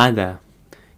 Hi 0.00 0.10
there, 0.10 0.40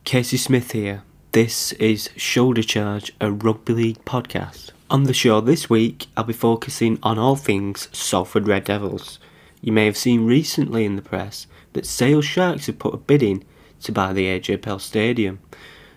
Casey 0.04 0.36
Smith 0.36 0.70
here. 0.70 1.02
This 1.32 1.72
is 1.72 2.10
Shoulder 2.16 2.62
Charge, 2.62 3.12
a 3.20 3.32
rugby 3.32 3.72
league 3.72 4.04
podcast. 4.04 4.70
On 4.88 5.02
the 5.02 5.12
show 5.12 5.40
this 5.40 5.68
week, 5.68 6.06
I'll 6.16 6.22
be 6.22 6.32
focusing 6.32 7.00
on 7.02 7.18
all 7.18 7.34
things 7.34 7.88
Salford 7.90 8.46
Red 8.46 8.62
Devils. 8.62 9.18
You 9.60 9.72
may 9.72 9.86
have 9.86 9.96
seen 9.96 10.24
recently 10.24 10.84
in 10.84 10.94
the 10.94 11.02
press 11.02 11.48
that 11.72 11.84
Sale 11.84 12.22
Sharks 12.22 12.66
have 12.66 12.78
put 12.78 12.94
a 12.94 12.96
bid 12.96 13.24
in 13.24 13.42
to 13.80 13.90
buy 13.90 14.12
the 14.12 14.26
AJ 14.26 14.62
Bell 14.62 14.78
Stadium. 14.78 15.40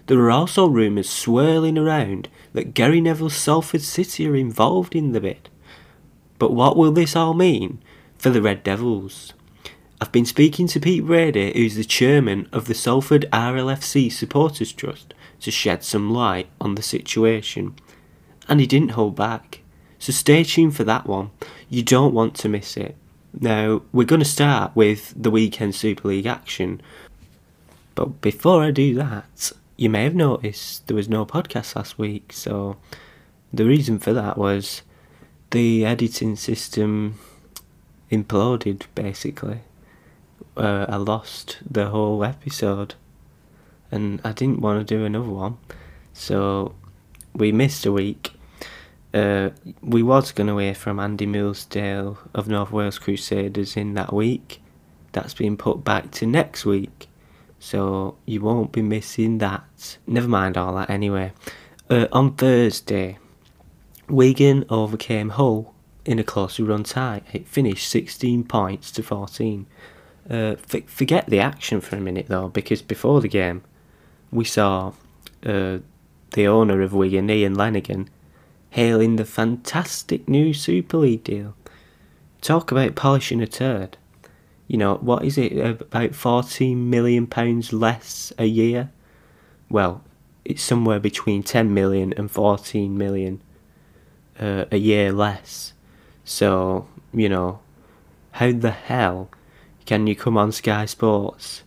There 0.08 0.18
are 0.22 0.32
also 0.32 0.66
rumours 0.66 1.08
swirling 1.08 1.78
around 1.78 2.28
that 2.54 2.74
Gary 2.74 3.02
Neville's 3.02 3.36
Salford 3.36 3.84
City 3.84 4.28
are 4.28 4.36
involved 4.36 4.96
in 4.96 5.12
the 5.12 5.22
bid. 5.22 5.48
But 6.40 6.54
what 6.54 6.76
will 6.76 6.92
this 6.92 7.16
all 7.16 7.36
mean 7.36 7.84
for 8.18 8.32
the 8.32 8.42
Red 8.42 8.64
Devils? 8.64 9.34
I've 10.02 10.12
been 10.12 10.26
speaking 10.26 10.68
to 10.68 10.80
Pete 10.82 11.06
Brady, 11.06 11.54
who's 11.54 11.76
the 11.76 11.86
chairman 11.86 12.50
of 12.52 12.66
the 12.66 12.74
Salford 12.74 13.26
RLFC 13.32 14.12
Supporters 14.12 14.74
Trust, 14.74 15.14
to 15.40 15.52
shed 15.52 15.86
some 15.86 16.12
light 16.12 16.50
on 16.60 16.76
the 16.76 16.82
situation. 16.82 17.76
And 18.50 18.60
he 18.60 18.68
didn't 18.68 18.90
hold 18.90 19.16
back. 19.16 19.62
So 19.98 20.12
stay 20.12 20.44
tuned 20.44 20.76
for 20.76 20.84
that 20.84 21.08
one. 21.08 21.32
You 21.70 21.82
don't 21.82 22.14
want 22.14 22.36
to 22.36 22.50
miss 22.50 22.76
it. 22.76 22.98
Now, 23.40 23.84
we're 23.94 24.06
going 24.06 24.20
to 24.20 24.26
start 24.26 24.76
with 24.76 25.14
the 25.16 25.32
weekend 25.32 25.76
Super 25.76 26.10
League 26.10 26.26
action. 26.26 26.82
But 27.96 28.20
before 28.20 28.64
I 28.64 28.72
do 28.72 28.96
that, 28.96 29.54
you 29.78 29.90
may 29.90 30.04
have 30.04 30.16
noticed 30.16 30.88
there 30.88 30.98
was 30.98 31.08
no 31.08 31.26
podcast 31.26 31.74
last 31.74 31.98
week. 31.98 32.34
So 32.34 32.76
the 33.54 33.66
reason 33.66 34.00
for 34.00 34.12
that 34.12 34.38
was 34.38 34.82
the 35.52 35.86
editing 35.86 36.36
system 36.36 37.18
imploded, 38.12 38.84
basically 38.94 39.62
uh, 40.58 40.86
I 40.88 40.96
lost 40.98 41.58
the 41.70 41.90
whole 41.90 42.24
episode, 42.24 42.96
and 43.92 44.22
I 44.24 44.32
didn't 44.32 44.62
want 44.62 44.86
to 44.86 44.96
do 44.96 45.06
another 45.06 45.30
one, 45.30 45.58
so 46.14 46.76
we 47.34 47.52
missed 47.52 47.86
a 47.86 47.92
week. 47.92 48.32
Uh, 49.14 49.52
we 49.82 50.04
was 50.04 50.32
going 50.32 50.48
to 50.48 50.58
hear 50.58 50.76
from 50.76 51.00
Andy 51.00 51.26
Millsdale 51.26 52.18
of 52.34 52.48
North 52.48 52.72
Wales 52.72 53.00
Crusaders 53.00 53.78
in 53.78 53.94
that 53.94 54.14
week. 54.14 54.62
That's 55.14 55.34
been 55.34 55.56
put 55.56 55.84
back 55.84 56.12
to 56.12 56.26
next 56.26 56.66
week, 56.66 57.08
so 57.60 58.18
you 58.26 58.42
won't 58.42 58.72
be 58.72 58.82
missing 58.82 59.38
that. 59.38 59.98
Never 60.06 60.28
mind 60.28 60.58
all 60.58 60.76
that 60.76 60.90
anyway. 60.90 61.32
Uh, 61.90 62.08
on 62.12 62.36
Thursday, 62.36 63.18
Wigan 64.10 64.66
overcame 64.70 65.30
Hull 65.30 65.74
in 66.06 66.20
a 66.20 66.24
closely 66.24 66.66
run 66.66 66.84
tie. 66.84 67.22
It 67.34 67.48
finished 67.48 67.90
16 67.90 68.44
points 68.44 68.92
to 68.92 69.04
14. 69.04 69.66
Uh, 70.30 70.56
forget 70.88 71.28
the 71.28 71.40
action 71.40 71.82
for 71.82 71.96
a 71.96 72.02
minute 72.02 72.28
though, 72.28 72.50
because 72.50 72.82
before 72.82 73.22
the 73.22 73.28
game, 73.28 73.64
we 74.32 74.44
saw 74.44 74.94
uh, 75.46 75.78
the 76.32 76.48
owner 76.48 76.82
of 76.82 76.94
Wigan, 76.94 77.30
Ian 77.30 77.56
Lenagan, 77.56 78.08
hailing 78.72 79.16
the 79.16 79.26
fantastic 79.26 80.28
new 80.28 80.54
Super 80.54 80.98
League 80.98 81.24
deal. 81.24 81.56
Talk 82.42 82.72
about 82.72 82.96
polishing 82.96 83.42
a 83.42 83.48
turd. 83.48 83.98
You 84.68 84.78
know, 84.78 84.96
what 84.96 85.24
is 85.24 85.38
it, 85.38 85.54
about 85.54 86.12
£14 86.12 86.76
million 86.76 87.30
less 87.72 88.34
a 88.38 88.46
year? 88.46 88.92
Well, 89.70 90.04
it's 90.44 90.62
somewhere 90.62 91.00
between 91.00 91.44
10 91.44 91.74
million 91.74 92.14
and 92.14 92.30
14 92.30 92.98
million 92.98 93.42
uh, 94.40 94.66
a 94.72 94.78
year 94.78 95.12
less. 95.12 95.74
So, 96.24 96.88
you 97.14 97.30
know, 97.30 97.60
how 98.32 98.52
the 98.52 98.72
hell 98.72 99.30
can 99.86 100.08
you 100.08 100.16
come 100.16 100.38
on 100.38 100.52
Sky 100.52 100.86
Sports 100.86 101.64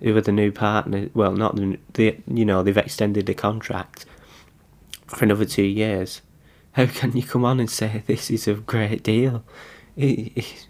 with 0.00 0.24
the 0.24 0.32
new 0.32 0.52
partner? 0.52 1.10
Well, 1.14 1.32
not 1.32 1.56
the, 1.56 1.78
the 1.94 2.18
you 2.26 2.44
know 2.44 2.62
they've 2.62 2.76
extended 2.76 3.26
the 3.26 3.34
contract 3.34 4.06
for 5.06 5.24
another 5.24 5.44
two 5.44 5.64
years. 5.64 6.22
How 6.72 6.86
can 6.86 7.16
you 7.16 7.22
come 7.22 7.44
on 7.44 7.58
and 7.60 7.70
say 7.70 8.02
this 8.06 8.30
is 8.30 8.46
a 8.46 8.54
great 8.54 9.02
deal? 9.02 9.44
It, 9.96 10.32
it, 10.36 10.66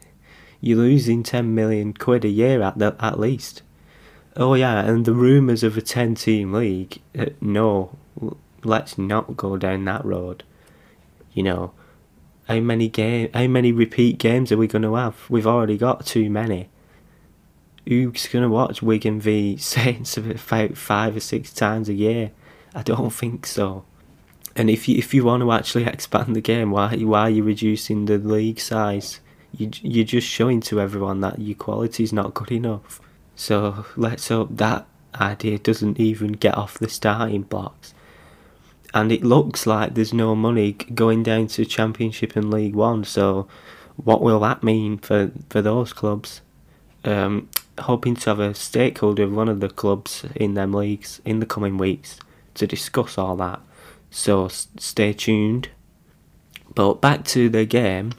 you're 0.60 0.78
losing 0.78 1.22
ten 1.22 1.54
million 1.54 1.94
quid 1.94 2.24
a 2.24 2.28
year 2.28 2.62
at 2.62 2.78
the, 2.78 2.96
at 2.98 3.20
least. 3.20 3.62
Oh 4.36 4.54
yeah, 4.54 4.80
and 4.80 5.04
the 5.04 5.12
rumours 5.12 5.62
of 5.62 5.76
a 5.76 5.82
ten-team 5.82 6.52
league. 6.52 7.00
Uh, 7.19 7.26
no, 7.40 7.98
let's 8.62 8.96
not 8.96 9.36
go 9.36 9.56
down 9.56 9.84
that 9.84 10.04
road. 10.04 10.44
You 11.32 11.42
know, 11.42 11.72
how 12.50 12.59
many 12.59 12.88
game? 12.88 13.31
How 13.33 13.47
many 13.47 13.71
repeat 13.71 14.19
games 14.19 14.50
are 14.50 14.56
we 14.56 14.66
going 14.66 14.83
to 14.83 14.97
have? 14.97 15.16
We've 15.31 15.47
already 15.47 15.78
got 15.78 16.05
too 16.05 16.28
many. 16.28 16.69
Who's 17.87 18.27
going 18.27 18.43
to 18.43 18.49
watch 18.49 18.83
Wigan 18.83 19.21
v 19.21 19.56
Saints 19.75 20.16
about 20.16 20.77
five 20.77 21.16
or 21.16 21.21
six 21.21 21.53
times 21.53 21.88
a 21.88 21.94
year? 21.94 22.33
I 22.75 22.83
don't 22.83 23.12
think 23.12 23.47
so. 23.47 23.84
And 24.56 24.69
if 24.69 24.88
you 24.88 24.99
if 24.99 25.15
you 25.15 25.25
want 25.25 25.43
to 25.43 25.53
actually 25.53 25.84
expand 25.87 26.34
the 26.34 26.41
game, 26.41 26.72
why 26.72 26.97
why 26.97 27.21
are 27.21 27.31
you 27.31 27.44
reducing 27.44 28.06
the 28.06 28.19
league 28.19 28.59
size? 28.59 29.21
You 29.56 29.71
you're 29.82 30.05
just 30.05 30.27
showing 30.27 30.61
to 30.62 30.81
everyone 30.81 31.21
that 31.21 31.38
your 31.38 31.56
quality 31.56 32.03
is 32.03 32.12
not 32.12 32.34
good 32.34 32.50
enough. 32.50 33.00
So 33.37 33.87
let's 33.97 34.27
hope 34.27 34.49
that 34.56 34.88
idea 35.15 35.61
doesn't 35.61 36.00
even 36.00 36.32
get 36.32 36.56
off 36.56 36.81
the 36.81 36.88
starting 36.88 37.43
blocks 37.43 37.94
and 38.92 39.12
it 39.12 39.22
looks 39.22 39.66
like 39.66 39.94
there's 39.94 40.12
no 40.12 40.34
money 40.34 40.72
going 40.72 41.22
down 41.22 41.46
to 41.48 41.64
Championship 41.64 42.36
and 42.36 42.50
League 42.50 42.74
One. 42.74 43.04
So, 43.04 43.46
what 43.96 44.20
will 44.20 44.40
that 44.40 44.62
mean 44.62 44.98
for 44.98 45.30
for 45.48 45.62
those 45.62 45.92
clubs? 45.92 46.40
Um, 47.04 47.48
hoping 47.78 48.14
to 48.14 48.30
have 48.30 48.40
a 48.40 48.54
stakeholder 48.54 49.24
of 49.24 49.32
one 49.32 49.48
of 49.48 49.60
the 49.60 49.68
clubs 49.68 50.24
in 50.34 50.54
them 50.54 50.72
leagues 50.72 51.20
in 51.24 51.40
the 51.40 51.46
coming 51.46 51.78
weeks 51.78 52.18
to 52.54 52.66
discuss 52.66 53.16
all 53.16 53.36
that. 53.36 53.60
So 54.10 54.48
stay 54.48 55.12
tuned. 55.12 55.70
But 56.74 57.00
back 57.00 57.24
to 57.26 57.48
the 57.48 57.64
game, 57.64 58.12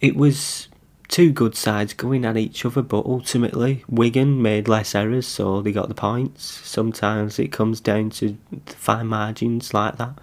it 0.00 0.16
was 0.16 0.68
two 1.08 1.30
good 1.30 1.54
sides 1.54 1.94
going 1.94 2.24
at 2.24 2.36
each 2.36 2.64
other, 2.64 2.82
but 2.82 3.06
ultimately 3.06 3.84
Wigan 3.88 4.42
made 4.42 4.68
less 4.68 4.94
errors, 4.94 5.26
so 5.26 5.62
they 5.62 5.72
got 5.72 5.88
the 5.88 5.94
points. 5.94 6.44
Sometimes 6.44 7.38
it 7.38 7.52
comes 7.52 7.80
down 7.80 8.10
to 8.10 8.36
fine 8.66 9.06
margins 9.06 9.72
like 9.72 9.96
that. 9.98 10.18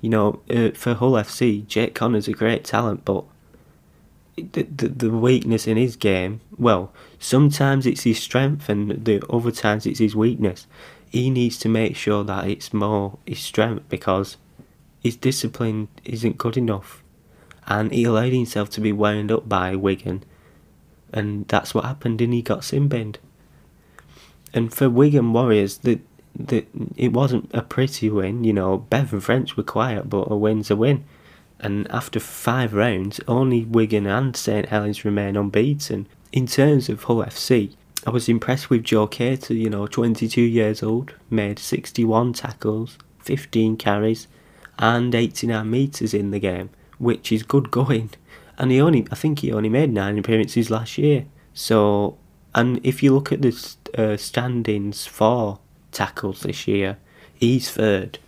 You 0.00 0.10
know, 0.10 0.40
uh, 0.50 0.70
for 0.70 0.94
Hull 0.94 1.12
FC, 1.12 1.66
Jake 1.66 1.94
Connor's 1.94 2.28
a 2.28 2.32
great 2.32 2.64
talent, 2.64 3.04
but 3.04 3.24
the, 4.36 4.62
the, 4.62 4.88
the 4.88 5.10
weakness 5.10 5.66
in 5.66 5.76
his 5.76 5.96
game, 5.96 6.40
well, 6.56 6.92
sometimes 7.18 7.86
it's 7.86 8.02
his 8.02 8.20
strength, 8.20 8.68
and 8.68 9.04
the 9.04 9.22
other 9.28 9.50
times 9.50 9.86
it's 9.86 9.98
his 9.98 10.14
weakness. 10.14 10.66
He 11.10 11.30
needs 11.30 11.58
to 11.60 11.68
make 11.68 11.96
sure 11.96 12.22
that 12.24 12.46
it's 12.46 12.72
more 12.72 13.18
his 13.26 13.40
strength 13.40 13.88
because 13.88 14.36
his 15.02 15.16
discipline 15.16 15.88
isn't 16.04 16.38
good 16.38 16.56
enough 16.56 17.02
and 17.68 17.92
he 17.92 18.04
allowed 18.04 18.32
himself 18.32 18.70
to 18.70 18.80
be 18.80 18.92
wound 18.92 19.30
up 19.30 19.48
by 19.48 19.76
Wigan, 19.76 20.24
and 21.12 21.46
that's 21.48 21.74
what 21.74 21.84
happened, 21.84 22.20
and 22.20 22.32
he 22.32 22.42
got 22.42 22.64
sin 22.64 22.88
binned. 22.88 23.18
And 24.54 24.72
for 24.72 24.88
Wigan 24.88 25.34
Warriors, 25.34 25.78
the, 25.78 26.00
the, 26.34 26.64
it 26.96 27.12
wasn't 27.12 27.50
a 27.52 27.60
pretty 27.60 28.08
win, 28.08 28.42
you 28.42 28.54
know, 28.54 28.78
Bevan 28.78 29.20
French 29.20 29.56
were 29.56 29.62
quiet, 29.62 30.08
but 30.08 30.30
a 30.30 30.36
win's 30.36 30.70
a 30.70 30.76
win. 30.76 31.04
And 31.60 31.90
after 31.90 32.18
five 32.18 32.72
rounds, 32.72 33.20
only 33.28 33.64
Wigan 33.64 34.06
and 34.06 34.34
St 34.34 34.66
Helens 34.66 35.04
remain 35.04 35.36
unbeaten. 35.36 36.06
In 36.32 36.46
terms 36.46 36.88
of 36.88 37.02
Hull 37.02 37.24
FC, 37.24 37.74
I 38.06 38.10
was 38.10 38.28
impressed 38.28 38.70
with 38.70 38.84
Joe 38.84 39.08
Cator, 39.08 39.58
you 39.58 39.68
know, 39.68 39.86
22 39.86 40.40
years 40.40 40.82
old, 40.82 41.14
made 41.28 41.58
61 41.58 42.32
tackles, 42.32 42.96
15 43.18 43.76
carries, 43.76 44.28
and 44.78 45.14
89 45.14 45.68
metres 45.68 46.14
in 46.14 46.30
the 46.30 46.38
game 46.38 46.70
which 46.98 47.32
is 47.32 47.42
good 47.42 47.70
going. 47.70 48.10
And 48.58 48.70
he 48.70 48.80
only, 48.80 49.06
I 49.10 49.14
think 49.14 49.40
he 49.40 49.52
only 49.52 49.68
made 49.68 49.92
nine 49.92 50.18
appearances 50.18 50.70
last 50.70 50.98
year. 50.98 51.26
So, 51.54 52.18
and 52.54 52.80
if 52.84 53.02
you 53.02 53.14
look 53.14 53.32
at 53.32 53.42
the 53.42 53.76
uh, 53.96 54.16
standings 54.16 55.06
for 55.06 55.60
tackles 55.92 56.40
this 56.40 56.66
year, 56.66 56.98
he's 57.34 57.70
third. 57.70 58.18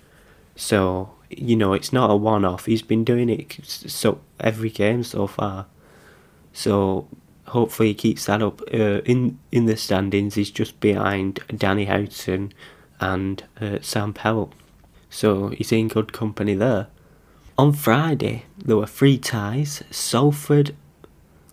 So, 0.55 1.11
you 1.31 1.57
know, 1.57 1.73
it's 1.73 1.93
not 1.93 2.11
a 2.11 2.17
one 2.17 2.45
off. 2.45 2.67
He's 2.67 2.83
been 2.83 3.05
doing 3.05 3.29
it 3.29 3.57
so 3.65 4.21
every 4.39 4.71
game 4.71 5.03
so 5.03 5.27
far. 5.27 5.67
So, 6.53 7.09
hopefully 7.51 7.89
he 7.89 7.95
keeps 7.95 8.27
that 8.27 8.43
up. 8.43 8.61
Uh, 8.73 9.01
in 9.05 9.39
in 9.53 9.67
the 9.67 9.77
standings, 9.77 10.35
he's 10.35 10.51
just 10.51 10.81
behind 10.81 11.41
Danny 11.57 11.85
Houghton 11.87 12.53
and 13.01 13.43
uh, 13.61 13.79
Sam 13.81 14.13
Powell. 14.13 14.53
So 15.09 15.49
he's 15.49 15.73
in 15.73 15.89
good 15.89 16.13
company 16.13 16.55
there. 16.55 16.87
On 17.61 17.75
Friday, 17.75 18.45
there 18.57 18.79
were 18.79 18.87
three 18.87 19.19
ties. 19.19 19.83
Salford 19.91 20.75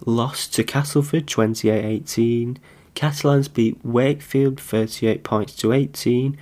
lost 0.06 0.54
to 0.54 0.64
Castleford 0.64 1.28
28 1.28 1.84
18. 1.84 2.60
Catalans 2.96 3.50
beat 3.50 3.84
Wakefield 3.84 4.58
38 4.58 5.26
points 5.26 5.54
to 5.58 5.74
18. 5.74 6.38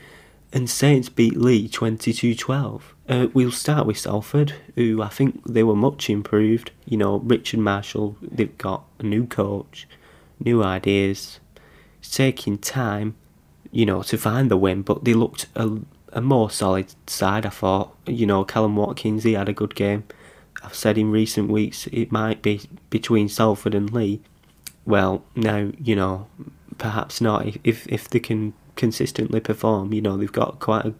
And 0.53 0.69
Saints 0.69 1.09
beat 1.09 1.35
Leigh 1.35 1.67
22 1.67 2.35
12. 2.35 2.95
Uh, 3.09 3.27
we'll 3.33 3.50
start 3.50 3.88
with 3.88 3.97
Salford, 3.97 4.53
who 4.75 5.01
I 5.01 5.09
think 5.09 5.44
they 5.45 5.63
were 5.63 5.75
much 5.75 6.12
improved. 6.12 6.69
You 6.85 6.97
know, 6.97 7.17
Richard 7.17 7.59
Marshall, 7.59 8.17
they've 8.21 8.56
got 8.59 8.83
a 9.00 9.03
new 9.03 9.25
coach, 9.25 9.88
new 10.39 10.63
ideas. 10.63 11.39
It's 12.01 12.15
taking 12.15 12.59
time, 12.59 13.15
you 13.71 13.88
know, 13.88 14.03
to 14.03 14.15
find 14.15 14.51
the 14.51 14.57
win, 14.57 14.83
but 14.83 15.06
they 15.06 15.15
looked 15.15 15.47
a, 15.56 15.79
a 16.15 16.21
more 16.21 16.50
solid 16.50 16.95
side, 17.07 17.45
I 17.45 17.50
thought. 17.50 17.95
You 18.07 18.25
know, 18.25 18.44
Kallum 18.45 18.75
Watkins, 18.75 19.23
he 19.23 19.33
had 19.33 19.50
a 19.50 19.53
good 19.53 19.75
game. 19.75 20.06
I've 20.63 20.73
said 20.73 20.97
in 20.97 21.12
recent 21.12 21.50
weeks 21.50 21.88
it 21.88 22.12
might 22.12 22.41
be 22.41 22.62
between 22.89 23.29
Salford 23.29 23.75
and 23.75 23.91
Leigh. 23.94 24.21
Well, 24.85 25.23
now, 25.35 25.71
you 25.79 25.95
know, 25.95 26.27
perhaps 26.77 27.21
not. 27.21 27.45
If 27.63 27.85
if 27.88 28.09
they 28.09 28.19
can 28.19 28.53
consistently 28.75 29.41
perform, 29.41 29.94
you 29.94 30.01
know, 30.01 30.17
they've 30.17 30.31
got 30.31 30.59
quite 30.59 30.85
a, 30.85 30.94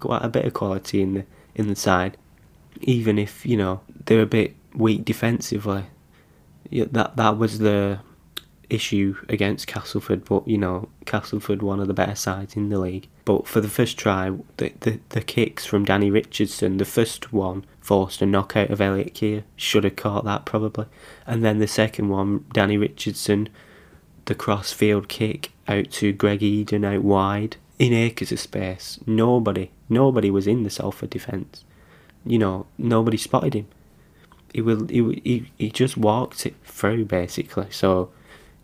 quite 0.00 0.24
a 0.24 0.28
bit 0.28 0.46
of 0.46 0.54
quality 0.54 1.02
in 1.02 1.14
the 1.14 1.24
in 1.54 1.68
the 1.68 1.76
side. 1.76 2.16
Even 2.80 3.18
if, 3.18 3.46
you 3.46 3.56
know, 3.56 3.82
they're 4.06 4.22
a 4.22 4.26
bit 4.26 4.56
weak 4.74 5.04
defensively. 5.04 5.84
Yeah, 6.70 6.86
that 6.90 7.16
that 7.16 7.38
was 7.38 7.58
the 7.58 8.00
issue 8.70 9.16
against 9.28 9.66
Castleford, 9.66 10.24
but 10.24 10.46
you 10.46 10.58
know, 10.58 10.88
Castleford 11.06 11.62
one 11.62 11.80
of 11.80 11.88
the 11.88 11.94
better 11.94 12.14
sides 12.14 12.56
in 12.56 12.68
the 12.68 12.78
league. 12.78 13.08
But 13.24 13.46
for 13.46 13.60
the 13.60 13.68
first 13.68 13.98
try, 13.98 14.32
the 14.56 14.72
the, 14.80 15.00
the 15.10 15.20
kicks 15.20 15.64
from 15.66 15.84
Danny 15.84 16.10
Richardson, 16.10 16.76
the 16.76 16.84
first 16.84 17.32
one 17.32 17.64
forced 17.80 18.22
a 18.22 18.26
knockout 18.26 18.70
of 18.70 18.80
Elliot 18.80 19.14
Kear, 19.14 19.44
should 19.56 19.84
have 19.84 19.96
caught 19.96 20.24
that 20.24 20.44
probably. 20.44 20.86
And 21.26 21.44
then 21.44 21.58
the 21.58 21.66
second 21.66 22.08
one, 22.08 22.46
Danny 22.52 22.76
Richardson, 22.76 23.48
the 24.24 24.34
cross 24.34 24.72
field 24.72 25.08
kick 25.08 25.52
out 25.68 25.90
to 25.92 26.12
Greg 26.12 26.42
Eden 26.42 26.84
out 26.84 27.02
wide 27.02 27.56
in 27.78 27.92
acres 27.92 28.32
of 28.32 28.40
space. 28.40 28.98
Nobody, 29.06 29.70
nobody 29.88 30.30
was 30.30 30.46
in 30.46 30.62
the 30.62 30.70
Salford 30.70 31.10
defence. 31.10 31.64
You 32.24 32.38
know, 32.38 32.66
nobody 32.78 33.16
spotted 33.16 33.54
him. 33.54 33.66
He 34.52 34.62
will, 34.62 34.86
he, 34.86 35.20
he, 35.24 35.50
he 35.58 35.70
just 35.70 35.96
walked 35.96 36.46
it 36.46 36.54
through 36.64 37.04
basically. 37.06 37.66
So 37.70 38.10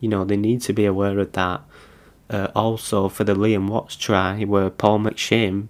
you 0.01 0.09
know, 0.09 0.25
they 0.25 0.37
need 0.37 0.63
to 0.63 0.73
be 0.73 0.87
aware 0.87 1.19
of 1.19 1.33
that. 1.33 1.63
Uh, 2.29 2.49
also, 2.55 3.09
for 3.09 3.25
the 3.25 3.35
Liam 3.35 3.69
Watts 3.69 3.97
try, 3.97 4.45
where 4.45 4.71
Paul 4.71 5.01
McShane 5.01 5.69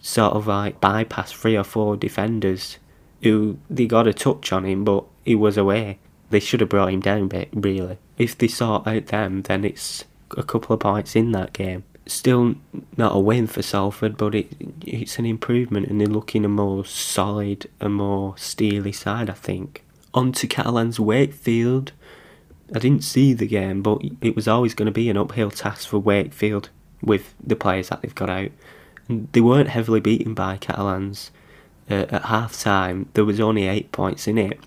sort 0.00 0.34
of 0.34 0.46
like 0.46 0.80
bypassed 0.80 1.34
three 1.34 1.56
or 1.56 1.64
four 1.64 1.96
defenders 1.96 2.78
who 3.22 3.58
they 3.68 3.86
got 3.86 4.06
a 4.06 4.14
touch 4.14 4.52
on 4.52 4.64
him, 4.64 4.84
but 4.84 5.04
he 5.24 5.34
was 5.34 5.56
away. 5.56 5.98
They 6.30 6.40
should 6.40 6.60
have 6.60 6.68
brought 6.68 6.92
him 6.92 7.00
down, 7.00 7.28
bit 7.28 7.48
really. 7.52 7.98
If 8.18 8.36
they 8.36 8.48
sort 8.48 8.86
out 8.86 9.06
them, 9.06 9.42
then 9.42 9.64
it's 9.64 10.04
a 10.36 10.42
couple 10.42 10.74
of 10.74 10.80
points 10.80 11.16
in 11.16 11.32
that 11.32 11.52
game. 11.52 11.84
Still 12.06 12.54
not 12.96 13.16
a 13.16 13.18
win 13.18 13.46
for 13.46 13.62
Salford, 13.62 14.16
but 14.16 14.34
it 14.34 14.52
it's 14.84 15.18
an 15.18 15.26
improvement, 15.26 15.88
and 15.88 16.00
they're 16.00 16.06
looking 16.06 16.44
a 16.44 16.48
more 16.48 16.84
solid, 16.84 17.68
a 17.80 17.88
more 17.88 18.36
steely 18.36 18.92
side, 18.92 19.28
I 19.28 19.34
think. 19.34 19.82
On 20.14 20.30
to 20.32 20.46
Catalans 20.46 21.00
Wakefield. 21.00 21.92
I 22.74 22.78
didn't 22.78 23.04
see 23.04 23.32
the 23.32 23.46
game, 23.46 23.82
but 23.82 24.00
it 24.20 24.34
was 24.34 24.48
always 24.48 24.74
going 24.74 24.86
to 24.86 24.92
be 24.92 25.08
an 25.08 25.16
uphill 25.16 25.50
task 25.50 25.88
for 25.88 25.98
Wakefield 25.98 26.70
with 27.02 27.34
the 27.44 27.56
players 27.56 27.90
that 27.90 28.02
they've 28.02 28.14
got 28.14 28.30
out. 28.30 28.50
And 29.08 29.28
they 29.32 29.40
weren't 29.40 29.68
heavily 29.68 30.00
beaten 30.00 30.34
by 30.34 30.56
Catalans 30.56 31.30
uh, 31.90 32.06
at 32.10 32.24
half 32.24 32.58
time. 32.58 33.08
There 33.14 33.24
was 33.24 33.40
only 33.40 33.68
eight 33.68 33.92
points 33.92 34.26
in 34.26 34.36
it, 34.36 34.58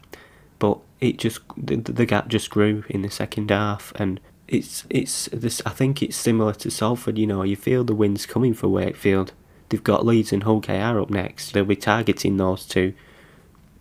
but 0.60 0.80
it 1.02 1.18
just 1.18 1.42
the, 1.58 1.76
the 1.76 2.06
gap 2.06 2.30
just 2.30 2.50
grew 2.50 2.84
in 2.90 3.02
the 3.02 3.10
second 3.10 3.50
half, 3.52 3.92
and 3.96 4.22
it's 4.48 4.86
it's 4.90 5.28
this. 5.34 5.62
I 5.66 5.72
think 5.72 6.02
it's 6.02 6.16
similar 6.16 6.54
to 6.54 6.72
Salford. 6.72 7.18
You 7.18 7.28
know, 7.28 7.44
you 7.44 7.58
feel 7.58 7.84
the 7.84 7.96
wind's 7.96 8.26
coming 8.26 8.54
for 8.54 8.70
Wakefield. 8.70 9.34
They've 9.68 9.84
got 9.84 10.06
Leeds 10.06 10.32
and 10.32 10.44
Hull 10.44 10.62
KR 10.62 11.00
up 11.00 11.10
next. 11.10 11.52
They'll 11.52 11.66
be 11.66 11.76
targeting 11.76 12.38
those 12.38 12.66
two, 12.66 12.94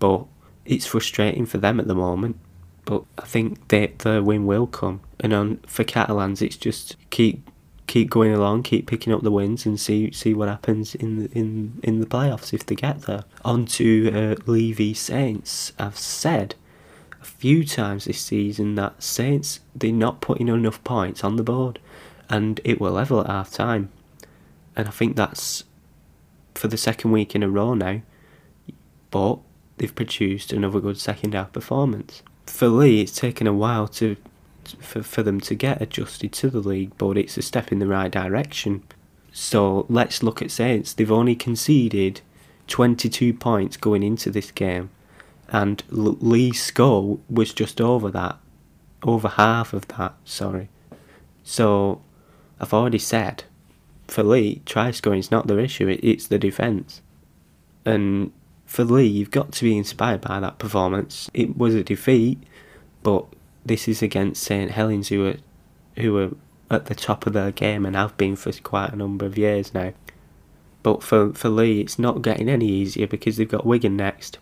but 0.00 0.26
it's 0.64 0.86
frustrating 0.86 1.46
for 1.46 1.58
them 1.58 1.78
at 1.78 1.86
the 1.86 1.94
moment 1.94 2.36
but 2.88 3.04
I 3.18 3.26
think 3.26 3.68
they, 3.68 3.88
the 3.98 4.22
win 4.22 4.46
will 4.46 4.66
come. 4.66 5.02
And 5.20 5.34
on 5.34 5.58
for 5.66 5.84
Catalans, 5.84 6.40
it's 6.40 6.56
just 6.56 6.96
keep 7.10 7.50
keep 7.86 8.08
going 8.08 8.32
along, 8.32 8.62
keep 8.62 8.86
picking 8.86 9.12
up 9.12 9.20
the 9.20 9.30
wins, 9.30 9.66
and 9.66 9.78
see 9.78 10.10
see 10.10 10.32
what 10.32 10.48
happens 10.48 10.94
in 10.94 11.18
the, 11.18 11.38
in 11.38 11.80
in 11.82 12.00
the 12.00 12.06
playoffs 12.06 12.54
if 12.54 12.64
they 12.64 12.74
get 12.74 13.02
there. 13.02 13.24
On 13.44 13.66
to 13.66 14.10
uh, 14.10 14.50
Leigh 14.50 14.72
v 14.72 14.94
Saints. 14.94 15.74
I've 15.78 15.98
said 15.98 16.54
a 17.20 17.26
few 17.26 17.62
times 17.62 18.06
this 18.06 18.22
season 18.22 18.74
that 18.76 19.02
Saints 19.02 19.60
they're 19.74 19.92
not 19.92 20.22
putting 20.22 20.48
enough 20.48 20.82
points 20.82 21.22
on 21.22 21.36
the 21.36 21.42
board, 21.42 21.80
and 22.30 22.58
it 22.64 22.80
will 22.80 22.92
level 22.92 23.20
at 23.20 23.26
half 23.26 23.50
time. 23.50 23.90
And 24.74 24.88
I 24.88 24.92
think 24.92 25.14
that's 25.14 25.64
for 26.54 26.68
the 26.68 26.78
second 26.78 27.10
week 27.10 27.34
in 27.34 27.42
a 27.42 27.50
row 27.50 27.74
now. 27.74 28.00
But 29.10 29.40
they've 29.76 29.94
produced 29.94 30.54
another 30.54 30.80
good 30.80 30.98
second 30.98 31.34
half 31.34 31.52
performance 31.52 32.22
for 32.48 32.68
Leigh, 32.68 33.00
it's 33.02 33.16
taken 33.16 33.46
a 33.46 33.52
while 33.52 33.88
to 33.88 34.16
for, 34.80 35.02
for 35.02 35.22
them 35.22 35.40
to 35.40 35.54
get 35.54 35.80
adjusted 35.80 36.32
to 36.32 36.50
the 36.50 36.60
league, 36.60 36.92
but 36.98 37.16
it's 37.16 37.38
a 37.38 37.42
step 37.42 37.72
in 37.72 37.78
the 37.78 37.86
right 37.86 38.10
direction. 38.10 38.82
So 39.32 39.86
let's 39.88 40.22
look 40.22 40.42
at 40.42 40.50
Saints. 40.50 40.92
They've 40.92 41.10
only 41.10 41.36
conceded 41.36 42.20
22 42.66 43.32
points 43.34 43.76
going 43.76 44.02
into 44.02 44.30
this 44.30 44.50
game, 44.50 44.90
and 45.48 45.82
Leigh's 45.90 46.62
score 46.62 47.18
was 47.30 47.52
just 47.52 47.80
over 47.80 48.10
that, 48.10 48.36
over 49.02 49.28
half 49.28 49.72
of 49.72 49.88
that. 49.88 50.14
Sorry. 50.24 50.68
So 51.44 52.02
I've 52.60 52.74
already 52.74 52.98
said, 52.98 53.44
for 54.06 54.22
Leigh, 54.22 54.62
try 54.66 54.90
scoring 54.90 55.20
is 55.20 55.30
not 55.30 55.46
their 55.46 55.60
issue. 55.60 55.88
It, 55.88 56.00
it's 56.02 56.26
the 56.26 56.38
defence, 56.38 57.00
and 57.84 58.32
for 58.68 58.84
Leigh, 58.84 59.06
you've 59.06 59.30
got 59.30 59.50
to 59.52 59.64
be 59.64 59.78
inspired 59.78 60.20
by 60.20 60.38
that 60.38 60.58
performance. 60.58 61.30
It 61.32 61.56
was 61.56 61.74
a 61.74 61.82
defeat, 61.82 62.38
but 63.02 63.24
this 63.64 63.88
is 63.88 64.02
against 64.02 64.42
St 64.42 64.70
Helens, 64.70 65.08
who 65.08 65.26
are 65.26 65.36
who 65.96 66.16
are 66.18 66.30
at 66.70 66.86
the 66.86 66.94
top 66.94 67.26
of 67.26 67.32
their 67.32 67.50
game 67.50 67.86
and 67.86 67.96
have 67.96 68.16
been 68.18 68.36
for 68.36 68.52
quite 68.52 68.92
a 68.92 68.96
number 68.96 69.24
of 69.24 69.38
years 69.38 69.72
now. 69.72 69.94
But 70.82 71.02
for 71.02 71.32
for 71.32 71.48
Leigh, 71.48 71.80
it's 71.80 71.98
not 71.98 72.20
getting 72.20 72.50
any 72.50 72.68
easier 72.68 73.06
because 73.06 73.38
they've 73.38 73.48
got 73.48 73.64
Wigan 73.64 73.96
next. 73.96 74.38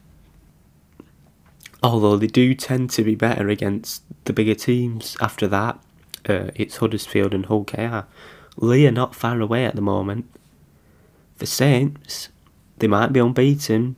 Although 1.80 2.16
they 2.16 2.26
do 2.26 2.52
tend 2.52 2.90
to 2.90 3.04
be 3.04 3.14
better 3.14 3.48
against 3.48 4.02
the 4.24 4.32
bigger 4.32 4.56
teams 4.56 5.16
after 5.20 5.46
that. 5.46 5.78
Uh, 6.28 6.50
it's 6.56 6.78
Huddersfield 6.78 7.32
and 7.32 7.46
Hull 7.46 7.62
KR. 7.62 8.00
Leigh 8.56 8.88
are 8.88 8.90
not 8.90 9.14
far 9.14 9.40
away 9.40 9.64
at 9.64 9.76
the 9.76 9.80
moment. 9.80 10.26
The 11.38 11.46
Saints, 11.46 12.30
they 12.78 12.88
might 12.88 13.12
be 13.12 13.20
unbeaten, 13.20 13.96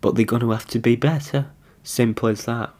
but 0.00 0.14
they're 0.14 0.24
going 0.24 0.40
to 0.40 0.50
have 0.50 0.66
to 0.68 0.78
be 0.78 0.96
better. 0.96 1.50
Simple 1.82 2.28
as 2.28 2.44
that. 2.44 2.72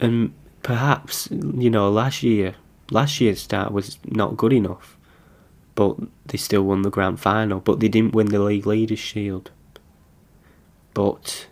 And 0.00 0.32
perhaps, 0.62 1.28
you 1.30 1.70
know, 1.70 1.90
last 1.90 2.22
year, 2.22 2.54
last 2.90 3.20
year's 3.20 3.40
start 3.40 3.72
was 3.72 3.98
not 4.04 4.36
good 4.36 4.52
enough, 4.52 4.96
but 5.74 5.96
they 6.26 6.38
still 6.38 6.62
won 6.62 6.82
the 6.82 6.90
grand 6.90 7.20
final, 7.20 7.60
but 7.60 7.80
they 7.80 7.88
didn't 7.88 8.14
win 8.14 8.26
the 8.26 8.38
League 8.38 8.66
Leaders 8.66 8.98
Shield. 8.98 9.50
But 10.94 11.46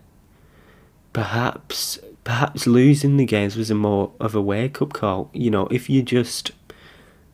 perhaps, 1.12 1.98
perhaps 2.24 2.66
losing 2.66 3.16
the 3.16 3.24
games 3.24 3.56
was 3.56 3.70
a 3.70 3.74
more 3.74 4.12
of 4.20 4.34
a 4.34 4.42
wake 4.42 4.82
up 4.82 4.92
call. 4.92 5.30
You 5.32 5.50
know, 5.50 5.66
if 5.70 5.88
you're 5.88 6.04
just 6.04 6.50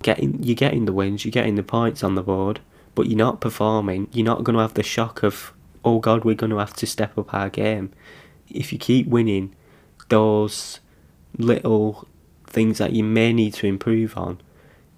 getting, 0.02 0.42
you're 0.42 0.54
getting 0.54 0.84
the 0.84 0.92
wins, 0.92 1.24
you're 1.24 1.32
getting 1.32 1.54
the 1.54 1.62
points 1.62 2.04
on 2.04 2.14
the 2.14 2.22
board, 2.22 2.60
but 2.94 3.06
you're 3.06 3.18
not 3.18 3.40
performing, 3.40 4.08
you're 4.12 4.26
not 4.26 4.44
going 4.44 4.56
to 4.56 4.62
have 4.62 4.74
the 4.74 4.82
shock 4.82 5.22
of 5.22 5.52
oh 5.84 5.98
God, 5.98 6.24
we're 6.24 6.34
going 6.34 6.50
to 6.50 6.58
have 6.58 6.74
to 6.74 6.86
step 6.86 7.16
up 7.18 7.32
our 7.34 7.48
game. 7.48 7.92
If 8.48 8.72
you 8.72 8.78
keep 8.78 9.06
winning, 9.06 9.54
those 10.08 10.80
little 11.38 12.06
things 12.46 12.78
that 12.78 12.92
you 12.92 13.02
may 13.02 13.32
need 13.32 13.54
to 13.54 13.66
improve 13.66 14.16
on 14.16 14.38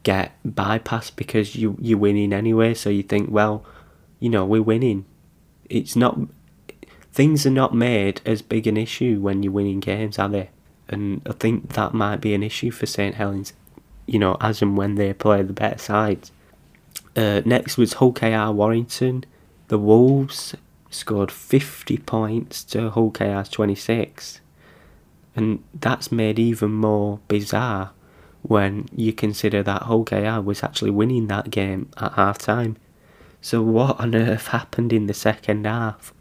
get 0.02 0.32
bypassed 0.46 1.16
because 1.16 1.56
you 1.56 1.76
you're 1.80 1.98
winning 1.98 2.32
anyway. 2.32 2.74
So 2.74 2.90
you 2.90 3.02
think, 3.02 3.30
well, 3.30 3.64
you 4.20 4.28
know, 4.28 4.44
we're 4.44 4.62
winning. 4.62 5.06
It's 5.68 5.96
not 5.96 6.18
things 7.12 7.46
are 7.46 7.50
not 7.50 7.74
made 7.74 8.20
as 8.26 8.42
big 8.42 8.66
an 8.66 8.76
issue 8.76 9.20
when 9.20 9.42
you're 9.42 9.52
winning 9.52 9.80
games, 9.80 10.18
are 10.18 10.28
they? 10.28 10.50
And 10.88 11.22
I 11.26 11.32
think 11.32 11.72
that 11.74 11.94
might 11.94 12.20
be 12.20 12.34
an 12.34 12.42
issue 12.42 12.70
for 12.70 12.86
St 12.86 13.14
Helens, 13.14 13.52
you 14.06 14.18
know, 14.18 14.36
as 14.40 14.60
and 14.60 14.76
when 14.76 14.96
they 14.96 15.12
play 15.14 15.42
the 15.42 15.52
better 15.52 15.78
sides. 15.78 16.32
Uh, 17.16 17.40
next 17.44 17.76
was 17.76 17.94
Hull 17.94 18.12
KR 18.12 18.50
Warrington. 18.50 19.24
The 19.68 19.78
Wolves 19.78 20.54
scored 20.94 21.30
50 21.30 21.98
points 21.98 22.64
to 22.64 22.90
Hull 22.90 23.10
KR's 23.10 23.48
26. 23.48 24.40
And 25.36 25.62
that's 25.74 26.12
made 26.12 26.38
even 26.38 26.72
more 26.72 27.20
bizarre 27.28 27.92
when 28.42 28.86
you 28.94 29.12
consider 29.12 29.62
that 29.62 29.82
Hull 29.82 30.04
KR 30.04 30.40
was 30.40 30.62
actually 30.62 30.90
winning 30.90 31.26
that 31.26 31.50
game 31.50 31.90
at 31.96 32.12
half 32.12 32.38
time. 32.38 32.76
So, 33.40 33.62
what 33.62 33.98
on 33.98 34.14
earth 34.14 34.48
happened 34.48 34.92
in 34.92 35.06
the 35.06 35.14
second 35.14 35.66
half? 35.66 36.14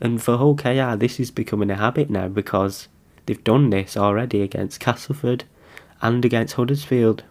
And 0.00 0.22
for 0.22 0.36
Hull 0.36 0.56
KR, 0.56 0.96
this 0.96 1.18
is 1.18 1.30
becoming 1.30 1.70
a 1.70 1.76
habit 1.76 2.10
now 2.10 2.28
because 2.28 2.88
they've 3.26 3.42
done 3.42 3.70
this 3.70 3.96
already 3.96 4.42
against 4.42 4.80
Castleford 4.80 5.44
and 6.00 6.24
against 6.24 6.54
Huddersfield. 6.54 7.22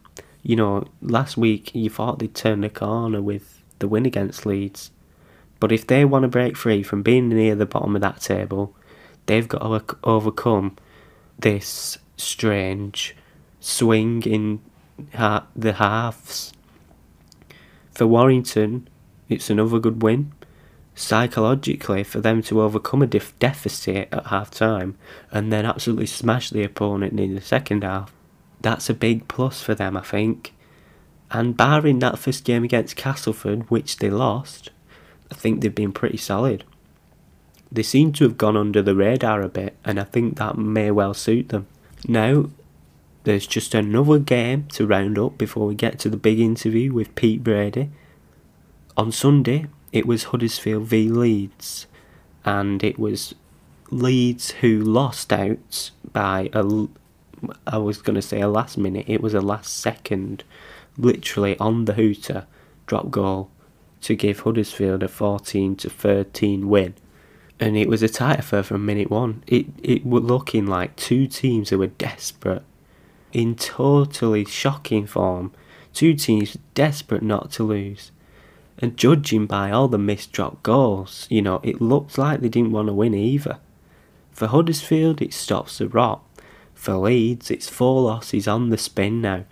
You 0.41 0.55
know, 0.55 0.88
last 1.01 1.38
week 1.38 1.75
you 1.75 1.89
thought 1.89 2.19
they'd 2.19 2.33
turn 2.33 2.61
the 2.61 2.69
corner 2.69 3.21
with 3.21 3.61
the 3.79 3.88
win 3.88 4.05
against 4.05 4.45
Leeds 4.45 4.91
but 5.61 5.71
if 5.71 5.85
they 5.85 6.03
want 6.03 6.23
to 6.23 6.27
break 6.27 6.57
free 6.57 6.81
from 6.81 7.03
being 7.03 7.29
near 7.29 7.53
the 7.53 7.67
bottom 7.67 7.95
of 7.95 8.01
that 8.01 8.19
table, 8.19 8.75
they've 9.27 9.47
got 9.47 9.59
to 9.59 9.97
overcome 10.03 10.75
this 11.37 11.99
strange 12.17 13.15
swing 13.59 14.23
in 14.23 14.59
ha- 15.13 15.45
the 15.55 15.73
halves. 15.73 16.51
For 17.91 18.07
Warrington, 18.07 18.89
it's 19.29 19.51
another 19.51 19.77
good 19.77 20.01
win. 20.01 20.31
Psychologically, 20.95 22.03
for 22.03 22.19
them 22.19 22.41
to 22.41 22.59
overcome 22.59 23.03
a 23.03 23.07
def- 23.07 23.37
deficit 23.37 24.09
at 24.11 24.27
half 24.27 24.49
time 24.49 24.97
and 25.31 25.53
then 25.53 25.65
absolutely 25.65 26.07
smash 26.07 26.49
the 26.49 26.63
opponent 26.63 27.19
in 27.19 27.35
the 27.35 27.41
second 27.41 27.83
half, 27.83 28.11
that's 28.61 28.89
a 28.89 28.95
big 28.95 29.27
plus 29.27 29.61
for 29.61 29.75
them, 29.75 29.95
I 29.95 30.01
think. 30.01 30.55
And 31.29 31.55
barring 31.55 31.99
that 31.99 32.17
first 32.17 32.45
game 32.45 32.63
against 32.63 32.95
Castleford, 32.95 33.69
which 33.69 33.97
they 33.97 34.09
lost, 34.09 34.71
I 35.31 35.35
think 35.35 35.61
they've 35.61 35.73
been 35.73 35.93
pretty 35.93 36.17
solid. 36.17 36.63
They 37.71 37.83
seem 37.83 38.11
to 38.13 38.25
have 38.25 38.38
gone 38.38 38.57
under 38.57 38.81
the 38.81 38.95
radar 38.95 39.41
a 39.41 39.47
bit, 39.47 39.77
and 39.85 40.00
I 40.00 40.03
think 40.03 40.38
that 40.38 40.57
may 40.57 40.91
well 40.91 41.13
suit 41.13 41.50
them. 41.50 41.67
Now, 42.05 42.50
there's 43.23 43.47
just 43.47 43.73
another 43.73 44.19
game 44.19 44.67
to 44.73 44.85
round 44.85 45.17
up 45.17 45.38
before 45.38 45.67
we 45.67 45.75
get 45.75 45.97
to 46.00 46.09
the 46.09 46.17
big 46.17 46.39
interview 46.39 46.91
with 46.91 47.15
Pete 47.15 47.43
Brady. 47.43 47.89
On 48.97 49.11
Sunday, 49.11 49.67
it 49.93 50.05
was 50.05 50.25
Huddersfield 50.25 50.83
v 50.83 51.07
Leeds, 51.07 51.88
and 52.43 52.83
it 52.83 53.00
was 53.00 53.33
Leeds 53.89 54.51
who 54.51 54.79
lost 54.79 55.31
out 55.31 55.91
by 56.11 56.50
a. 56.53 56.88
I 57.65 57.77
was 57.77 58.01
going 58.01 58.15
to 58.15 58.21
say 58.21 58.41
a 58.41 58.47
last 58.47 58.77
minute, 58.77 59.05
it 59.07 59.21
was 59.21 59.33
a 59.33 59.41
last 59.41 59.73
second, 59.77 60.43
literally 60.97 61.57
on 61.57 61.85
the 61.85 61.93
hooter, 61.93 62.45
drop 62.85 63.09
goal 63.09 63.50
to 64.01 64.15
give 64.15 64.41
Huddersfield 64.41 65.03
a 65.03 65.08
14 65.08 65.75
to 65.77 65.89
13 65.89 66.67
win. 66.67 66.96
And 67.60 67.77
it 67.77 67.88
was 67.88 68.01
a 68.01 68.10
tight 68.10 68.39
affair 68.39 68.63
from 68.63 68.86
minute 68.86 69.12
one. 69.12 69.43
It 69.46 69.67
it 69.84 70.05
was 70.05 70.24
looking 70.24 70.65
like 70.65 70.96
two 70.96 71.27
teams 71.27 71.70
that 71.70 71.77
were 71.77 71.88
desperate, 71.88 72.63
in 73.31 73.55
totally 73.55 74.46
shocking 74.46 75.05
form. 75.05 75.51
Two 75.93 76.15
teams 76.15 76.58
desperate 76.74 77.22
not 77.22 77.51
to 77.51 77.63
lose. 77.63 78.12
And 78.79 78.98
judging 78.98 79.46
by 79.46 79.70
all 79.70 79.88
the 79.88 80.00
missed 80.00 80.31
drop 80.31 80.63
goals, 80.63 81.27
you 81.29 81.41
know, 81.41 81.60
it 81.62 81.81
looked 81.81 82.17
like 82.17 82.39
they 82.39 82.50
didn't 82.50 82.72
want 82.72 82.88
to 82.88 82.93
win 82.93 83.13
either. 83.13 83.60
For 84.31 84.48
Huddersfield, 84.48 85.22
it 85.22 85.34
stops 85.34 85.77
the 85.77 85.88
rot. 85.88 86.24
For 86.74 86.96
Leeds, 86.96 87.51
it's 87.51 87.70
four 87.70 88.01
losses 88.01 88.48
on 88.48 88.70
the 88.70 88.77
spin 88.77 89.22
now, 89.22 89.46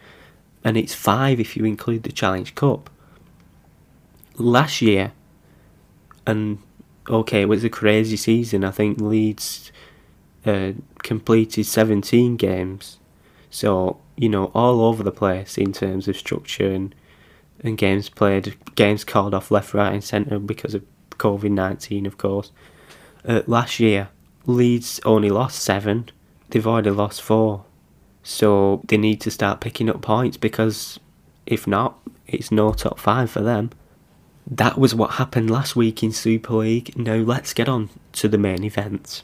and 0.63 0.77
it's 0.77 0.95
five 0.95 1.39
if 1.39 1.55
you 1.55 1.63
include 1.63 2.01
the 2.01 2.11
Challenge 2.11 2.55
Cup. 2.55 2.89
Last 4.39 4.81
year, 4.81 5.11
and 6.25 6.59
okay, 7.09 7.41
it 7.41 7.49
was 7.49 7.63
a 7.63 7.69
crazy 7.69 8.17
season. 8.17 8.63
I 8.63 8.71
think 8.71 8.99
Leeds 8.99 9.71
uh, 10.45 10.71
completed 11.03 11.65
17 11.65 12.37
games, 12.37 12.99
so 13.49 13.99
you 14.15 14.29
know, 14.29 14.51
all 14.53 14.81
over 14.81 15.03
the 15.03 15.11
place 15.11 15.57
in 15.57 15.71
terms 15.71 16.07
of 16.07 16.17
structure 16.17 16.71
and 16.71 16.95
and 17.61 17.77
games 17.77 18.09
played, 18.09 18.55
games 18.75 19.03
called 19.03 19.33
off 19.33 19.51
left, 19.51 19.73
right, 19.73 19.93
and 19.93 20.03
centre 20.03 20.39
because 20.39 20.73
of 20.73 20.83
COVID 21.11 21.51
19, 21.51 22.05
of 22.05 22.17
course. 22.17 22.51
Uh, 23.27 23.41
last 23.47 23.79
year, 23.79 24.09
Leeds 24.45 24.99
only 25.05 25.29
lost 25.29 25.59
seven, 25.59 26.09
they've 26.49 26.65
already 26.65 26.89
lost 26.89 27.21
four. 27.21 27.65
So 28.23 28.81
they 28.87 28.97
need 28.97 29.21
to 29.21 29.31
start 29.31 29.61
picking 29.61 29.89
up 29.89 30.01
points 30.01 30.37
because 30.37 30.99
if 31.45 31.67
not, 31.67 31.99
it's 32.27 32.51
no 32.51 32.73
top 32.73 32.99
five 32.99 33.29
for 33.29 33.41
them. 33.41 33.71
That 34.51 34.79
was 34.79 34.95
what 34.95 35.11
happened 35.11 35.51
last 35.51 35.75
week 35.75 36.01
in 36.01 36.11
Super 36.11 36.53
League. 36.55 36.97
Now 36.97 37.17
let's 37.17 37.53
get 37.53 37.69
on 37.69 37.89
to 38.13 38.27
the 38.27 38.37
main 38.39 38.63
event. 38.63 39.21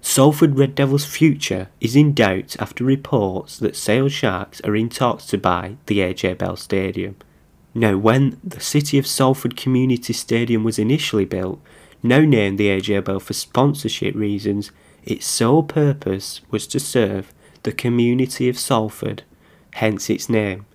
Salford 0.00 0.58
Red 0.58 0.74
Devils' 0.74 1.04
future 1.04 1.68
is 1.80 1.94
in 1.94 2.14
doubt 2.14 2.56
after 2.58 2.82
reports 2.82 3.58
that 3.58 3.76
Sale 3.76 4.08
Sharks 4.08 4.60
are 4.62 4.74
in 4.74 4.88
talks 4.88 5.26
to 5.26 5.38
buy 5.38 5.76
the 5.86 6.00
AJ 6.00 6.38
Bell 6.38 6.56
Stadium. 6.56 7.16
Now, 7.74 7.96
when 7.96 8.40
the 8.42 8.60
City 8.60 8.98
of 8.98 9.06
Salford 9.06 9.56
Community 9.56 10.12
Stadium 10.12 10.64
was 10.64 10.80
initially 10.80 11.24
built, 11.24 11.60
now 12.02 12.20
named 12.20 12.58
the 12.58 12.68
AJ 12.68 13.04
Bell 13.04 13.20
for 13.20 13.34
sponsorship 13.34 14.16
reasons, 14.16 14.72
its 15.04 15.26
sole 15.26 15.62
purpose 15.62 16.40
was 16.50 16.66
to 16.68 16.80
serve 16.80 17.32
the 17.62 17.72
community 17.72 18.48
of 18.48 18.58
Salford, 18.58 19.22
hence 19.74 20.10
its 20.10 20.28
name. 20.28 20.66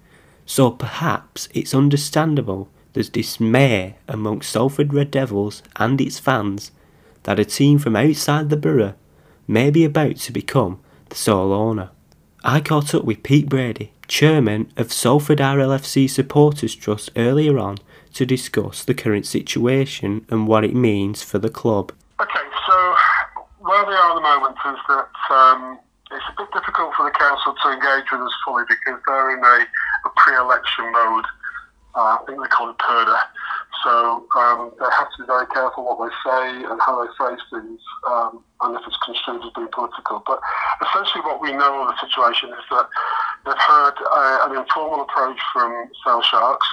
So 0.46 0.72
perhaps 0.72 1.50
it's 1.54 1.76
understandable 1.76 2.70
there's 2.94 3.10
dismay 3.10 3.96
amongst 4.08 4.52
Salford 4.52 4.94
Red 4.94 5.12
Devils 5.12 5.64
and 5.78 6.00
its 6.00 6.20
fans 6.20 6.72
that 7.24 7.40
a 7.40 7.46
team 7.46 7.80
from 7.80 7.96
outside 7.96 8.50
the 8.50 8.58
borough 8.58 8.96
may 9.48 9.70
be 9.70 9.86
about 9.86 10.18
to 10.18 10.32
become 10.32 10.80
the 11.10 11.16
sole 11.16 11.54
owner. 11.54 11.90
I 12.44 12.60
caught 12.60 12.96
up 12.96 13.04
with 13.04 13.24
Pete 13.24 13.48
Brady, 13.48 13.94
chairman 14.08 14.72
of 14.76 14.92
Salford 14.92 15.40
RLFC 15.40 16.10
Supporters 16.10 16.76
Trust, 16.76 17.12
earlier 17.16 17.60
on 17.60 17.78
to 18.14 18.26
discuss 18.26 18.84
the 18.84 18.94
current 18.94 19.26
situation 19.26 20.26
and 20.30 20.48
what 20.48 20.64
it 20.64 20.76
means 20.76 21.22
for 21.22 21.40
the 21.40 21.50
club. 21.50 21.92
Okay, 22.20 22.40
so 22.68 22.96
where 23.60 23.86
they 23.86 23.94
are 23.94 24.12
at 24.12 24.16
the 24.16 24.22
moment 24.22 24.58
is 24.66 24.80
that 24.88 25.10
um, 25.30 25.80
it's 26.12 26.26
a 26.28 26.42
bit 26.42 26.52
difficult 26.52 26.94
for 26.96 27.06
the 27.06 27.12
council 27.12 27.56
to 27.64 27.72
engage 27.72 28.12
with 28.12 28.22
us 28.22 28.34
fully 28.44 28.64
because 28.68 29.00
they're 29.08 29.38
in 29.38 29.44
a, 29.44 29.66
a 30.06 30.10
pre-election 30.18 30.92
mode. 30.92 31.26
Uh, 31.96 32.16
I 32.16 32.24
think 32.26 32.40
they 32.40 32.48
call 32.48 32.70
it 32.70 32.78
purdah. 32.78 33.20
So 33.84 34.28
um, 34.38 34.72
they 34.80 34.86
have 34.94 35.10
to 35.12 35.18
be 35.24 35.26
very 35.26 35.48
careful 35.48 35.84
what 35.84 35.98
they 36.06 36.14
say 36.24 36.64
and 36.70 36.80
how 36.86 37.02
they 37.02 37.10
phrase 37.18 37.42
things, 37.50 37.82
um, 38.08 38.44
and 38.62 38.76
if 38.78 38.82
it's 38.86 38.98
construed 39.04 39.44
as 39.44 39.50
being 39.56 39.74
political. 39.74 40.22
But 40.26 40.40
essentially, 40.86 41.26
what 41.26 41.42
we 41.42 41.52
know 41.52 41.82
of 41.82 41.90
the 41.90 41.98
situation 41.98 42.50
is 42.50 42.66
that 42.70 42.88
they've 43.46 43.58
had 43.58 43.96
uh, 43.98 44.48
an 44.48 44.56
informal 44.56 45.02
approach 45.02 45.40
from 45.52 45.90
Sale 46.06 46.22
Sharks, 46.22 46.68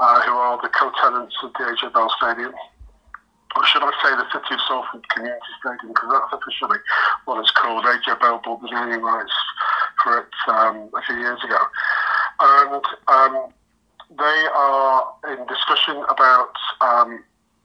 uh, 0.00 0.20
who 0.22 0.32
are 0.32 0.60
the 0.60 0.68
co-tenants 0.68 1.36
of 1.42 1.52
the 1.54 1.72
AJ 1.72 1.92
Bell 1.94 2.12
Stadium. 2.20 2.52
Or 3.56 3.64
should 3.64 3.82
I 3.82 3.90
say 4.04 4.12
the 4.12 4.28
City 4.28 4.52
of 4.52 4.60
Salford 4.68 5.08
Community 5.08 5.52
Stadium, 5.64 5.94
because 5.96 6.12
that's 6.12 6.32
officially 6.36 6.78
what 7.24 7.40
it's 7.40 7.50
called. 7.52 7.86
AJ 7.86 8.20
Bell 8.20 8.42
bought 8.44 8.60
the 8.60 8.68
naming 8.68 9.00
rights 9.00 9.32
for 10.04 10.20
it 10.20 10.32
um, 10.52 10.90
a 10.92 11.00
few 11.06 11.16
years 11.16 11.42
ago. 11.42 11.58
And 12.40 12.84
um, 13.08 13.48
they 14.10 14.46
are 14.54 15.12
in 15.28 15.46
discussion 15.46 16.04
about 16.08 16.52
um, 16.80 17.24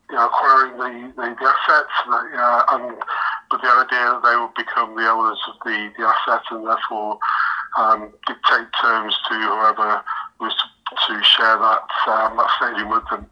you 0.10 0.15
know, 0.15 0.25
acquiring 0.27 0.77
the, 0.77 1.13
the, 1.15 1.36
the 1.39 1.48
assets 1.48 1.95
uh, 2.07 2.63
and 2.69 2.98
with 3.51 3.62
the 3.62 3.67
idea 3.67 4.12
that 4.12 4.21
they 4.24 4.36
will 4.36 4.51
become 4.55 4.95
the 4.95 5.07
owners 5.10 5.39
of 5.48 5.55
the, 5.63 5.91
the 5.98 6.03
assets 6.03 6.45
and 6.51 6.67
therefore 6.67 7.19
um, 7.77 8.12
dictate 8.27 8.67
terms 8.81 9.15
to 9.29 9.36
whoever 9.36 10.03
was 10.39 10.53
to, 10.55 10.95
to 11.07 11.24
share 11.24 11.57
that, 11.57 11.88
um, 12.07 12.38
that 12.38 12.50
stadium 12.57 12.89
with 12.89 13.07
them. 13.10 13.25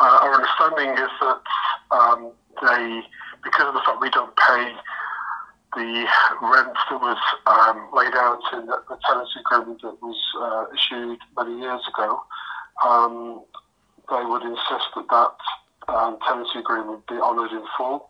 Uh, 0.00 0.18
our 0.22 0.34
understanding 0.34 0.90
is 1.02 1.10
that 1.20 1.42
um, 1.90 2.30
they, 2.62 3.00
because 3.42 3.68
of 3.68 3.74
the 3.74 3.80
fact 3.86 4.00
we 4.00 4.10
don't 4.10 4.34
pay 4.36 4.72
the 5.74 6.06
rent 6.42 6.74
that 6.90 7.00
was 7.00 7.18
um, 7.46 7.88
laid 7.92 8.14
out 8.14 8.40
in 8.54 8.66
the, 8.66 8.78
tenancy 9.06 9.40
agreement 9.44 9.82
that 9.82 10.00
was 10.02 10.18
uh, 10.40 10.64
issued 10.72 11.18
many 11.36 11.60
years 11.60 11.80
ago, 11.92 12.20
um, 12.84 13.44
they 14.10 14.24
would 14.24 14.42
insist 14.42 14.88
that 14.96 15.08
that 15.10 15.92
um, 15.92 16.18
tenancy 16.26 16.58
agreement 16.58 17.06
be 17.06 17.16
honoured 17.16 17.52
in 17.52 17.64
full. 17.76 18.08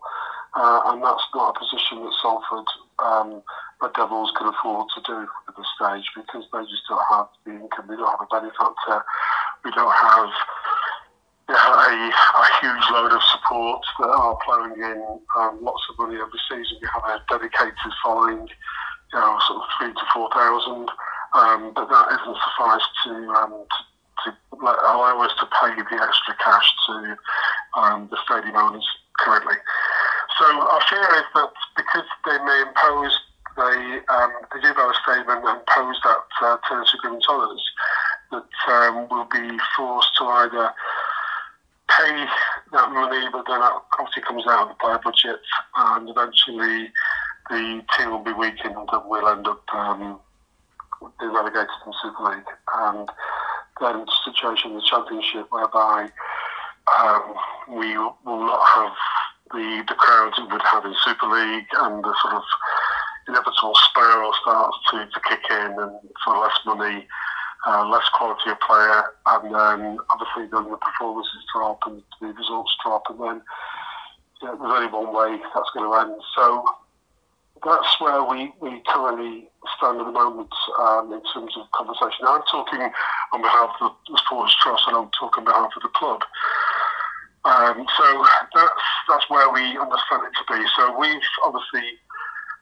Uh, 0.55 0.81
and 0.87 1.03
that's 1.03 1.23
not 1.35 1.55
a 1.55 1.59
position 1.59 2.01
that 2.01 2.13
Salford 2.21 2.65
um, 2.99 3.43
Red 3.81 3.93
Devils 3.93 4.31
can 4.35 4.47
afford 4.47 4.87
to 4.95 5.01
do 5.05 5.27
at 5.47 5.55
this 5.55 5.67
stage 5.77 6.09
because 6.15 6.43
they 6.51 6.63
just 6.65 6.83
don't 6.89 7.05
have 7.09 7.27
the 7.45 7.51
income, 7.51 7.87
we 7.87 7.95
don't 7.95 8.09
have 8.09 8.25
a 8.25 8.33
benefactor, 8.33 9.05
we 9.63 9.71
don't 9.71 9.93
have 9.93 10.29
a, 11.55 12.11
a, 12.11 12.45
huge 12.61 12.85
load 12.91 13.11
of 13.11 13.21
support 13.23 13.81
that 13.99 14.09
are 14.09 14.37
plowing 14.45 14.77
in 14.77 15.19
um, 15.37 15.59
lots 15.61 15.81
of 15.89 15.97
money 15.97 16.15
every 16.15 16.39
season. 16.49 16.77
we 16.81 16.87
have 16.93 17.03
a 17.03 17.23
dedicated 17.29 17.93
following, 18.03 18.47
you 18.47 19.19
know, 19.19 19.39
sort 19.47 19.63
of 19.63 19.65
three 19.77 19.93
to 19.93 20.05
four 20.13 20.29
thousand, 20.33 20.89
um, 21.33 21.71
but 21.73 21.89
that 21.89 22.07
isn't 22.13 22.37
suffice 22.43 22.87
to, 23.03 23.13
um, 23.33 23.65
to, 24.25 24.31
to 24.31 24.55
allow 24.61 25.21
us 25.21 25.31
to 25.39 25.45
pay 25.61 25.73
the 25.75 26.03
extra 26.03 26.35
cash 26.43 26.67
to 26.87 27.17
um, 27.77 28.07
the 28.11 28.17
stadium 28.25 28.55
owners 28.55 28.85
currently. 29.19 29.55
So 30.37 30.45
our 30.45 30.81
fear 30.89 31.03
is 31.17 31.27
that 31.35 31.51
because 31.75 32.07
they 32.25 32.37
may 32.45 32.63
impose 32.67 33.17
they 33.57 33.99
um, 34.07 34.31
they 34.53 34.67
have 34.67 34.77
a 34.77 34.93
statement 35.03 35.43
and 35.43 35.59
impose 35.59 35.99
that 36.03 36.23
uh, 36.41 36.57
tenancy 36.67 36.97
agreement 36.97 37.25
on 37.27 37.55
us, 37.55 37.63
that 38.31 38.71
um, 38.71 39.07
we'll 39.11 39.27
be 39.27 39.57
forced 39.75 40.15
to 40.17 40.23
either 40.25 40.71
pay 41.99 42.25
that 42.71 42.91
money, 42.91 43.27
but 43.31 43.43
then 43.47 43.59
that 43.59 43.73
obviously 43.99 44.23
comes 44.23 44.45
out 44.47 44.63
of 44.63 44.69
the 44.69 44.75
player 44.75 44.99
budget, 45.03 45.39
and 45.75 46.09
eventually 46.09 46.91
the 47.49 47.81
team 47.97 48.11
will 48.11 48.23
be 48.23 48.33
weakened 48.33 48.75
and 48.75 49.03
we'll 49.05 49.27
end 49.27 49.47
up 49.47 49.63
um, 49.73 50.19
being 51.19 51.33
relegated 51.33 51.69
from 51.83 51.93
Super 52.01 52.23
League. 52.31 52.51
And 52.75 53.09
then 53.81 53.95
a 53.95 54.31
situation 54.31 54.71
in 54.71 54.77
the 54.77 54.83
Championship 54.83 55.47
whereby 55.49 56.09
um, 56.99 57.33
we 57.69 57.97
will 57.97 58.45
not 58.45 58.65
have 58.75 58.93
the, 59.51 59.83
the 59.87 59.95
crowds 59.95 60.37
we 60.37 60.45
would 60.45 60.61
have 60.61 60.85
in 60.85 60.93
Super 61.03 61.27
League 61.27 61.67
and 61.79 62.03
the 62.03 62.15
sort 62.21 62.35
of 62.35 62.43
inevitable 63.27 63.73
spiral 63.89 64.31
starts 64.41 64.77
to, 64.91 65.07
to 65.13 65.19
kick 65.27 65.41
in 65.49 65.71
and 65.79 65.97
for 66.23 66.37
less 66.37 66.57
money 66.65 67.07
uh, 67.67 67.87
less 67.87 68.07
quality 68.13 68.49
of 68.49 68.59
player, 68.61 69.03
and 69.27 69.53
then 69.53 69.97
obviously 70.11 70.47
then 70.51 70.69
the 70.71 70.77
performances 70.77 71.43
drop 71.53 71.79
and 71.87 72.01
the 72.21 72.27
results 72.27 72.75
drop, 72.83 73.03
and 73.09 73.19
then 73.19 73.41
yeah, 74.41 74.55
there's 74.59 74.71
only 74.71 74.87
one 74.87 75.13
way 75.13 75.41
that's 75.53 75.69
going 75.73 75.89
to 75.89 75.95
end. 75.99 76.21
So 76.35 76.63
that's 77.63 77.99
where 77.99 78.23
we, 78.23 78.53
we 78.61 78.81
currently 78.87 79.49
stand 79.77 79.99
at 79.99 80.05
the 80.05 80.11
moment 80.11 80.49
um, 80.79 81.11
in 81.11 81.21
terms 81.33 81.51
of 81.57 81.69
conversation. 81.75 82.23
Now, 82.23 82.35
I'm 82.35 82.47
talking 82.49 82.81
on 83.33 83.41
behalf 83.41 83.75
of 83.81 83.91
the 84.07 84.17
Sports 84.25 84.55
Trust 84.61 84.83
and 84.87 84.95
I'm 84.95 85.11
talking 85.19 85.43
on 85.43 85.45
behalf 85.45 85.71
of 85.75 85.83
the 85.83 85.89
club. 85.89 86.21
Um, 87.45 87.85
so 87.97 88.25
that's 88.53 88.83
that's 89.07 89.29
where 89.29 89.49
we 89.49 89.61
understand 89.79 90.27
it 90.27 90.35
to 90.35 90.45
be. 90.53 90.59
So 90.75 90.99
we've 90.99 91.21
obviously 91.43 91.87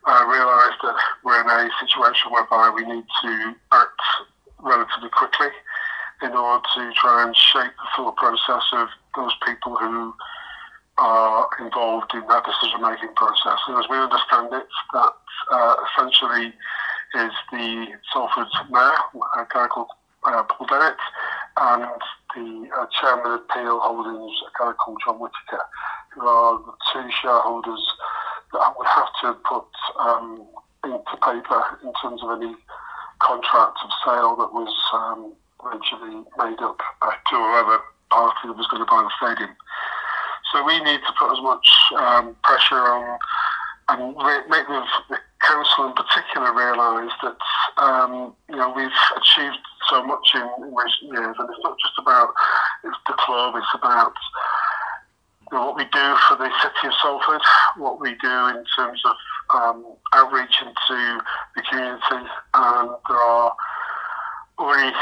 uh, 0.06 0.24
realised 0.30 0.78
that 0.84 0.96
we're 1.24 1.42
in 1.42 1.50
a 1.50 1.70
situation 1.82 2.32
whereby 2.32 2.72
we 2.74 2.86
need 2.86 3.06
to 3.24 3.56
act 3.72 4.02
relatively 4.62 5.10
quickly 5.10 5.50
in 6.22 6.32
order 6.32 6.64
to 6.76 6.92
try 6.94 7.24
and 7.26 7.36
shape 7.36 7.72
the 7.78 7.88
thought 7.96 8.16
process 8.18 8.64
of 8.74 8.88
those 9.16 9.34
people 9.46 9.76
who 9.76 10.14
are 10.98 11.48
involved 11.60 12.12
in 12.14 12.26
that 12.28 12.44
decision 12.44 12.82
making 12.82 13.14
process. 13.16 13.60
And 13.68 13.78
as 13.78 13.86
we 13.90 13.98
understand 13.98 14.50
it, 14.52 14.68
that 14.94 15.14
uh, 15.52 15.76
essentially 15.86 16.54
is 17.16 17.32
the 17.52 17.88
Salford 18.12 18.48
Mayor, 18.72 18.98
a 19.38 19.48
guy 19.54 19.68
called 19.68 19.88
uh, 20.24 20.44
Paul 20.44 20.68
Dennett, 20.68 20.98
and 21.58 22.02
the 22.36 22.70
uh, 22.78 22.86
Chairman 23.00 23.32
of 23.32 23.48
Peel 23.50 23.80
Holdings, 23.80 24.38
a 24.42 24.64
guy 24.64 24.74
called 24.74 24.98
John 25.06 25.20
Whittaker, 25.20 25.64
who 26.14 26.28
are 26.28 26.60
the 26.60 26.74
two 26.92 27.10
shareholders 27.22 27.86
that 28.52 28.60
I 28.60 28.74
would 28.78 28.88
have 28.88 29.08
to 29.22 29.34
put 29.48 29.66
um, 30.00 30.46
into 30.84 31.18
paper 31.24 31.80
in 31.84 31.94
terms 32.02 32.22
of 32.24 32.42
any 32.42 32.56
contract 33.28 33.78
of 33.84 33.92
sale 34.06 34.36
that 34.40 34.54
was 34.56 34.74
um, 34.94 35.34
eventually 35.66 36.24
made 36.40 36.60
up 36.64 36.80
to 36.80 37.36
whoever 37.36 37.80
party 38.10 38.48
that 38.48 38.58
was 38.58 38.68
going 38.68 38.82
to 38.82 38.90
buy 38.90 39.04
the 39.04 39.12
stadium. 39.20 39.56
So 40.52 40.64
we 40.64 40.80
need 40.80 41.02
to 41.04 41.14
put 41.20 41.32
as 41.36 41.42
much 41.44 41.68
um, 42.00 42.36
pressure 42.44 42.80
on 42.80 43.20
and 43.90 44.16
make 44.50 44.68
the, 44.68 44.84
the, 45.10 45.18
council 45.48 45.88
in 45.88 45.94
particular 45.94 46.52
realise 46.52 47.14
that 47.22 47.38
um, 47.78 48.34
you 48.50 48.56
know 48.56 48.74
we've 48.76 48.90
achieved 49.16 49.60
so 49.90 50.04
much 50.04 50.28
in, 50.34 50.42
in, 50.42 50.74
recent 50.76 51.14
years, 51.14 51.36
and 51.40 51.50
it's 51.50 51.64
not 51.64 51.78
just 51.80 51.94
about 52.00 52.34
it's 52.84 52.98
the 53.08 53.14
club; 53.14 53.56
it's 53.56 53.74
about 53.74 54.14
you 55.52 55.58
know, 55.58 55.68
what 55.68 55.78
we 55.78 55.84
do 55.86 56.16
for 56.28 56.36
the 56.38 56.50
city 56.62 56.88
of 56.88 56.94
Salford, 57.02 57.42
what 57.78 58.02
we 58.02 58.16
do 58.16 58.48
in 58.50 58.66
terms 58.76 59.02
of 59.06 59.16
um, 59.56 59.86
outreach 60.14 60.62
into 60.62 61.22
the 61.58 61.64
community, 61.64 62.30
and 62.54 62.90
there 63.10 63.18
are 63.18 63.54
already 64.60 64.96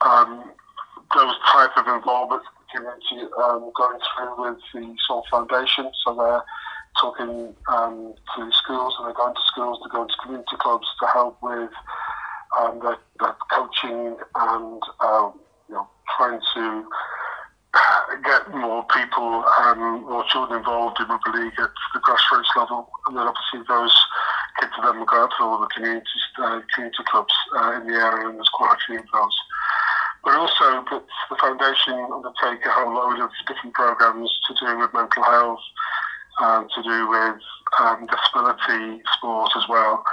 um, 0.00 0.50
those 1.14 1.34
type 1.52 1.70
of 1.76 1.86
involvements 1.86 2.46
community 2.74 3.28
um, 3.42 3.70
going 3.76 3.98
through 4.16 4.42
with 4.42 4.58
the 4.72 4.96
Soul 5.06 5.24
Foundation. 5.30 5.90
So 6.04 6.14
they're 6.14 6.42
talking 7.00 7.54
um, 7.68 8.14
to 8.36 8.50
schools 8.52 8.94
and 8.98 9.06
they're 9.06 9.14
going 9.14 9.34
to 9.34 9.40
schools, 9.46 9.78
they're 9.82 9.92
going 9.92 10.08
to 10.08 10.16
community 10.22 10.56
clubs 10.58 10.86
to 11.00 11.06
help 11.06 11.38
with 11.42 11.70
um, 12.58 12.80
the, 12.80 12.96
the 13.18 13.34
coaching 13.50 14.16
and 14.34 14.82
um, 15.00 15.32
you 15.68 15.74
know 15.74 15.88
trying 16.16 16.40
to 16.54 16.84
get 18.24 18.54
more 18.54 18.84
people, 18.94 19.44
um, 19.60 20.04
more 20.04 20.24
children 20.28 20.58
involved 20.58 21.00
in 21.00 21.08
rugby 21.08 21.30
league 21.38 21.52
at 21.58 21.70
the 21.94 22.00
grassroots 22.00 22.54
level, 22.56 22.88
and 23.06 23.16
then 23.16 23.26
obviously 23.26 23.60
those 23.68 23.96
kids 24.60 24.72
will 24.78 25.04
go 25.04 25.26
to 25.26 25.42
all 25.42 25.60
the 25.60 25.68
community 25.74 26.06
uh, 26.42 26.60
community 26.74 27.04
clubs 27.06 27.34
uh, 27.56 27.80
in 27.80 27.86
the 27.86 27.94
area, 27.94 28.28
and 28.28 28.36
there's 28.36 28.48
quite 28.52 28.74
a 28.74 28.80
few 28.86 28.98
of 28.98 29.06
those 29.12 29.38
but 30.24 30.34
also 30.34 30.84
that 30.90 31.04
the 31.30 31.36
foundation 31.36 31.98
undertake 32.12 32.64
a 32.64 32.70
whole 32.70 32.94
load 32.94 33.18
of 33.20 33.30
different 33.46 33.74
programs 33.74 34.30
to 34.46 34.54
do 34.54 34.78
with 34.78 34.94
mental 34.94 35.22
health, 35.22 35.58
um, 36.40 36.68
to 36.74 36.82
do 36.82 37.08
with 37.08 37.40
um, 37.80 38.06
disability 38.06 39.02
sport 39.18 39.50
as 39.56 39.64
well. 39.68 40.04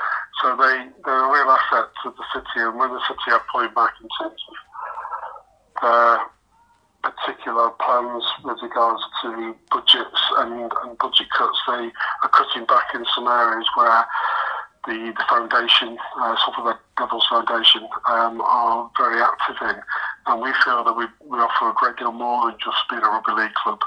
So 0.42 0.56
they, 0.58 0.88
they're 1.06 1.26
a 1.26 1.32
real 1.32 1.52
asset 1.54 1.90
to 2.04 2.14
the 2.18 2.26
city, 2.34 2.66
and 2.66 2.78
when 2.78 2.90
the 2.90 3.02
city 3.08 3.32
are 3.32 3.44
pulling 3.52 3.74
back 3.74 3.94
in 4.02 4.08
terms 4.20 4.42
of 4.50 5.82
their 5.82 6.18
particular 7.02 7.70
plans 7.82 8.24
with 8.44 8.58
regards 8.62 9.04
to 9.22 9.56
budgets 9.72 10.22
and, 10.38 10.72
and 10.84 10.98
budget 10.98 11.28
cuts, 11.38 11.60
they 11.68 11.92
are 12.24 12.30
cutting 12.34 12.66
back 12.66 12.94
in 12.94 13.06
some 13.16 13.28
areas 13.28 13.68
where 13.76 14.06
the, 14.86 15.14
the 15.16 15.26
foundation, 15.30 15.98
uh, 16.20 16.36
Salford 16.44 16.78
Devils 16.98 17.28
Foundation, 17.30 17.88
um, 18.10 18.42
are 18.42 18.90
very 18.98 19.22
active 19.22 19.56
in. 19.62 19.76
And 20.28 20.42
we 20.42 20.52
feel 20.64 20.84
that 20.84 20.96
we, 20.96 21.06
we 21.26 21.40
offer 21.40 21.70
a 21.70 21.74
great 21.74 21.98
deal 21.98 22.12
more 22.12 22.50
than 22.50 22.60
just 22.60 22.78
being 22.90 23.02
a 23.02 23.10
rugby 23.10 23.34
league 23.34 23.54
club. 23.54 23.80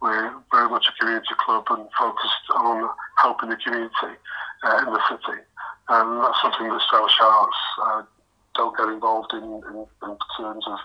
We're 0.00 0.32
very 0.52 0.68
much 0.68 0.86
a 0.88 0.92
community 1.00 1.34
club 1.38 1.64
and 1.70 1.88
focused 1.98 2.46
on 2.54 2.90
helping 3.16 3.50
the 3.50 3.56
community 3.56 4.18
uh, 4.62 4.84
in 4.86 4.92
the 4.92 5.00
city. 5.08 5.40
And 5.88 6.22
that's 6.22 6.40
something 6.40 6.68
that 6.68 6.80
Sale 6.90 7.08
Sharks 7.08 7.56
uh, 7.82 8.02
don't 8.54 8.76
get 8.76 8.88
involved 8.88 9.32
in, 9.32 9.42
in, 9.42 9.86
in, 10.02 10.16
terms 10.38 10.64
of 10.66 10.78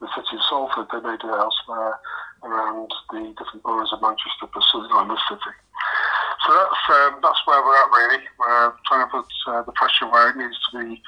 the 0.00 0.08
city 0.14 0.36
of 0.36 0.42
Salford. 0.48 0.86
They 0.92 1.00
may 1.00 1.16
do 1.16 1.28
it 1.28 1.38
elsewhere 1.38 1.98
around 2.42 2.90
the 3.10 3.34
different 3.38 3.62
boroughs 3.62 3.92
of 3.92 4.02
Manchester, 4.02 4.50
but 4.52 4.62
certainly 4.70 4.88
not 4.90 5.02
in 5.02 5.08
the 5.08 5.20
city. 5.28 5.54
So 6.46 6.52
that's 6.54 6.82
um, 6.90 7.20
that's 7.22 7.38
where 7.46 7.62
we're 7.62 7.76
at 7.76 7.90
really. 7.90 8.24
We're 8.38 8.72
trying 8.86 9.06
to 9.06 9.10
put 9.10 9.26
uh, 9.46 9.62
the 9.62 9.72
pressure 9.72 10.10
where 10.10 10.30
it 10.30 10.36
needs 10.36 10.58
to 10.70 10.78
be 10.78 11.02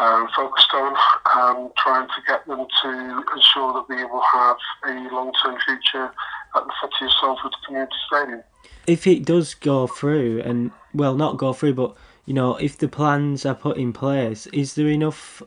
um, 0.00 0.28
focused 0.34 0.72
on, 0.74 0.96
um, 1.34 1.72
trying 1.78 2.08
to 2.08 2.20
get 2.26 2.46
them 2.46 2.66
to 2.82 3.24
ensure 3.34 3.72
that 3.74 3.86
we 3.88 4.04
will 4.04 4.22
have 4.32 4.56
a 4.86 4.92
long-term 5.14 5.56
future 5.64 6.12
at 6.54 6.64
the 6.64 6.72
City 6.82 7.06
of 7.06 7.10
Salford 7.20 7.52
Community 7.66 7.96
Stadium. 8.06 8.42
If 8.86 9.06
it 9.06 9.24
does 9.24 9.54
go 9.54 9.86
through, 9.86 10.42
and 10.42 10.70
well, 10.92 11.14
not 11.14 11.36
go 11.36 11.52
through, 11.52 11.74
but 11.74 11.96
you 12.26 12.34
know, 12.34 12.56
if 12.56 12.76
the 12.76 12.88
plans 12.88 13.46
are 13.46 13.54
put 13.54 13.76
in 13.78 13.92
place, 13.92 14.46
is 14.48 14.74
there 14.74 14.88
enough? 14.88 15.42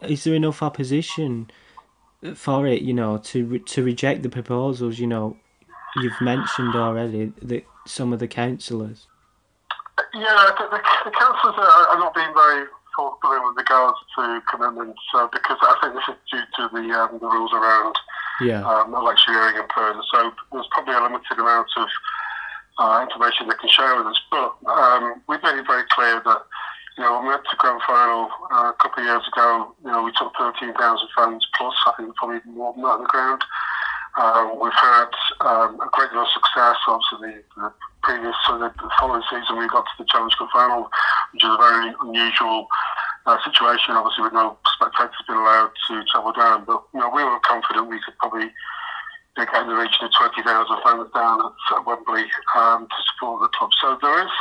Is 0.00 0.24
there 0.24 0.34
enough 0.34 0.62
opposition 0.62 1.50
for 2.34 2.66
it? 2.66 2.82
You 2.82 2.94
know, 2.94 3.18
to 3.18 3.58
to 3.58 3.82
reject 3.82 4.22
the 4.22 4.28
proposals. 4.28 5.00
You 5.00 5.08
know, 5.08 5.36
you've 5.96 6.20
mentioned 6.20 6.76
already 6.76 7.32
that 7.42 7.66
some 7.86 8.12
of 8.12 8.20
the 8.20 8.28
councillors? 8.28 9.08
Yeah, 10.14 10.50
the, 10.58 10.68
the, 10.70 10.80
the 11.04 11.10
councillors 11.10 11.56
are, 11.58 11.86
are, 11.88 11.98
not 11.98 12.14
being 12.14 12.32
very 12.34 12.66
forthcoming 12.96 13.42
with 13.44 13.56
regards 13.56 13.98
to 14.16 14.42
commitments 14.50 15.00
uh, 15.14 15.26
because 15.32 15.58
I 15.60 15.76
think 15.82 15.94
this 15.94 16.08
is 16.08 16.20
due 16.30 16.46
to 16.56 16.68
the 16.72 16.84
um, 16.94 17.18
the 17.18 17.26
rules 17.26 17.52
around 17.52 17.96
yeah. 18.40 18.62
um, 18.62 18.94
electioneering 18.94 19.56
and 19.58 19.68
further. 19.74 20.00
So 20.12 20.32
there's 20.52 20.68
probably 20.70 20.94
a 20.94 21.02
limited 21.02 21.38
amount 21.38 21.68
of 21.76 21.88
uh, 22.82 23.06
information 23.06 23.46
they 23.46 23.54
can 23.62 23.70
share 23.70 23.94
with 23.96 24.10
us. 24.10 24.20
But 24.30 24.58
um, 24.66 25.22
we've 25.28 25.42
made 25.42 25.58
it 25.58 25.66
very 25.66 25.86
clear 25.94 26.20
that 26.24 26.42
you 26.98 27.04
know 27.04 27.14
when 27.16 27.22
we 27.22 27.28
went 27.30 27.46
to 27.46 27.56
grand 27.56 27.80
final 27.86 28.28
uh, 28.50 28.74
a 28.74 28.76
couple 28.82 29.02
of 29.02 29.06
years 29.06 29.22
ago, 29.30 29.74
you 29.84 29.90
know 29.90 30.02
we 30.02 30.10
took 30.18 30.34
13,000 30.34 30.74
fans 31.14 31.46
plus. 31.56 31.74
I 31.86 31.92
think 31.96 32.14
probably 32.16 32.42
more 32.50 32.74
than 32.74 32.82
that 32.82 32.98
on 32.98 33.02
the 33.06 33.14
ground. 33.14 33.42
Um, 34.18 34.60
we've 34.60 34.76
had 34.76 35.08
um, 35.40 35.80
a 35.80 35.88
great 35.92 36.10
deal 36.10 36.20
of 36.20 36.28
success. 36.34 36.76
Obviously, 36.84 37.40
the, 37.56 37.72
the 37.72 37.72
previous, 38.02 38.36
so 38.44 38.58
the, 38.58 38.68
the, 38.76 38.90
following 39.00 39.22
season, 39.30 39.56
we 39.56 39.64
got 39.72 39.88
to 39.88 39.96
the 39.96 40.04
Challenge 40.04 40.36
Cup 40.36 40.52
final, 40.52 40.90
which 41.32 41.40
is 41.40 41.48
a 41.48 41.56
very 41.56 41.94
unusual 42.04 42.68
uh, 43.24 43.38
situation. 43.40 43.96
Obviously, 43.96 44.28
with 44.28 44.36
no 44.36 44.58
spectators 44.76 45.16
being 45.24 45.38
allowed 45.40 45.72
to 45.88 46.04
travel 46.12 46.32
down, 46.36 46.66
but 46.66 46.84
you 46.92 47.00
know, 47.00 47.08
we 47.08 47.24
were 47.24 47.40
confident 47.40 47.88
we 47.88 48.04
could 48.04 48.18
probably 48.20 48.52
get 49.36 49.62
in 49.62 49.68
the 49.68 49.74
region 49.74 50.04
of 50.04 50.12
20,000 50.12 50.44
fans 50.84 51.08
down 51.14 51.40
at 51.40 51.86
Wembley 51.86 52.26
um, 52.56 52.86
to 52.86 52.98
support 53.12 53.40
the 53.40 53.48
club. 53.56 53.70
So 53.80 53.98
there 54.00 54.24
is 54.24 54.32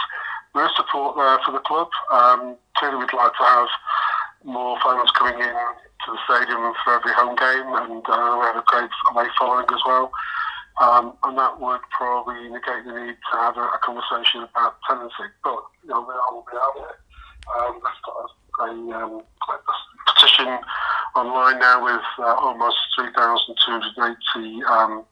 there 0.54 0.66
is 0.66 0.76
support 0.76 1.16
there 1.16 1.40
for 1.46 1.52
the 1.54 1.64
club. 1.64 1.88
Um, 2.12 2.58
clearly, 2.76 2.98
we'd 2.98 3.14
like 3.14 3.32
to 3.32 3.44
have 3.44 3.68
more 4.44 4.78
fans 4.84 5.12
coming 5.16 5.40
in 5.40 5.48
to 5.48 6.08
the 6.12 6.20
stadium 6.28 6.74
for 6.84 7.00
every 7.00 7.14
home 7.14 7.36
game, 7.40 7.72
and 7.72 8.04
uh, 8.04 8.36
we 8.36 8.44
have 8.52 8.60
a 8.60 8.64
great 8.68 8.92
away 9.12 9.28
following 9.40 9.66
as 9.72 9.82
well. 9.86 10.12
Um, 10.82 11.14
and 11.24 11.38
that 11.38 11.60
would 11.60 11.82
probably 11.92 12.50
negate 12.50 12.84
the 12.86 12.92
need 12.92 13.16
to 13.32 13.38
have 13.38 13.56
a, 13.56 13.64
a 13.64 13.80
conversation 13.84 14.44
about 14.44 14.76
tenancy. 14.88 15.32
But 15.44 15.62
you 15.84 15.90
know, 15.90 16.02
we 16.02 16.14
are, 16.14 16.34
we 16.36 16.58
are. 16.58 16.96
Um, 17.48 17.76
we've 17.76 18.02
got 18.06 18.16
a, 18.20 18.64
a, 18.64 19.04
um, 19.04 19.22
a, 19.22 20.12
petition 20.14 20.60
online 21.16 21.60
now 21.60 21.84
with 21.84 22.02
uh, 22.20 22.36
almost 22.36 22.78
3,280 22.96 24.64
um, 24.64 25.04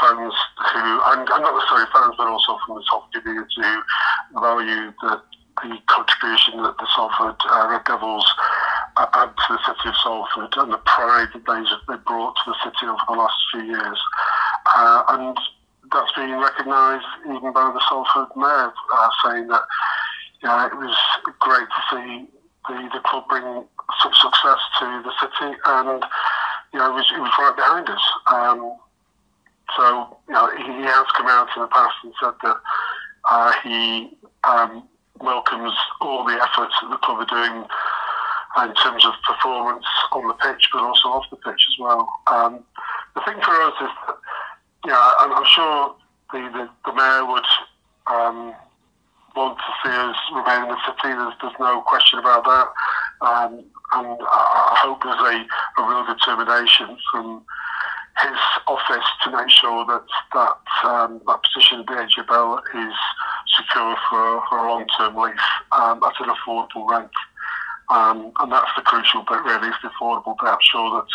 fans 0.00 0.34
who, 0.72 0.84
and, 1.10 1.20
and 1.28 1.42
not 1.42 1.54
necessarily 1.54 1.86
fans, 1.92 2.14
but 2.16 2.26
also 2.26 2.58
from 2.66 2.76
the 2.76 2.84
top 2.90 3.12
community 3.12 3.62
who 4.32 4.40
value 4.40 4.92
the, 5.02 5.20
the 5.62 5.78
contribution 5.86 6.62
that 6.62 6.76
the 6.78 6.86
Salford 6.94 7.36
uh, 7.50 7.68
Red 7.70 7.84
Devils 7.84 8.26
add 8.96 9.32
to 9.36 9.48
the 9.50 9.58
city 9.66 9.88
of 9.88 9.96
Salford 10.02 10.54
and 10.56 10.72
the 10.72 10.82
pride 10.84 11.28
that 11.34 11.44
they, 11.44 11.62
they 11.92 12.00
brought 12.06 12.36
to 12.44 12.50
the 12.50 12.56
city 12.64 12.86
over 12.86 13.00
the 13.08 13.14
last 13.14 13.36
few 13.52 13.62
years. 13.62 14.00
Uh, 14.74 15.02
and 15.08 15.36
that's 15.92 16.12
being 16.16 16.38
recognised 16.38 17.06
even 17.28 17.52
by 17.52 17.70
the 17.72 17.82
Salford 17.88 18.34
Mayor, 18.36 18.72
uh, 18.72 19.10
saying 19.24 19.48
that 19.48 19.62
you 20.42 20.48
know, 20.48 20.66
it 20.66 20.76
was 20.76 20.96
great 21.40 21.68
to 21.68 21.82
see 21.90 22.26
the, 22.68 22.88
the 22.94 23.00
club 23.00 23.24
bring 23.28 23.64
such 24.02 24.16
success 24.20 24.58
to 24.80 25.02
the 25.04 25.12
city, 25.20 25.56
and 25.64 26.04
you 26.72 26.78
know, 26.78 26.90
it 26.90 26.94
was, 26.94 27.06
it 27.14 27.20
was 27.20 27.32
right 27.38 27.56
behind 27.56 27.88
us. 27.88 28.02
Um, 28.26 28.76
so, 29.76 30.16
you 30.28 30.34
know, 30.34 30.50
he, 30.56 30.82
has 30.82 31.06
come 31.16 31.26
out 31.26 31.48
in 31.56 31.62
the 31.62 31.68
past 31.68 31.94
and 32.04 32.12
said 32.20 32.34
that 32.42 32.56
uh, 33.30 33.52
he 33.62 34.16
um, 34.44 34.88
welcomes 35.20 35.72
all 36.00 36.24
the 36.24 36.34
efforts 36.34 36.74
that 36.82 36.90
the 36.90 36.98
club 36.98 37.20
are 37.20 37.26
doing 37.26 37.64
in 38.62 38.74
terms 38.76 39.04
of 39.04 39.12
performance 39.26 39.84
on 40.12 40.26
the 40.28 40.34
pitch, 40.34 40.68
but 40.72 40.82
also 40.82 41.08
off 41.08 41.24
the 41.30 41.36
pitch 41.36 41.62
as 41.68 41.78
well. 41.78 42.08
Um, 42.26 42.64
the 43.14 43.20
thing 43.22 43.40
for 43.42 43.52
us 43.62 43.74
is 43.82 43.90
that, 44.06 44.16
you 44.84 44.90
know, 44.90 45.14
I'm, 45.20 45.32
I'm 45.32 45.44
sure 45.44 45.94
the, 46.32 46.38
the, 46.38 46.68
the, 46.86 46.94
mayor 46.94 47.26
would 47.26 47.44
um, 48.06 48.54
want 49.36 49.58
to 49.58 49.70
see 49.84 49.94
us 49.94 50.16
remain 50.32 50.62
in 50.64 50.68
the 50.68 50.80
city. 50.86 51.12
There's, 51.14 51.34
there's 51.40 51.60
no 51.60 51.82
question 51.82 52.18
about 52.18 52.44
that. 52.44 52.68
Um, 53.20 53.64
and 53.92 54.18
I 54.20 54.76
hope 54.82 55.02
there's 55.04 55.20
a, 55.20 55.80
a 55.80 55.88
real 55.88 56.04
determination 56.06 56.96
from 57.10 57.44
his 58.22 58.38
office 58.66 59.06
to 59.24 59.30
make 59.30 59.50
sure 59.50 59.84
that 59.86 60.02
that, 60.32 60.88
um, 60.88 61.20
that 61.26 61.40
position 61.44 61.80
at 61.80 61.86
the 61.86 61.92
AJ 61.92 62.26
Bell 62.26 62.62
is 62.74 62.94
secure 63.56 63.96
for, 64.08 64.42
for 64.48 64.58
a 64.58 64.68
long-term 64.68 65.16
lease 65.16 65.36
um, 65.72 66.02
at 66.02 66.14
an 66.20 66.32
affordable 66.34 66.88
rent. 66.88 67.10
Um, 67.88 68.32
and 68.40 68.50
that's 68.50 68.70
the 68.74 68.82
crucial 68.82 69.22
bit, 69.22 69.42
really, 69.46 69.68
is 69.68 69.78
the 69.82 69.90
affordable 69.94 70.34
bit. 70.38 70.50
I'm 70.50 70.58
sure 70.60 70.90
that 70.98 71.06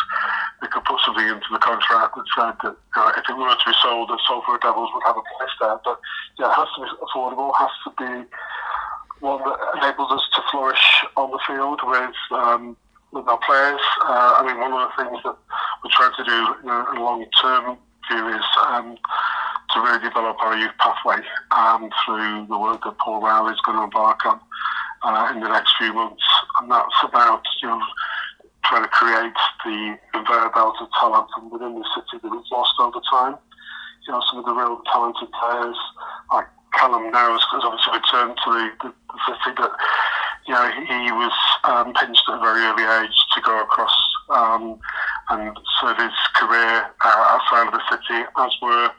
they 0.60 0.68
could 0.68 0.84
put 0.84 1.00
something 1.04 1.28
into 1.28 1.50
the 1.52 1.58
contract 1.58 2.16
that 2.16 2.24
said 2.32 2.56
that 2.64 2.76
uh, 2.96 3.12
if 3.16 3.28
it 3.28 3.36
were 3.36 3.52
to 3.52 3.66
be 3.66 3.76
sold, 3.82 4.08
that 4.08 4.20
Salford 4.26 4.62
Devils 4.62 4.88
would 4.94 5.04
have 5.04 5.20
a 5.20 5.26
place 5.36 5.54
there. 5.60 5.76
But 5.84 6.00
yeah, 6.38 6.48
it 6.48 6.56
has 6.56 6.68
to 6.76 6.80
be 6.80 6.88
affordable, 7.04 7.52
has 7.60 7.74
to 7.84 7.90
be 8.00 8.28
one 9.20 9.44
that 9.44 9.58
enables 9.76 10.12
us 10.12 10.24
to 10.34 10.42
flourish 10.50 11.04
on 11.16 11.30
the 11.30 11.40
field 11.46 11.80
with 11.84 12.16
um, 12.32 12.76
with 13.12 13.28
our 13.28 13.38
players. 13.44 13.80
Uh, 14.02 14.40
I 14.40 14.46
mean, 14.46 14.58
one 14.58 14.72
of 14.72 14.88
the 14.88 15.04
things 15.04 15.20
that 15.24 15.36
we're 15.84 15.92
trying 15.92 16.16
to 16.16 16.24
do 16.24 16.38
in 16.64 16.96
a 16.96 17.04
long 17.04 17.26
term 17.40 17.76
view 18.10 18.28
is 18.28 18.44
um, 18.66 18.96
to 19.74 19.80
really 19.80 20.00
develop 20.00 20.36
our 20.40 20.56
youth 20.56 20.72
pathway 20.78 21.20
um, 21.52 21.90
through 22.04 22.46
the 22.48 22.58
work 22.58 22.82
that 22.84 22.98
Paul 22.98 23.20
Rowley 23.20 23.52
is 23.52 23.60
going 23.60 23.78
to 23.78 23.84
embark 23.84 24.24
on 24.26 24.40
uh, 25.04 25.32
in 25.34 25.40
the 25.40 25.48
next 25.48 25.74
few 25.78 25.92
months, 25.92 26.22
and 26.60 26.70
that's 26.70 27.00
about 27.02 27.42
you 27.62 27.68
know 27.68 27.80
trying 28.64 28.82
to 28.82 28.88
create 28.88 29.34
the 29.64 29.98
conveyor 30.12 30.46
of 30.54 30.88
talent 31.00 31.28
from 31.34 31.50
within 31.50 31.74
the 31.74 31.86
city 31.94 32.22
that 32.22 32.30
we've 32.30 32.52
lost 32.52 32.74
over 32.78 33.00
time. 33.10 33.36
You 34.06 34.12
know, 34.12 34.22
some 34.30 34.38
of 34.40 34.44
the 34.44 34.52
real 34.54 34.80
talented 34.92 35.28
players 35.32 35.76
like 36.32 36.46
Kallum 36.74 37.12
now 37.12 37.32
has, 37.32 37.42
has 37.52 37.62
obviously 37.64 37.92
returned 37.94 38.38
to 38.44 38.50
the, 38.50 38.64
the, 38.82 38.94
the 39.12 39.34
city, 39.44 39.54
but 39.56 39.72
you 40.46 40.54
know, 40.54 40.70
he, 40.70 40.86
he 41.06 41.12
was 41.12 41.32
um, 41.64 41.94
pinched 41.94 42.22
at 42.28 42.38
a 42.38 42.40
very 42.40 42.62
early 42.66 42.82
age 42.82 43.14
to 43.34 43.40
go 43.42 43.62
across 43.62 43.94
um, 44.30 44.78
and 45.30 45.56
serve 45.80 45.98
his 45.98 46.16
career 46.34 46.90
uh, 47.04 47.38
outside 47.38 47.66
of 47.66 47.74
the 47.74 47.82
city, 47.90 48.24
as 48.38 48.50
were 48.60 48.90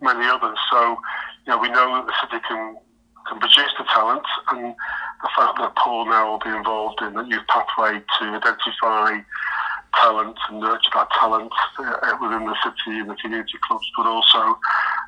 many 0.00 0.26
others. 0.26 0.58
So, 0.70 0.96
you 1.46 1.52
know, 1.52 1.58
we 1.58 1.68
know 1.68 1.92
that 1.96 2.06
the 2.06 2.14
city 2.22 2.42
can 2.48 2.76
can 3.28 3.38
produce 3.40 3.72
the 3.76 3.84
talent, 3.84 4.24
and 4.52 4.74
the 5.22 5.30
fact 5.36 5.58
that 5.58 5.74
Paul 5.76 6.06
now 6.06 6.30
will 6.30 6.38
be 6.38 6.56
involved 6.56 7.02
in 7.02 7.14
the 7.14 7.24
youth 7.24 7.46
pathway 7.48 7.98
to 7.98 8.24
identify 8.24 9.18
talent 9.94 10.36
and 10.48 10.60
nurture 10.60 10.90
that 10.94 11.08
talent 11.18 11.52
uh, 11.78 12.16
within 12.20 12.46
the 12.46 12.56
city 12.62 12.98
and 13.00 13.10
the 13.10 13.16
community 13.16 13.58
clubs, 13.66 13.86
but 13.96 14.06
also 14.06 14.58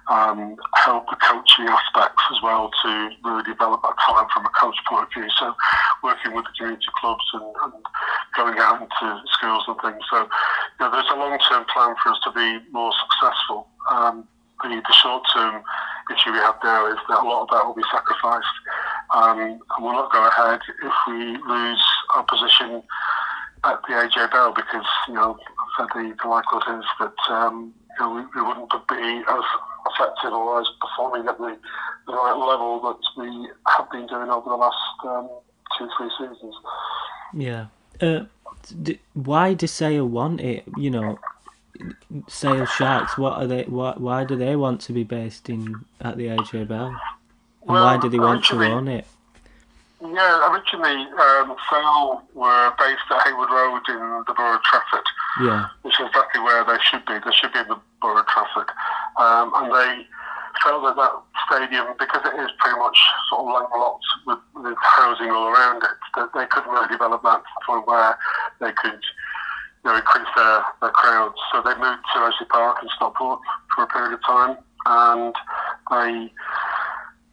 um, 0.09 0.57
help 0.75 1.07
the 1.11 1.17
coaching 1.17 1.69
aspects 1.69 2.23
as 2.35 2.43
well 2.43 2.71
to 2.83 3.11
really 3.25 3.45
develop 3.45 3.83
that 3.83 3.95
talent 4.05 4.29
from 4.33 4.47
a 4.47 4.53
coach 4.59 4.77
point 4.89 5.05
of 5.05 5.13
view. 5.13 5.31
So 5.39 5.55
working 6.03 6.35
with 6.35 6.45
the 6.47 6.55
community 6.59 6.91
clubs 7.01 7.25
and, 7.35 7.45
and 7.65 7.73
going 8.37 8.59
out 8.59 8.83
into 8.83 9.23
schools 9.39 9.65
and 9.69 9.77
things. 9.81 10.03
So 10.11 10.27
you 10.27 10.81
know, 10.81 10.91
there's 10.91 11.11
a 11.13 11.17
long-term 11.17 11.67
plan 11.73 11.95
for 12.03 12.11
us 12.11 12.19
to 12.25 12.33
be 12.33 12.59
more 12.73 12.93
successful. 13.07 13.69
Um, 13.91 14.27
the, 14.63 14.69
the 14.69 14.95
short-term 15.03 15.63
issue 16.13 16.33
we 16.33 16.39
have 16.39 16.57
now 16.65 16.91
is 16.91 16.99
that 17.09 17.23
a 17.23 17.27
lot 17.27 17.43
of 17.43 17.49
that 17.51 17.65
will 17.65 17.75
be 17.75 17.87
sacrificed. 17.93 18.57
Um, 19.15 19.41
and 19.41 19.61
we'll 19.81 19.93
not 19.93 20.13
go 20.13 20.27
ahead 20.27 20.61
if 20.83 20.93
we 21.09 21.37
lose 21.37 21.85
our 22.15 22.25
position 22.25 22.83
at 23.65 23.81
the 23.83 23.95
AJ 23.95 24.31
Bell 24.31 24.53
because, 24.55 24.87
you 25.09 25.15
know, 25.15 25.37
the, 25.79 26.15
the 26.23 26.29
likelihood 26.29 26.81
is 26.81 26.85
that 27.01 27.33
um, 27.35 27.75
you 27.99 28.05
know, 28.05 28.15
we, 28.15 28.21
we, 28.35 28.47
wouldn't 28.47 28.71
be 28.89 29.23
as 29.29 29.45
effective 29.93 30.33
or 30.33 30.61
as 30.61 30.67
performing 30.81 31.29
at 31.29 31.39
the, 31.39 31.57
the 32.07 32.13
right 32.13 32.33
level 32.33 32.81
that 32.83 33.23
we 33.23 33.49
have 33.69 33.91
been 33.91 34.07
doing 34.07 34.31
over 34.31 34.49
the 34.49 34.57
last 34.57 34.77
um, 35.05 35.29
two, 35.79 35.89
three 35.99 36.11
seasons. 36.19 36.55
Yeah. 37.35 37.67
Uh, 38.01 38.25
d- 38.83 39.01
why 39.15 39.55
does 39.55 39.73
Sale 39.73 40.07
want 40.07 40.41
it? 40.41 40.65
You 40.77 40.91
know, 40.91 41.19
Sale 42.29 42.67
Sharks. 42.67 43.19
What 43.19 43.35
are 43.35 43.47
they? 43.47 43.65
Why, 43.65 43.95
why 43.97 44.25
do 44.25 44.37
they 44.37 44.57
want 44.57 44.81
to 44.83 44.93
be 44.93 45.05
based 45.05 45.49
in 45.49 45.85
at 46.01 46.17
the 46.17 46.27
AJ 46.27 46.69
Bell? 46.69 46.99
And 47.63 47.71
well, 47.71 47.85
why 47.85 47.99
do 47.99 48.09
they 48.09 48.19
want 48.19 48.45
to 48.47 48.63
own 48.63 48.89
it? 48.89 49.07
Yeah, 50.01 50.51
originally 50.51 51.05
um, 51.21 51.55
Sale 51.69 52.23
were 52.33 52.73
based 52.79 53.05
at 53.11 53.21
Heywood 53.27 53.51
Road 53.51 53.83
in 53.89 54.25
the 54.27 54.33
borough 54.35 54.57
of 54.57 54.63
Trafford. 54.63 55.05
Yeah. 55.43 55.69
Which 55.83 56.01
is 56.01 56.07
exactly 56.07 56.41
where 56.41 56.65
they 56.65 56.79
should 56.83 57.05
be. 57.05 57.15
They 57.15 57.33
should 57.37 57.53
be 57.53 57.59
in 57.59 57.69
the 57.69 57.79
borough 58.01 58.21
of 58.21 58.27
Trafford. 58.27 58.71
Um, 59.19 59.53
and 59.55 59.69
they 59.69 60.07
felt 60.65 60.83
that 60.85 60.97
that 60.97 61.13
stadium, 61.47 61.95
because 61.99 62.25
it 62.25 62.35
is 62.41 62.49
pretty 62.59 62.79
much 62.79 62.97
sort 63.29 63.45
of 63.45 63.53
landlocked 63.53 64.05
with, 64.27 64.39
with 64.57 64.79
housing 64.81 65.31
all 65.31 65.49
around 65.49 65.83
it, 65.85 65.97
that 66.17 66.31
they 66.35 66.47
couldn't 66.47 66.71
really 66.71 66.89
develop 66.89 67.23
that 67.23 67.45
to 67.45 67.51
the 67.61 67.65
point 67.67 67.87
where 67.87 68.19
they 68.61 68.73
could 68.73 69.05
you 69.85 69.91
know, 69.91 69.97
increase 69.97 70.29
their, 70.35 70.65
their 70.81 70.97
crowds. 70.97 71.37
So 71.53 71.61
they 71.61 71.75
moved 71.77 72.05
to 72.15 72.21
Edgeley 72.21 72.49
Park 72.49 72.79
in 72.83 72.89
Stockport 72.97 73.41
for 73.75 73.85
a 73.85 73.87
period 73.87 74.15
of 74.15 74.23
time, 74.25 74.57
and 74.87 75.35
they 75.91 76.33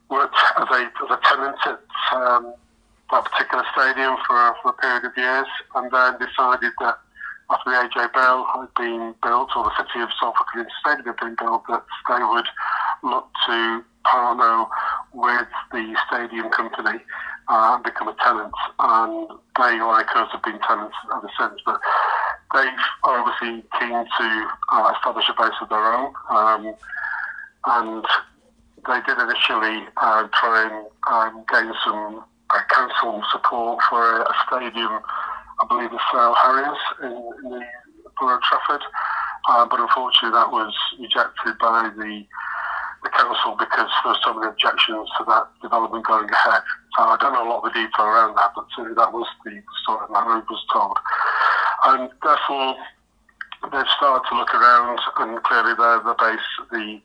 worked 0.09 0.35
as 0.57 0.67
a, 0.69 0.81
as 0.85 1.09
a 1.11 1.19
tenant 1.23 1.57
at 1.65 1.79
um, 2.15 2.53
that 3.11 3.25
particular 3.25 3.63
stadium 3.73 4.15
for, 4.27 4.55
for 4.61 4.69
a 4.71 4.73
period 4.73 5.05
of 5.05 5.17
years, 5.17 5.47
and 5.75 5.91
then 5.91 6.13
decided 6.19 6.71
that 6.79 6.99
after 7.49 7.71
the 7.71 7.77
AJ 7.77 8.13
Bell 8.13 8.45
had 8.53 8.67
been 8.75 9.15
built, 9.23 9.49
or 9.55 9.63
the 9.63 9.71
city 9.77 10.03
of 10.03 10.09
Salford 10.19 10.47
Community 10.51 10.75
Stadium 10.81 11.05
had 11.05 11.17
been 11.17 11.35
built, 11.39 11.63
that 11.69 11.83
they 12.09 12.23
would 12.23 12.47
look 13.03 13.27
to 13.47 13.83
partner 14.03 14.65
with 15.13 15.47
the 15.71 15.95
stadium 16.07 16.49
company 16.49 16.99
uh, 17.47 17.75
and 17.75 17.83
become 17.83 18.07
a 18.07 18.15
tenant. 18.23 18.51
And 18.79 19.29
they, 19.57 19.79
like 19.79 20.07
us, 20.15 20.29
have 20.31 20.43
been 20.43 20.59
tenants 20.59 20.95
ever 21.13 21.29
since. 21.39 21.61
But 21.65 21.79
they 22.53 22.67
are 23.03 23.19
obviously 23.19 23.63
keen 23.79 23.91
to 23.91 24.47
uh, 24.73 24.93
establish 24.95 25.25
a 25.29 25.41
base 25.41 25.55
of 25.61 25.69
their 25.69 25.93
own. 25.93 26.13
Um, 26.29 26.75
and 27.65 28.05
they 28.85 28.99
did 29.05 29.17
initially 29.17 29.87
uh, 29.97 30.27
try 30.33 30.69
and 30.69 30.85
um, 31.09 31.43
gain 31.51 31.73
some 31.83 32.23
uh, 32.49 32.61
council 32.69 33.23
support 33.31 33.81
for 33.89 34.21
a, 34.21 34.21
a, 34.21 34.35
stadium, 34.47 35.01
I 35.59 35.65
believe 35.67 35.91
the 35.91 35.99
Sale 36.11 36.35
Harriers 36.35 36.77
in, 37.01 37.11
in 37.43 37.51
the 37.51 37.65
Borough 38.19 38.35
of 38.37 38.41
Trafford. 38.43 38.81
Uh, 39.49 39.65
but 39.65 39.79
unfortunately, 39.79 40.37
that 40.37 40.51
was 40.51 40.73
rejected 40.99 41.57
by 41.59 41.89
the 41.95 42.25
the 43.03 43.09
council 43.09 43.55
because 43.57 43.89
there 44.03 44.13
were 44.13 44.19
so 44.23 44.33
many 44.33 44.47
objections 44.47 45.07
to 45.17 45.23
that 45.25 45.45
development 45.61 46.05
going 46.05 46.29
ahead. 46.29 46.63
So 46.97 47.03
I 47.03 47.17
don't 47.21 47.33
know 47.33 47.45
a 47.45 47.49
lot 47.49 47.61
of 47.61 47.71
the 47.71 47.79
detail 47.79 48.05
around 48.05 48.35
that, 48.35 48.51
but 48.55 48.65
certainly 48.75 48.95
that 48.95 49.13
was 49.13 49.27
the 49.45 49.61
story 49.83 50.05
that 50.09 50.17
I 50.17 50.41
was 50.41 50.63
told. 50.73 50.97
And 51.85 52.09
therefore, 52.25 52.75
they've 53.69 53.93
started 53.97 54.25
to 54.29 54.35
look 54.35 54.53
around, 54.53 54.99
and 55.17 55.43
clearly 55.43 55.73
they're 55.77 56.01
the 56.01 56.15
base, 56.17 56.49
the 56.71 56.99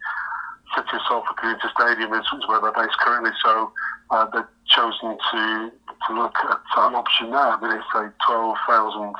City 0.74 0.96
of 0.96 1.02
Salford 1.08 1.36
Community 1.36 1.68
Stadium 1.74 2.12
is, 2.14 2.26
where 2.46 2.60
they're 2.60 2.72
based 2.72 2.98
currently. 2.98 3.32
So 3.42 3.72
uh, 4.10 4.26
they've 4.32 4.52
chosen 4.68 5.16
to 5.32 5.72
to 6.08 6.14
look 6.14 6.34
at 6.42 6.58
an 6.76 6.94
option 6.94 7.30
there. 7.30 7.38
I 7.38 7.60
mean, 7.60 7.78
it's 7.78 7.94
a 7.94 8.12
12,000 8.26 9.14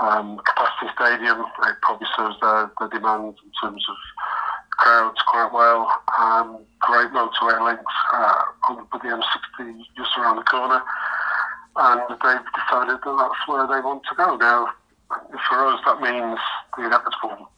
um, 0.00 0.40
capacity 0.44 0.88
stadium. 0.96 1.44
It 1.44 1.76
probably 1.82 2.08
serves 2.16 2.36
their, 2.40 2.70
their 2.80 2.88
demands 2.88 3.36
in 3.44 3.52
terms 3.60 3.84
of 3.88 3.96
crowds 4.80 5.20
quite 5.28 5.52
well. 5.52 5.92
Um, 6.18 6.58
great 6.80 7.12
motorway 7.12 7.60
links 7.64 7.92
uh, 8.12 8.42
with 8.70 9.02
the 9.02 9.08
M60 9.08 9.82
just 9.96 10.16
around 10.18 10.36
the 10.36 10.42
corner, 10.42 10.80
and 11.76 12.00
they've 12.08 12.48
decided 12.56 12.98
that 13.04 13.16
that's 13.20 13.42
where 13.46 13.66
they 13.68 13.80
want 13.84 14.02
to 14.08 14.14
go. 14.16 14.36
Now, 14.36 14.68
for 15.48 15.66
us, 15.68 15.80
that 15.84 16.00
means 16.00 16.38
the 16.76 16.86
inevitable. 16.86 17.48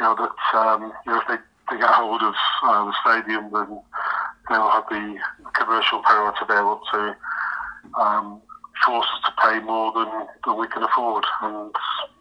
You 0.00 0.04
know 0.06 0.14
that 0.14 0.56
um, 0.56 0.92
you 1.06 1.12
know 1.12 1.20
if 1.20 1.28
they, 1.28 1.36
they 1.70 1.78
get 1.78 1.90
hold 1.90 2.22
of 2.22 2.34
uh, 2.62 2.84
the 2.86 2.94
stadium, 3.04 3.50
then 3.52 3.80
they'll 4.48 4.70
have 4.70 4.88
the 4.88 5.18
commercial 5.54 6.02
power 6.02 6.32
to 6.38 6.46
be 6.46 6.54
able 6.54 6.80
to 6.92 7.16
um, 8.00 8.40
force 8.84 9.06
us 9.06 9.22
to 9.26 9.32
pay 9.42 9.58
more 9.60 9.92
than, 9.92 10.08
than 10.46 10.58
we 10.58 10.68
can 10.68 10.82
afford. 10.82 11.24
And 11.42 11.72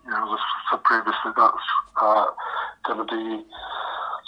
you 0.06 0.12
know, 0.12 0.34
as 0.34 0.40
I 0.40 0.72
said 0.72 0.84
previously, 0.84 1.32
that's 1.36 1.68
uh, 2.02 2.26
going 2.86 3.00
to 3.00 3.08
be 3.08 3.46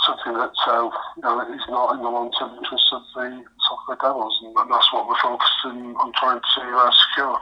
something 0.06 0.34
that 0.34 0.56
uh, 0.68 0.90
you 1.18 1.24
know, 1.24 1.42
is 1.54 1.68
not 1.70 1.96
in 1.96 2.02
the 2.02 2.10
long-term 2.10 2.58
interest 2.58 2.86
of 2.94 3.02
the 3.16 3.44
Salford 3.68 4.00
Devils, 4.02 4.38
and 4.44 4.56
that's 4.72 4.94
what 4.94 5.08
we're 5.08 5.20
focusing 5.22 5.96
on 5.96 6.12
trying 6.14 6.40
to 6.40 6.62
uh, 6.62 6.92
secure. 6.92 7.40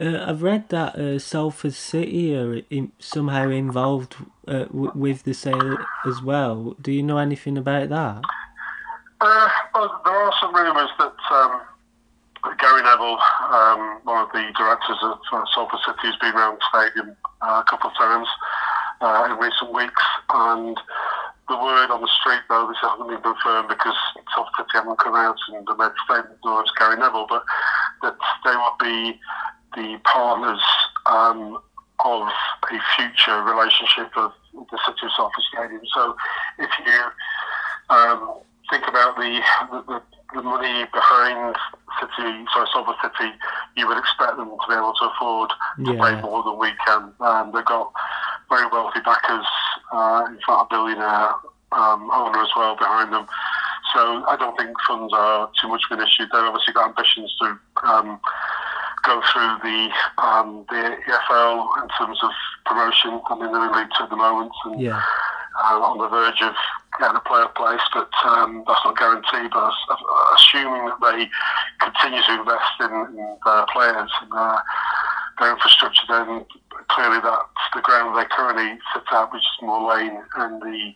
Uh, 0.00 0.24
I've 0.26 0.42
read 0.42 0.68
that 0.70 0.96
uh, 0.96 1.18
Salford 1.18 1.74
City 1.74 2.34
are 2.34 2.62
in, 2.70 2.92
somehow 2.98 3.50
involved 3.50 4.16
uh, 4.48 4.64
w- 4.64 4.92
with 4.94 5.24
the 5.24 5.34
sale 5.34 5.76
as 6.06 6.22
well. 6.22 6.74
Do 6.80 6.90
you 6.90 7.02
know 7.02 7.18
anything 7.18 7.58
about 7.58 7.90
that? 7.90 8.22
Uh, 9.20 9.48
well, 9.74 10.00
there 10.04 10.14
are 10.14 10.32
some 10.40 10.54
rumours 10.54 10.88
that 10.98 11.14
um, 11.30 11.60
Gary 12.58 12.82
Neville, 12.82 13.18
um, 13.50 14.00
one 14.04 14.24
of 14.24 14.32
the 14.32 14.50
directors 14.56 14.96
of 15.02 15.18
uh, 15.32 15.44
Salford 15.54 15.80
City, 15.84 16.08
has 16.08 16.16
been 16.16 16.34
around 16.34 16.58
the 16.58 16.88
stadium 16.88 17.16
uh, 17.42 17.62
a 17.66 17.70
couple 17.70 17.90
of 17.90 17.96
times 17.96 18.28
in 19.02 19.36
recent 19.36 19.72
weeks, 19.72 20.02
and 20.30 20.78
the 21.50 21.58
word 21.58 21.90
on 21.90 22.00
the 22.00 22.08
street, 22.20 22.40
though, 22.48 22.68
this 22.68 22.78
hasn't 22.80 23.08
been 23.10 23.20
confirmed 23.20 23.68
because 23.68 23.98
Salford 24.34 24.54
City 24.56 24.70
haven't 24.74 24.98
come 25.02 25.14
out 25.14 25.36
and 25.52 25.66
the 25.66 25.74
made 25.76 25.90
statement 26.06 26.38
nor 26.44 26.62
has 26.62 26.70
Gary 26.78 26.96
Neville, 26.96 27.26
but 27.28 27.42
that 28.02 28.14
they 28.46 28.54
will 28.54 28.76
be 28.78 29.18
the 29.74 29.98
partners 30.04 30.62
um, 31.06 31.58
of 32.04 32.22
a 32.70 32.78
future 32.96 33.42
relationship 33.42 34.14
of 34.16 34.30
the 34.54 34.78
City 34.86 35.02
of 35.04 35.12
Salford 35.16 35.44
Stadium. 35.52 35.82
So 35.92 36.16
if 36.58 36.70
you 36.86 37.00
um, 37.90 38.38
think 38.70 38.86
about 38.86 39.16
the, 39.16 39.40
the, 39.88 40.02
the 40.34 40.42
money 40.42 40.86
behind 40.94 41.56
City, 41.98 42.46
sorry, 42.54 42.68
Salford 42.72 42.94
City, 43.02 43.32
you 43.76 43.86
would 43.88 43.98
expect 43.98 44.36
them 44.38 44.48
to 44.48 44.66
be 44.68 44.74
able 44.74 44.94
to 44.94 45.10
afford 45.10 45.50
to 45.84 45.92
Yeah. 45.92 45.98
pay 46.14 46.22
more 46.22 46.42
than 46.44 46.58
we 46.58 46.70
can. 46.86 47.12
Um, 47.20 47.50
they've 47.52 47.64
got 47.64 47.90
very 48.48 48.66
wealthy 48.70 49.00
backers, 49.04 49.46
uh, 49.92 50.24
in 50.28 50.36
fact, 50.46 50.48
a 50.48 50.66
billionaire 50.70 51.30
um, 51.72 52.10
owner 52.12 52.40
as 52.42 52.50
well 52.56 52.76
behind 52.76 53.12
them. 53.12 53.26
So 53.94 54.24
I 54.26 54.36
don't 54.38 54.56
think 54.56 54.70
funds 54.86 55.12
are 55.14 55.50
too 55.60 55.68
much 55.68 55.82
of 55.90 55.98
an 55.98 56.06
issue. 56.06 56.24
They've 56.32 56.42
obviously 56.44 56.74
got 56.74 56.88
ambitions 56.90 57.34
to 57.40 57.58
um, 57.82 58.20
go 59.04 59.20
through 59.32 59.56
the 59.64 59.90
um, 60.22 60.64
the 60.68 60.96
EFL 61.08 61.66
in 61.82 61.88
terms 61.98 62.18
of 62.22 62.30
promotion. 62.66 63.20
I 63.26 63.34
mean, 63.34 63.52
they're 63.52 63.66
in 63.66 63.72
League 63.76 63.90
Two 63.96 64.04
at 64.04 64.10
the 64.10 64.16
moment, 64.16 64.52
and 64.66 64.80
Yeah. 64.80 65.02
uh, 65.64 65.80
on 65.82 65.98
the 65.98 66.08
verge 66.08 66.40
of 66.42 66.54
getting 67.00 67.16
a 67.16 67.20
player 67.20 67.48
place, 67.56 67.80
but 67.94 68.10
um, 68.24 68.62
that's 68.68 68.80
not 68.84 68.96
guaranteed. 68.96 69.50
But 69.50 69.68
as- 69.68 69.74
as- 69.90 70.36
assuming 70.36 70.86
that 70.86 71.00
they 71.00 71.28
continue 71.80 72.22
to 72.22 72.32
invest 72.38 72.74
in, 72.80 72.92
in 73.18 73.38
their 73.44 73.66
players 73.72 74.10
and 74.22 74.30
their, 74.30 74.62
their 75.40 75.52
infrastructure, 75.52 76.04
then 76.08 76.44
clearly 76.88 77.18
that's 77.22 77.66
the 77.74 77.80
ground 77.80 78.16
they 78.16 78.28
currently 78.30 78.78
sit 78.92 79.02
at, 79.10 79.32
which 79.32 79.42
is 79.42 79.62
Moor 79.62 79.94
Lane 79.94 80.20
and 80.36 80.62
the 80.62 80.94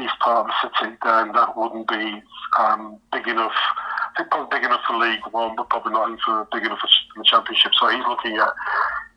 east 0.00 0.18
part 0.20 0.46
of 0.46 0.46
the 0.48 0.56
city, 0.62 0.96
then 1.04 1.32
that 1.32 1.56
wouldn't 1.56 1.88
be 1.88 2.22
um, 2.58 2.98
big 3.12 3.28
enough. 3.28 3.52
I 3.52 4.16
think 4.16 4.30
probably 4.30 4.58
big 4.58 4.64
enough 4.64 4.82
for 4.86 4.96
League 4.96 5.20
One, 5.30 5.56
but 5.56 5.68
probably 5.68 5.92
not 5.92 6.18
for 6.24 6.48
big 6.52 6.64
enough 6.64 6.80
for 6.80 6.88
the 7.16 7.24
Championship. 7.24 7.72
So 7.78 7.88
he's 7.88 8.04
looking 8.08 8.36
at 8.36 8.52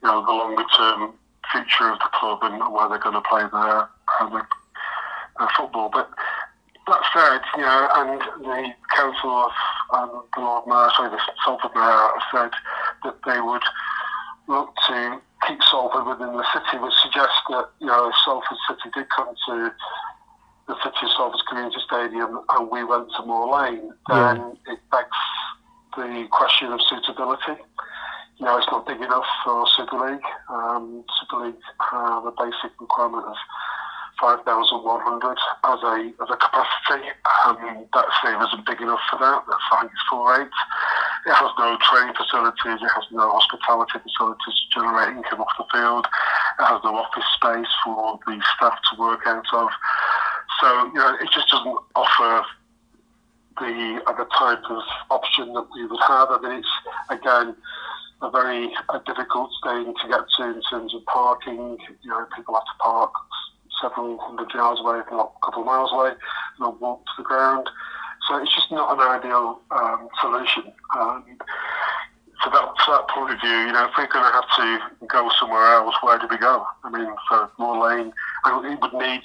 you 0.04 0.10
know 0.10 0.26
the 0.26 0.32
longer 0.32 0.64
term 0.78 1.14
future 1.52 1.92
of 1.92 2.00
the 2.00 2.10
club 2.14 2.40
and 2.44 2.60
where 2.74 2.90
they're 2.90 3.00
going 3.00 3.16
to 3.16 3.22
play 3.22 3.44
their, 3.52 3.88
their, 4.32 4.48
their 5.40 5.50
football. 5.56 5.90
But 5.92 6.10
that 6.88 7.02
said, 7.14 7.42
you 7.58 7.64
know, 7.64 7.90
and 7.96 8.22
the 8.44 8.70
council 8.96 9.30
of 9.30 9.52
um, 9.94 10.24
the 10.36 10.42
Lord 10.42 10.68
Mayor, 10.68 10.90
sorry, 10.96 11.10
the 11.10 11.20
Salford 11.44 11.72
Mayor, 11.76 12.10
said 12.32 12.52
that 13.04 13.18
they 13.26 13.42
would 13.42 13.64
look 14.48 14.74
to 14.88 15.22
keep 15.48 15.60
Salford 15.70 16.06
within 16.06 16.36
the 16.36 16.46
city, 16.54 16.82
which 16.82 16.94
suggests 17.02 17.42
that 17.50 17.70
you 17.80 17.88
know 17.88 18.10
if 18.10 18.16
Salford 18.26 18.58
City 18.68 18.90
did 18.94 19.08
come 19.10 19.34
to 19.48 19.72
the 20.68 20.76
City 20.84 21.04
of 21.04 21.12
Salford's 21.16 21.44
Community 21.48 21.78
Stadium 21.86 22.42
and 22.50 22.70
we 22.70 22.84
went 22.84 23.10
to 23.18 23.26
Moor 23.26 23.48
Lane, 23.54 23.94
then 24.10 24.58
it 24.68 24.80
begs 24.92 25.22
the 25.96 26.28
question 26.32 26.72
of 26.72 26.80
suitability. 26.90 27.62
You 28.38 28.46
know, 28.46 28.58
it's 28.58 28.68
not 28.68 28.86
big 28.86 29.00
enough 29.00 29.26
for 29.46 29.66
Super 29.78 30.12
League. 30.12 30.26
Um, 30.50 31.06
Super 31.22 31.46
League 31.46 31.62
have 31.80 32.26
a 32.26 32.32
basic 32.32 32.74
requirement 32.82 33.26
of 33.26 33.36
5,100 34.20 35.38
as 35.64 35.80
a 35.84 36.24
as 36.24 36.30
a 36.30 36.38
capacity. 36.38 37.10
Um, 37.46 37.86
that 37.94 38.06
stadium 38.20 38.42
isn't 38.42 38.66
big 38.66 38.82
enough 38.82 39.00
for 39.10 39.20
that. 39.20 39.44
That's 39.48 39.82
think 39.82 39.92
it's 39.92 40.02
four 40.10 40.42
eight. 40.42 40.52
It 41.26 41.34
has 41.34 41.52
no 41.58 41.78
training 41.82 42.14
facilities. 42.14 42.82
It 42.86 42.92
has 42.94 43.06
no 43.12 43.32
hospitality 43.32 43.98
facilities 43.98 44.54
to 44.54 44.80
generate 44.80 45.10
income 45.18 45.42
off 45.42 45.58
the 45.58 45.66
field. 45.74 46.06
It 46.60 46.66
has 46.66 46.82
no 46.84 46.96
office 46.96 47.26
space 47.34 47.72
for 47.84 48.20
the 48.28 48.42
staff 48.56 48.78
to 48.92 49.00
work 49.02 49.22
out 49.26 49.46
of. 49.54 49.70
So 50.62 50.86
you 50.88 50.94
know, 50.94 51.18
it 51.20 51.30
just 51.34 51.50
doesn't 51.50 51.78
offer 51.96 52.46
the 53.58 54.02
other 54.06 54.28
type 54.38 54.64
of 54.70 54.84
option 55.10 55.54
that 55.54 55.66
we 55.74 55.86
would 55.88 56.00
have. 56.08 56.30
I 56.30 56.40
mean, 56.42 56.60
it's 56.60 56.76
again 57.10 57.56
a 58.22 58.30
very 58.30 58.72
uh, 58.90 59.00
difficult 59.06 59.50
thing 59.64 59.94
to 59.94 60.08
get 60.08 60.22
to 60.38 60.44
in 60.44 60.62
terms 60.70 60.94
of 60.94 61.06
parking. 61.06 61.78
You 62.04 62.10
know, 62.10 62.26
people 62.36 62.54
have 62.54 62.64
to 62.64 62.78
park 62.80 63.12
several 63.82 64.18
hundred 64.20 64.54
yards 64.54 64.80
away, 64.80 65.00
if 65.00 65.12
not 65.12 65.34
a 65.42 65.46
couple 65.46 65.62
of 65.62 65.66
miles 65.66 65.92
away, 65.92 66.12
and 66.60 66.80
walk 66.80 67.06
to 67.06 67.12
the 67.18 67.24
ground. 67.24 67.70
So 68.28 68.38
it's 68.42 68.54
just 68.54 68.72
not 68.72 68.94
an 68.94 69.02
ideal 69.02 69.62
um, 69.72 70.08
solution. 70.22 70.74
Um, 70.98 71.24
so 72.44 72.50
that, 72.52 72.68
that 72.88 73.08
point 73.10 73.34
of 73.34 73.40
view, 73.40 73.50
you 73.50 73.72
know, 73.72 73.86
if 73.86 73.92
we're 73.98 74.08
going 74.08 74.26
to 74.26 74.34
have 74.34 74.50
to 74.58 75.06
go 75.08 75.30
somewhere 75.40 75.74
else, 75.74 75.96
where 76.02 76.20
do 76.20 76.28
we 76.30 76.38
go? 76.38 76.66
I 76.84 76.90
mean, 76.90 77.08
for 77.30 77.50
Moor 77.58 77.88
Lane, 77.88 78.14
it 78.46 78.82
would 78.82 78.94
need 78.94 79.22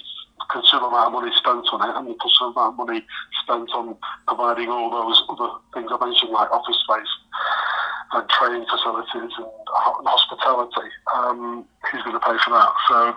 considerable 0.51 0.89
amount 0.89 1.07
of 1.07 1.13
money 1.13 1.31
spent 1.37 1.65
on 1.71 1.79
it, 1.79 1.95
and 1.95 2.11
a 2.11 2.15
considerable 2.19 2.61
amount 2.61 2.75
of 2.75 2.87
money 2.87 3.01
spent 3.43 3.71
on 3.71 3.95
providing 4.27 4.69
all 4.69 4.91
those 4.91 5.23
other 5.29 5.55
things 5.73 5.89
I 5.91 5.97
mentioned, 6.05 6.31
like 6.31 6.51
office 6.51 6.77
space 6.83 7.13
and 8.11 8.27
training 8.29 8.65
facilities 8.67 9.11
and 9.15 9.31
ho- 9.71 10.03
hospitality. 10.03 10.89
Um, 11.15 11.65
who's 11.89 12.03
going 12.03 12.19
to 12.19 12.23
pay 12.23 12.37
for 12.43 12.51
that? 12.51 12.71
So 12.87 13.15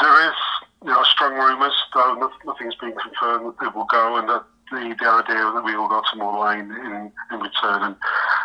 there 0.00 0.16
is, 0.28 0.40
you 0.82 0.90
know, 0.90 1.02
strong 1.04 1.34
rumours, 1.34 1.74
though 1.94 2.14
no- 2.14 2.32
nothing's 2.44 2.74
been 2.76 2.94
confirmed 2.94 3.54
that 3.58 3.66
it 3.66 3.74
will 3.74 3.86
go, 3.86 4.16
and 4.16 4.28
that 4.28 4.44
the, 4.70 4.94
the 4.98 5.08
idea 5.08 5.52
that 5.54 5.62
we 5.64 5.76
will 5.76 5.88
go 5.88 6.02
to 6.10 6.18
Moor 6.18 6.46
Lane 6.46 6.70
in, 6.70 7.12
in 7.32 7.40
return, 7.40 7.82
and, 7.82 7.96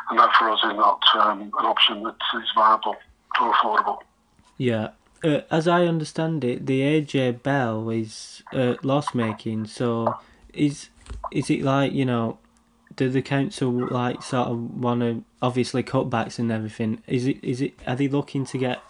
and 0.10 0.19
that 0.19 0.34
for 0.38 0.50
us 0.50 0.60
is 0.63 0.74
not 0.76 1.02
um, 1.15 1.41
an 1.41 1.65
option 1.65 2.04
that 2.04 2.15
is 2.36 2.50
viable 2.56 2.95
or 3.39 3.54
affordable. 3.54 4.00
Yeah. 4.58 4.89
Uh, 5.24 5.41
as 5.50 5.67
I 5.67 5.86
understand 5.86 6.43
it, 6.43 6.65
the 6.65 6.82
AJ 6.82 7.41
Bell 7.41 7.89
is 7.89 8.43
uh, 8.54 8.76
loss 8.84 9.13
making. 9.13 9.65
So 9.67 10.15
is 10.54 10.89
is 11.32 11.50
it 11.50 11.62
like 11.62 11.93
you 11.93 12.06
know, 12.06 12.38
do 12.95 13.10
the 13.10 13.21
council 13.21 13.88
like 13.89 14.21
sort 14.21 14.50
of 14.50 14.78
want 14.78 15.02
to 15.02 15.24
obviously 15.41 15.84
cutbacks 15.84 16.38
and 16.38 16.52
everything? 16.52 17.02
Is 17.08 17.26
it 17.28 17.43
is 17.43 17.62
it 17.62 17.74
are 17.88 17.95
they 17.95 18.08
looking 18.08 18.45
to 18.45 18.58
get 18.58 18.84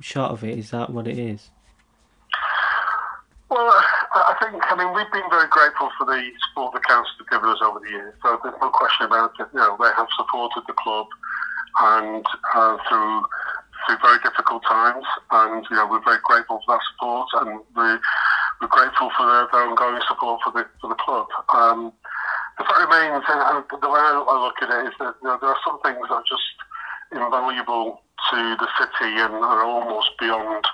shot 0.00 0.30
of 0.30 0.44
it? 0.44 0.58
Is 0.58 0.70
that 0.70 0.90
what 0.90 1.06
it 1.06 1.18
is? 1.18 1.50
Well, 4.42 4.50
I 4.50 4.50
I 4.50 4.50
think, 4.50 4.64
I 4.66 4.74
mean, 4.74 4.94
we've 4.94 5.12
been 5.12 5.30
very 5.30 5.46
grateful 5.48 5.90
for 5.94 6.04
the 6.04 6.18
support 6.48 6.74
the 6.74 6.80
council 6.82 7.14
have 7.18 7.30
given 7.30 7.48
us 7.48 7.62
over 7.62 7.78
the 7.78 7.90
years. 7.90 8.14
So 8.22 8.38
there's 8.42 8.58
no 8.60 8.70
question 8.70 9.06
about 9.06 9.38
it. 9.38 9.46
You 9.54 9.60
know, 9.60 9.76
they 9.78 9.90
have 9.94 10.08
supported 10.18 10.62
the 10.66 10.74
club 10.74 11.06
and 11.78 12.26
uh, 12.54 12.76
through 12.88 13.22
through 13.86 13.98
very 14.02 14.18
difficult 14.22 14.62
times, 14.66 15.04
and 15.30 15.66
you 15.70 15.76
know, 15.76 15.86
we're 15.86 16.02
very 16.02 16.18
grateful 16.22 16.60
for 16.66 16.74
that 16.74 16.82
support, 16.90 17.28
and 17.40 17.60
we're, 17.74 18.00
we're 18.60 18.68
grateful 18.68 19.10
for 19.16 19.26
their, 19.26 19.48
their 19.50 19.62
ongoing 19.66 20.02
support 20.06 20.40
for 20.42 20.52
the 20.52 20.66
for 20.80 20.88
the 20.90 20.98
club. 20.98 21.26
Um, 21.54 21.92
the 22.58 22.64
fact 22.64 22.78
remains, 22.82 23.24
and 23.26 23.64
the 23.80 23.90
way 23.90 23.98
I 23.98 24.18
look 24.18 24.58
at 24.62 24.70
it 24.70 24.90
is 24.90 24.94
that 24.98 25.14
you 25.22 25.28
know, 25.28 25.38
there 25.40 25.50
are 25.50 25.62
some 25.66 25.80
things 25.82 26.02
that 26.02 26.14
are 26.18 26.26
just 26.26 26.50
invaluable 27.10 28.02
to 28.30 28.38
the 28.58 28.68
city 28.78 29.18
and 29.22 29.34
are 29.34 29.64
almost 29.64 30.10
beyond 30.18 30.66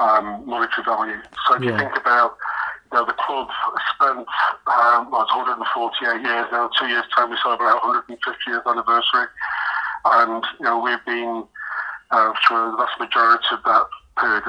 um, 0.00 0.44
monetary 0.46 0.84
value. 0.84 1.20
So 1.46 1.56
if 1.56 1.62
you 1.62 1.76
think 1.76 1.96
about, 1.96 2.36
know, 2.92 3.04
the 3.04 3.14
club 3.14 3.48
spent, 3.94 4.26
um, 4.66 5.10
well, 5.10 5.22
it's 5.22 5.34
148 5.34 6.22
years 6.22 6.46
now, 6.52 6.70
two 6.78 6.86
years' 6.86 7.04
time 7.14 7.30
we 7.30 7.36
celebrate 7.42 7.68
our 7.68 7.80
150th 7.80 8.66
anniversary. 8.66 9.26
And, 10.04 10.44
you 10.58 10.64
know, 10.64 10.78
we've 10.78 11.04
been, 11.04 11.44
uh, 12.10 12.32
through 12.46 12.72
the 12.72 12.76
vast 12.76 12.98
majority 13.00 13.46
of 13.52 13.62
that 13.64 13.86
period, 14.18 14.44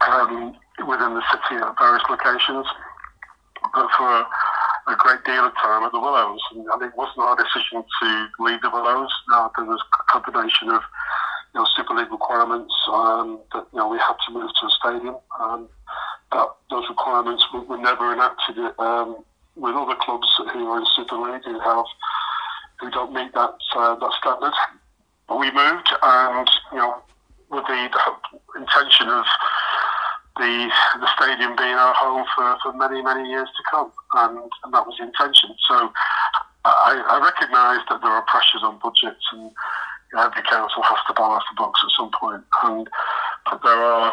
um, 0.00 0.56
within 0.86 1.14
the 1.14 1.22
city 1.30 1.62
at 1.62 1.78
various 1.78 2.04
locations. 2.10 2.66
But 3.74 3.88
for 3.96 4.26
a 4.88 4.96
great 4.98 5.24
deal 5.24 5.46
of 5.46 5.54
time 5.54 5.84
at 5.84 5.92
the 5.92 6.00
Willows, 6.00 6.40
and 6.50 6.66
it 6.82 6.92
wasn't 6.96 7.20
our 7.20 7.36
decision 7.36 7.84
to 7.84 8.28
leave 8.40 8.60
the 8.60 8.70
Willows. 8.70 9.12
Now, 9.28 9.50
there 9.56 9.64
was 9.64 9.80
a 9.80 10.12
combination 10.12 10.70
of 10.70 10.82
you 11.54 11.60
know, 11.60 11.66
Super 11.76 11.94
League 11.94 12.10
requirements 12.10 12.74
um, 12.92 13.40
that 13.52 13.66
you 13.72 13.78
know 13.78 13.88
we 13.88 13.98
had 13.98 14.14
to 14.26 14.32
move 14.32 14.50
to 14.60 14.66
a 14.66 14.70
stadium. 14.70 15.16
Um, 15.38 15.68
that 16.32 16.48
those 16.70 16.88
requirements 16.88 17.44
were, 17.52 17.62
were 17.62 17.78
never 17.78 18.12
enacted 18.12 18.58
um, 18.78 19.24
with 19.56 19.74
other 19.74 19.96
clubs 20.00 20.28
who 20.52 20.66
are 20.68 20.80
in 20.80 20.86
Super 20.96 21.16
League 21.16 21.44
who 21.44 21.60
have 21.60 21.84
who 22.80 22.90
don't 22.90 23.12
meet 23.12 23.32
that 23.34 23.54
uh, 23.76 23.94
that 23.94 24.12
standard. 24.20 24.52
But 25.28 25.38
we 25.38 25.50
moved, 25.52 25.88
and 26.02 26.50
you 26.72 26.78
know, 26.78 27.02
with 27.50 27.64
the, 27.66 27.88
the 27.92 28.60
intention 28.60 29.08
of 29.08 29.24
the 30.36 30.70
the 31.00 31.08
stadium 31.16 31.54
being 31.56 31.76
our 31.76 31.94
home 31.94 32.26
for, 32.34 32.56
for 32.62 32.72
many 32.72 33.02
many 33.02 33.28
years 33.28 33.48
to 33.56 33.62
come, 33.70 33.92
and, 34.14 34.38
and 34.64 34.74
that 34.74 34.86
was 34.86 34.96
the 34.98 35.04
intention. 35.04 35.50
So 35.68 35.92
I, 36.64 37.02
I 37.06 37.18
recognise 37.22 37.84
that 37.88 38.00
there 38.00 38.10
are 38.10 38.22
pressures 38.22 38.62
on 38.62 38.78
budgets 38.78 39.24
and 39.32 39.50
every 40.18 40.42
council 40.42 40.82
has 40.82 40.98
to 41.08 41.14
balance 41.14 41.44
the 41.50 41.56
books 41.56 41.80
at 41.84 41.90
some 41.96 42.10
point, 42.18 42.44
and 42.64 42.88
but 43.50 43.62
there 43.62 43.82
are 43.82 44.12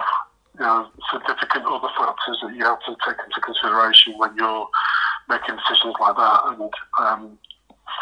you 0.59 0.65
know, 0.65 0.87
significant 1.11 1.65
other 1.65 1.87
factors 1.97 2.37
that 2.43 2.53
you 2.55 2.63
have 2.65 2.79
to 2.85 2.95
take 3.07 3.15
into 3.25 3.39
consideration 3.41 4.13
when 4.17 4.35
you're 4.35 4.67
making 5.29 5.55
decisions 5.55 5.95
like 5.99 6.15
that. 6.17 6.41
And 6.47 6.73
um, 6.99 7.39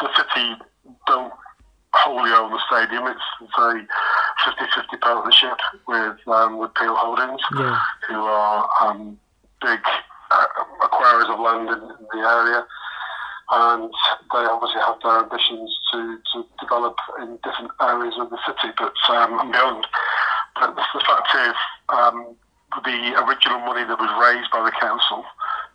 the 0.00 0.08
city 0.16 0.54
don't 1.06 1.32
wholly 1.94 2.30
own 2.32 2.50
the 2.50 2.60
stadium. 2.66 3.06
It's, 3.06 3.20
it's 3.40 3.58
a 3.58 4.90
50-50 4.96 5.00
partnership 5.00 5.58
with 5.86 6.16
um, 6.26 6.58
with 6.58 6.74
Peel 6.74 6.94
Holdings, 6.96 7.40
Yeah. 7.56 7.78
who 8.08 8.16
are 8.22 8.68
um, 8.82 9.18
big 9.62 9.80
uh, 10.30 10.46
acquirers 10.82 11.30
of 11.32 11.40
land 11.40 11.68
in, 11.68 11.82
in 11.82 12.06
the 12.12 12.28
area. 12.28 12.66
And 13.50 13.90
they 14.34 14.44
obviously 14.44 14.80
have 14.80 14.96
their 15.02 15.20
ambitions 15.22 15.74
to, 15.92 16.18
to 16.34 16.44
develop 16.60 16.96
in 17.22 17.38
different 17.42 17.70
areas 17.80 18.14
of 18.18 18.28
the 18.30 18.38
city, 18.46 18.74
but 18.76 18.92
um, 19.14 19.38
and 19.40 19.52
beyond. 19.52 19.86
But 20.54 20.74
the, 20.76 20.82
the 20.92 21.00
fact 21.06 21.28
is, 21.34 21.54
um, 21.88 22.36
the 22.84 22.98
original 23.24 23.60
money 23.60 23.84
that 23.84 23.98
was 23.98 24.12
raised 24.20 24.50
by 24.50 24.64
the 24.64 24.74
council 24.80 25.24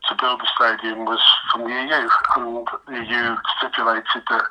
to 0.10 0.15
build 0.19 0.41
the 0.41 0.49
stadium 0.56 1.06
was 1.06 1.21
from 1.51 1.63
the 1.63 1.69
EU, 1.69 2.03
and 2.36 2.67
the 2.88 2.99
EU 3.01 3.36
stipulated 3.58 4.23
that 4.29 4.45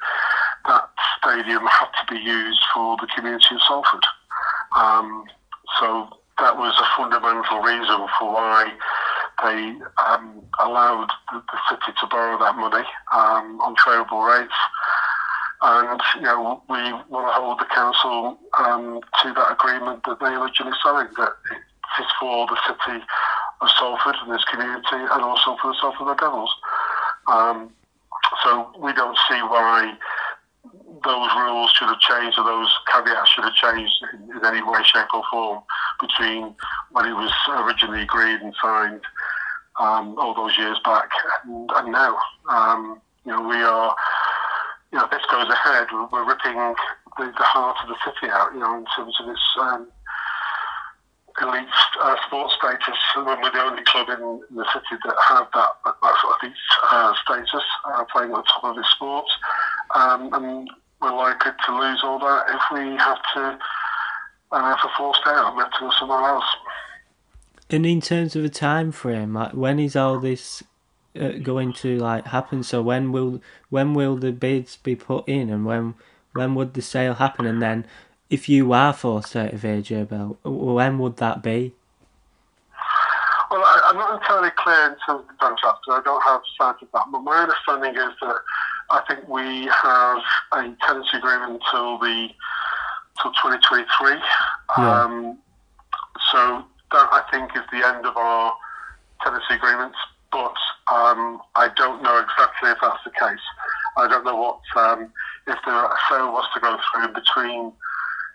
that 0.66 0.88
stadium 1.18 1.66
had 1.66 1.90
to 1.98 2.14
be 2.14 2.20
used 2.20 2.62
for 2.72 2.96
the 3.00 3.08
community 3.14 3.54
of 3.54 3.60
Salford. 3.66 4.04
Um, 4.76 5.24
so 5.80 6.08
that 6.38 6.56
was 6.56 6.74
a 6.78 6.88
fundamental 6.96 7.60
reason 7.60 8.06
for 8.18 8.32
why 8.32 8.72
they 9.42 9.74
um, 9.98 10.42
allowed 10.60 11.08
the, 11.32 11.42
the, 11.50 11.58
city 11.68 11.96
to 12.00 12.06
borrow 12.06 12.38
that 12.38 12.56
money 12.56 12.86
um, 13.12 13.60
on 13.60 13.74
favourable 13.84 14.22
rates. 14.22 14.54
And 15.62 16.00
you 16.16 16.22
know, 16.22 16.62
we 16.68 16.76
want 17.10 17.26
to 17.26 17.32
hold 17.32 17.60
the 17.60 17.66
council 17.74 18.38
um, 18.58 19.00
to 19.22 19.32
that 19.34 19.52
agreement 19.52 20.02
that 20.06 20.18
they 20.20 20.34
originally 20.34 20.76
signed. 20.82 21.10
That 21.16 21.32
it 21.98 22.02
is 22.02 22.10
for 22.20 22.46
the 22.46 22.58
city 22.66 23.04
of 23.60 23.68
Salford 23.78 24.16
and 24.22 24.32
this 24.32 24.44
community, 24.44 24.86
and 24.92 25.22
also 25.22 25.56
for 25.60 25.72
the 25.72 25.78
Salford 25.80 26.08
Red 26.08 26.18
Devils. 26.18 26.54
Um, 27.26 27.70
so 28.44 28.72
we 28.78 28.92
don't 28.92 29.16
see 29.28 29.40
why 29.42 29.96
those 31.04 31.30
rules 31.36 31.70
should 31.72 31.88
have 31.88 31.98
changed 31.98 32.38
or 32.38 32.44
those 32.44 32.70
caveats 32.92 33.30
should 33.30 33.44
have 33.44 33.54
changed 33.54 33.92
in, 34.12 34.36
in, 34.36 34.44
any 34.44 34.62
way, 34.62 34.80
shape, 34.84 35.12
or 35.12 35.22
form 35.30 35.62
between 36.00 36.54
when 36.92 37.06
it 37.06 37.14
was 37.14 37.32
originally 37.48 38.02
agreed 38.02 38.40
and 38.40 38.54
signed 38.62 39.00
um, 39.80 40.16
all 40.18 40.34
those 40.34 40.56
years 40.58 40.78
back 40.84 41.08
and, 41.44 41.70
and 41.74 41.92
now. 41.92 42.16
Um, 42.48 43.00
you 43.24 43.32
know, 43.32 43.42
we 43.48 43.56
are, 43.56 43.96
you 44.92 44.98
know, 44.98 45.08
this 45.10 45.22
goes 45.30 45.48
ahead, 45.48 45.86
we're, 45.92 46.06
we're 46.12 46.28
ripping 46.28 46.54
the, 47.18 47.24
the, 47.24 47.44
heart 47.44 47.76
of 47.82 47.88
the 47.88 47.96
city 48.04 48.30
out, 48.32 48.52
you 48.52 48.60
know, 48.60 48.78
in 48.78 48.84
terms 48.96 49.16
of 49.20 49.28
its 49.28 49.42
um, 49.60 49.88
elite 51.42 51.68
uh, 52.00 52.16
sports 52.26 52.54
status. 52.58 52.98
We're 53.16 53.50
the 53.50 53.62
only 53.62 53.82
club 53.84 54.08
in, 54.08 54.40
the 54.56 54.64
city 54.72 54.96
that 55.04 55.16
have 55.28 55.46
that, 55.54 55.68
that 55.84 56.14
sort 56.20 56.34
of 56.34 56.38
elite 56.42 56.56
uh, 56.90 57.12
status, 57.22 57.64
uh, 57.84 58.04
playing 58.12 58.30
the 58.30 58.42
top 58.42 58.64
of 58.64 58.78
its 58.78 58.88
sport. 58.90 59.26
Um, 59.94 60.32
and 60.32 60.70
we're 61.00 61.14
likely 61.14 61.52
to 61.66 61.78
lose 61.78 62.00
all 62.04 62.18
that 62.20 62.44
if 62.48 62.62
we 62.72 62.96
have 62.96 63.18
to, 63.34 63.58
uh, 64.52 64.76
for 64.80 64.90
forced 64.96 65.22
out, 65.26 65.56
have 65.56 65.70
to 65.72 65.80
go 65.80 65.90
somewhere 65.98 66.28
else. 66.28 66.44
And 67.70 67.86
in 67.86 68.00
terms 68.00 68.36
of 68.36 68.44
a 68.44 68.48
time 68.48 68.92
frame, 68.92 69.34
like 69.34 69.52
when 69.52 69.78
is 69.78 69.96
all 69.96 70.20
this 70.20 70.62
uh, 71.18 71.32
going 71.42 71.72
to 71.74 71.98
like 71.98 72.26
happen? 72.26 72.62
So 72.62 72.82
when 72.82 73.12
will 73.12 73.40
when 73.70 73.94
will 73.94 74.16
the 74.16 74.32
bids 74.32 74.76
be 74.76 74.94
put 74.94 75.28
in, 75.28 75.50
and 75.50 75.64
when 75.64 75.94
when 76.34 76.54
would 76.54 76.74
the 76.74 76.82
sale 76.82 77.14
happen? 77.14 77.46
And 77.46 77.62
then, 77.62 77.86
if 78.32 78.48
you 78.48 78.72
are 78.72 78.94
forced 78.94 79.36
out 79.36 79.52
of 79.52 79.60
AJ 79.60 80.08
Bell, 80.08 80.38
when 80.42 80.98
would 80.98 81.18
that 81.18 81.42
be? 81.42 81.72
Well, 83.50 83.60
I, 83.62 83.90
am 83.90 83.96
not 83.96 84.22
entirely 84.22 84.48
clear 84.56 84.86
in 84.86 84.96
terms 85.06 85.20
of 85.20 85.26
the 85.28 85.34
contract, 85.34 85.80
so 85.86 85.92
I 85.92 86.00
don't 86.02 86.22
have 86.22 86.40
sight 86.56 86.76
of 86.80 86.88
that. 86.94 87.04
But 87.12 87.18
my 87.20 87.42
understanding 87.42 87.94
is 87.94 88.14
that 88.22 88.36
I 88.88 89.02
think 89.06 89.28
we 89.28 89.66
have 89.66 90.22
a 90.52 90.74
tenancy 90.80 91.18
agreement 91.18 91.60
until 91.60 91.98
the 91.98 92.28
till 93.20 93.32
2023. 93.32 94.16
Yeah. 94.78 95.02
Um, 95.02 95.38
so 96.32 96.64
that 96.92 97.08
I 97.12 97.22
think 97.30 97.50
is 97.54 97.68
the 97.70 97.86
end 97.86 98.06
of 98.06 98.16
our 98.16 98.54
tenancy 99.22 99.60
agreements. 99.60 99.98
But 100.30 100.56
um, 100.90 101.42
I 101.54 101.68
don't 101.76 102.02
know 102.02 102.16
exactly 102.16 102.70
if 102.70 102.78
that's 102.80 103.04
the 103.04 103.10
case. 103.10 103.44
I 103.98 104.08
don't 104.08 104.24
know 104.24 104.36
what 104.36 104.60
um, 104.74 105.12
if 105.46 105.58
the 105.66 105.90
sale 106.08 106.32
was 106.32 106.48
to 106.54 106.60
go 106.60 106.78
through 106.94 107.12
between 107.12 107.72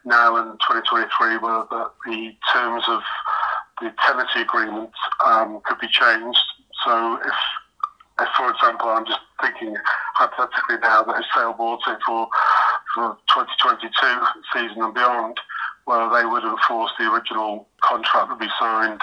now 0.06 0.36
and 0.38 0.60
2023, 0.60 1.38
whether 1.38 1.66
the, 1.70 1.92
the 2.06 2.36
terms 2.54 2.84
of 2.88 3.02
the 3.82 3.94
tenancy 4.06 4.42
agreement 4.42 4.92
um, 5.26 5.62
could 5.66 5.80
be 5.80 5.88
changed. 5.88 6.40
So 6.86 7.20
if, 7.26 7.34
if, 8.22 8.30
for 8.38 8.50
example, 8.50 8.90
I'm 8.90 9.06
just 9.06 9.20
thinking 9.42 9.76
hypothetically 10.16 10.78
now 10.82 11.04
that 11.04 11.20
if 11.20 11.26
Sale 11.36 11.54
bought 11.54 11.82
it 11.88 12.00
for 12.06 12.28
for 12.96 13.18
2022 13.30 13.92
season 14.54 14.82
and 14.82 14.94
beyond, 14.94 15.38
where 15.86 16.10
they 16.10 16.26
would 16.26 16.44
enforce 16.44 16.92
the 16.98 17.12
original 17.12 17.68
contract 17.82 18.30
that 18.30 18.40
we 18.40 18.50
signed 18.60 19.02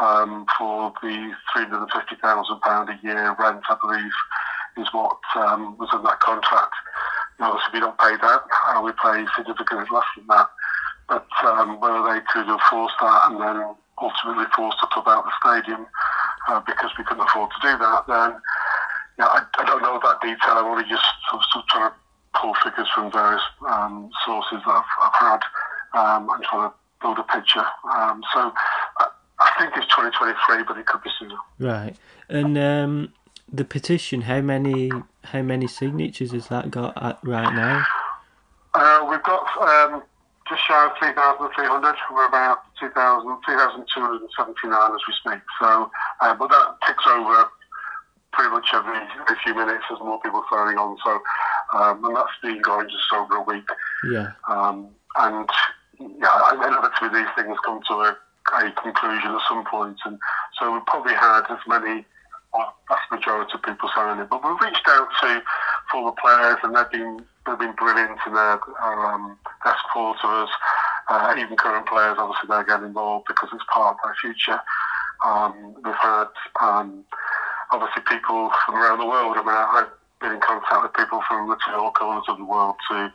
um, 0.00 0.46
for 0.58 0.92
the 1.02 1.32
£350,000 1.56 1.88
a 2.88 3.06
year 3.06 3.36
rent, 3.38 3.62
I 3.68 3.76
believe, 3.80 4.12
is 4.76 4.92
what 4.92 5.18
um, 5.36 5.76
was 5.78 5.88
in 5.92 6.02
that 6.02 6.20
contract. 6.20 6.74
And 7.38 7.46
obviously, 7.46 7.74
we 7.74 7.80
don't 7.80 7.98
pay 7.98 8.16
that, 8.16 8.42
uh, 8.66 8.82
we 8.82 8.92
pay 8.92 9.24
significantly 9.36 9.86
less 9.90 10.06
than 10.16 10.26
that. 10.28 10.50
But 11.08 11.26
um, 11.44 11.80
whether 11.80 12.02
they 12.02 12.20
could 12.32 12.46
enforce 12.46 12.92
that 13.00 13.30
and 13.30 13.40
then 13.40 13.74
ultimately 14.00 14.44
force 14.54 14.76
the 14.80 14.86
club 14.88 15.08
out 15.08 15.24
the 15.24 15.32
stadium 15.40 15.86
uh, 16.48 16.60
because 16.66 16.90
we 16.98 17.04
couldn't 17.04 17.24
afford 17.24 17.50
to 17.50 17.60
do 17.62 17.78
that, 17.78 18.04
then 18.06 18.40
yeah, 19.18 19.26
I, 19.26 19.42
I 19.58 19.64
don't 19.64 19.82
know 19.82 19.98
that 20.02 20.20
detail. 20.20 20.58
I'm 20.58 20.66
only 20.66 20.84
just 20.88 21.04
sort 21.30 21.42
of, 21.42 21.66
trying 21.66 21.90
to 21.90 21.96
pull 22.40 22.54
figures 22.62 22.88
from 22.94 23.10
various 23.10 23.42
um, 23.66 24.10
sources 24.24 24.60
that 24.64 24.70
I've, 24.70 24.84
I've 25.02 25.18
had 25.18 25.40
um, 25.94 26.28
and 26.30 26.44
trying 26.44 26.70
to 26.70 26.74
build 27.00 27.18
a 27.18 27.24
picture. 27.24 27.64
Um, 27.96 28.22
so 28.32 28.52
I, 28.98 29.08
I, 29.40 29.50
think 29.58 29.72
it's 29.76 29.86
2023, 29.86 30.64
but 30.64 30.78
it 30.78 30.86
could 30.86 31.02
be 31.02 31.10
sooner. 31.18 31.36
Right. 31.58 31.96
And 32.28 32.56
um, 32.58 33.12
the 33.52 33.64
petition, 33.64 34.22
how 34.22 34.40
many 34.40 34.90
how 35.32 35.42
many 35.42 35.66
signatures 35.66 36.32
has 36.32 36.48
that 36.48 36.70
got 36.70 37.00
at 37.02 37.18
right 37.22 37.54
now? 37.54 37.84
Uh, 38.74 39.06
we've 39.10 39.22
got 39.22 39.44
um, 39.60 40.02
just 40.48 40.62
shy 40.66 40.86
of 40.86 40.92
3,300. 40.98 41.94
We're 42.12 42.26
about 42.26 42.62
2,000, 42.80 42.94
2,279 43.46 44.94
as 44.94 45.00
we 45.06 45.14
speak. 45.20 45.42
So, 45.60 45.90
uh, 46.20 46.34
but 46.34 46.48
that 46.50 46.76
ticks 46.86 47.04
over 47.06 47.48
pretty 48.32 48.50
much 48.50 48.68
every, 48.72 48.96
every 48.96 49.36
few 49.42 49.54
minutes 49.54 49.84
as 49.90 49.98
more 50.00 50.20
people 50.20 50.44
signing 50.50 50.78
on. 50.78 50.96
So, 51.04 51.20
um, 51.74 52.04
and 52.04 52.16
that's 52.16 52.38
been 52.42 52.60
going 52.62 52.88
just 52.88 53.12
over 53.12 53.36
a 53.36 53.42
week. 53.42 53.68
Yeah. 54.10 54.32
Um, 54.48 54.88
and 55.16 55.48
yeah, 55.98 56.52
inevitably 56.54 57.20
these 57.20 57.32
things 57.36 57.56
come 57.64 57.80
to 57.88 57.94
a, 57.94 58.16
a, 58.54 58.72
conclusion 58.72 59.32
at 59.32 59.42
some 59.48 59.64
point, 59.64 59.98
and 60.04 60.18
so 60.58 60.72
we 60.72 60.80
probably 60.86 61.14
had 61.14 61.42
as 61.50 61.58
many, 61.66 62.06
well, 62.52 62.74
vast 62.88 63.10
majority 63.10 63.52
of 63.54 63.62
people 63.62 63.90
signing. 63.94 64.22
It. 64.22 64.30
But 64.30 64.44
we've 64.44 64.60
reached 64.60 64.86
out 64.88 65.08
to 65.22 65.42
former 65.90 66.12
players, 66.20 66.58
and 66.62 66.74
they've 66.74 66.90
been 66.90 67.24
they've 67.46 67.58
been 67.58 67.74
brilliant 67.76 68.18
in 68.26 68.34
their 68.34 68.58
um, 68.82 69.38
their 69.64 69.76
support 69.86 70.18
of 70.24 70.48
us. 70.48 70.50
Uh, 71.08 71.34
even 71.38 71.56
current 71.56 71.86
players, 71.86 72.16
obviously, 72.18 72.48
they're 72.48 72.64
getting 72.64 72.86
involved 72.86 73.24
because 73.26 73.48
it's 73.52 73.64
part 73.72 73.96
of 73.96 74.00
their 74.04 74.16
future. 74.20 74.60
Um, 75.24 75.74
we've 75.82 75.94
had 75.94 76.28
um, 76.60 77.04
obviously 77.72 78.02
people 78.08 78.50
from 78.66 78.74
around 78.76 78.98
the 78.98 79.06
world. 79.06 79.36
I 79.36 79.42
mean, 79.42 79.56
I've 79.56 79.92
been 80.20 80.32
in 80.36 80.40
contact 80.40 80.82
with 80.82 80.92
people 80.92 81.22
from 81.26 81.48
literally 81.48 81.78
all 81.78 81.92
corners 81.92 82.24
of 82.28 82.36
the 82.36 82.44
world 82.44 82.76
to 82.90 83.12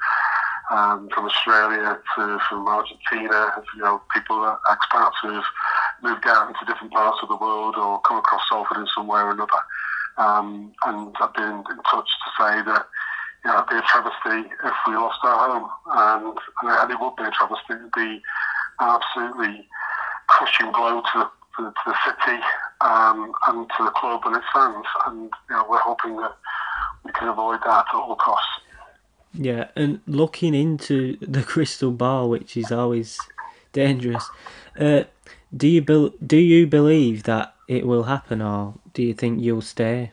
um, 0.72 1.10
from 1.14 1.26
Australia 1.26 2.00
to 2.16 2.40
from 2.50 2.68
Argentina, 2.68 3.62
you 3.76 3.84
know, 3.84 4.02
people, 4.14 4.38
expats 4.70 5.14
who've 5.22 5.44
moved 6.04 6.26
out 6.28 6.48
into 6.48 6.66
different 6.66 6.94
parts 6.94 7.20
of 7.24 7.30
the 7.30 7.38
world 7.38 7.76
or 7.76 8.02
come 8.02 8.18
across 8.18 8.42
Salford 8.50 8.78
in 8.78 8.88
some 8.96 9.08
way 9.08 9.22
or 9.22 9.32
another. 9.32 9.62
Um, 10.18 10.74
and 10.86 11.16
I've 11.20 11.34
been 11.34 11.64
in 11.70 11.82
touch 11.90 12.08
to 12.08 12.30
say 12.38 12.62
that 12.68 12.86
you 13.44 13.52
know, 13.52 13.58
it'd 13.58 13.70
be 13.70 13.76
a 13.78 13.82
travesty 13.82 14.50
if 14.64 14.74
we 14.88 14.96
lost 14.96 15.20
our 15.24 15.50
home, 15.50 15.70
and, 15.88 16.38
and 16.64 16.92
it 16.92 17.00
would 17.00 17.16
be 17.16 17.24
a 17.24 17.32
travesty. 17.32 17.74
It'd 17.74 17.92
be 17.92 18.22
absolutely 18.80 19.68
crushing 20.28 20.72
blow 20.72 21.02
to 21.14 21.30
to, 21.58 21.64
to 21.64 21.74
the 21.86 21.96
city 22.06 22.42
um, 22.82 23.34
and 23.48 23.68
to 23.78 23.84
the 23.84 23.92
club 23.92 24.22
and 24.26 24.36
its 24.36 24.46
fans. 24.54 24.86
And 25.06 25.32
you 25.50 25.56
know, 25.56 25.66
we're 25.70 25.80
hoping 25.80 26.18
that 26.18 26.36
we 27.04 27.12
can 27.12 27.28
avoid 27.28 27.60
that 27.66 27.86
at 27.90 27.96
all 27.96 28.16
costs. 28.16 28.48
Yeah, 29.34 29.70
and 29.76 30.00
looking 30.08 30.54
into 30.54 31.18
the 31.18 31.44
crystal 31.44 31.92
ball, 31.92 32.30
which 32.30 32.56
is 32.56 32.72
always 32.72 33.20
dangerous, 33.72 34.30
uh, 34.80 35.04
do 35.56 35.68
you 35.68 35.82
be- 35.82 36.14
do 36.26 36.38
you 36.38 36.68
believe 36.68 37.24
that 37.24 37.56
it 37.68 37.86
will 37.86 38.04
happen, 38.04 38.42
or 38.42 38.76
do 38.94 39.04
you 39.04 39.14
think 39.14 39.42
you'll 39.42 39.62
stay? 39.62 40.12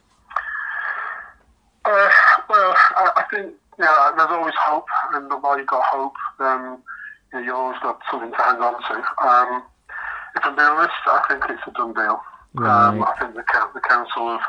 Uh, 1.84 2.10
well, 2.48 2.74
I, 2.96 3.10
I 3.16 3.24
think 3.30 3.54
yeah, 3.78 4.12
there's 4.16 4.30
always 4.30 4.54
hope, 4.58 4.86
and 5.14 5.30
while 5.42 5.58
you've 5.58 5.66
got 5.66 5.82
hope, 5.84 6.14
then 6.38 6.78
you, 7.32 7.40
know, 7.40 7.46
you 7.46 7.54
always 7.54 7.78
got 7.82 8.00
something 8.10 8.30
to 8.30 8.36
hang 8.36 8.56
on 8.56 8.74
to. 8.82 9.26
Um, 9.26 9.62
if 10.36 10.44
I'm 10.44 10.54
being 10.54 10.68
honest, 10.68 10.92
I 11.06 11.24
think 11.28 11.44
it's 11.48 11.62
a 11.66 11.70
done 11.72 11.94
deal. 11.94 12.20
Right. 12.54 12.88
Um, 12.88 13.02
I 13.02 13.14
think 13.18 13.34
the, 13.34 13.44
the 13.74 13.80
council 13.80 14.30
have 14.30 14.40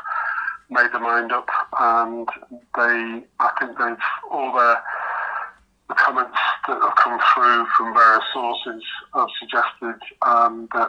made 0.70 0.92
their 0.92 1.00
mind 1.00 1.32
up, 1.32 1.48
and 1.80 2.28
they, 2.50 3.24
I 3.40 3.50
think 3.58 3.78
they've 3.78 3.96
all 4.30 4.52
their 4.52 4.82
the 5.88 5.94
comments 5.94 6.38
that 6.68 6.80
have 6.80 6.96
come 6.96 7.18
through 7.34 7.66
from 7.76 7.94
various 7.94 8.24
sources 8.32 8.82
have 9.14 9.28
suggested 9.38 9.98
um, 10.22 10.68
that 10.72 10.88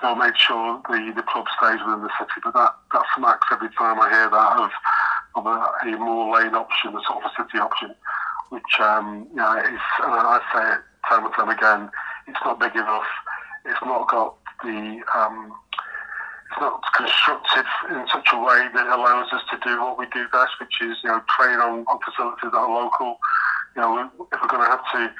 they'll 0.00 0.14
make 0.14 0.36
sure 0.36 0.80
the, 0.88 1.12
the 1.16 1.22
club 1.22 1.46
stays 1.56 1.80
within 1.84 2.02
the 2.02 2.12
city. 2.18 2.40
But 2.44 2.54
that, 2.54 2.74
that 2.92 3.04
smacks 3.16 3.48
every 3.50 3.70
time 3.78 4.00
I 4.00 4.10
hear 4.10 4.30
that 4.30 4.52
of, 4.60 4.70
of 5.36 5.46
a, 5.46 5.88
a 5.88 5.98
Moor 5.98 6.36
Lane 6.36 6.54
option, 6.54 6.96
a 6.96 7.00
sort 7.06 7.24
of 7.24 7.30
a 7.30 7.42
city 7.42 7.58
option, 7.58 7.94
which 8.50 8.80
um, 8.80 9.26
you 9.30 9.36
know, 9.36 9.56
is, 9.58 9.80
and 10.04 10.12
I 10.12 10.40
say 10.54 10.74
it 10.76 10.80
time 11.08 11.24
and 11.24 11.34
time 11.34 11.48
again, 11.48 11.90
it's 12.26 12.38
not 12.44 12.60
big 12.60 12.74
enough. 12.74 13.06
It's 13.64 13.80
not 13.82 14.08
got 14.08 14.36
the 14.62 15.00
um, 15.14 15.52
it's 16.50 16.60
not 16.60 16.80
constructed 16.94 17.66
in 17.90 18.06
such 18.12 18.28
a 18.32 18.38
way 18.38 18.68
that 18.74 18.86
allows 18.86 19.32
us 19.32 19.42
to 19.50 19.58
do 19.64 19.80
what 19.82 19.98
we 19.98 20.06
do 20.12 20.26
best, 20.32 20.52
which 20.60 20.80
is 20.80 20.96
you 21.02 21.10
know 21.10 21.22
train 21.36 21.58
on, 21.58 21.84
on 21.86 21.98
facilities 22.04 22.50
that 22.50 22.54
are 22.54 22.70
local. 22.70 23.18
You 23.76 23.82
know, 23.82 24.10
if 24.32 24.40
we're 24.40 24.48
going 24.48 24.64
to 24.64 24.70
have 24.70 24.90
to 24.92 25.12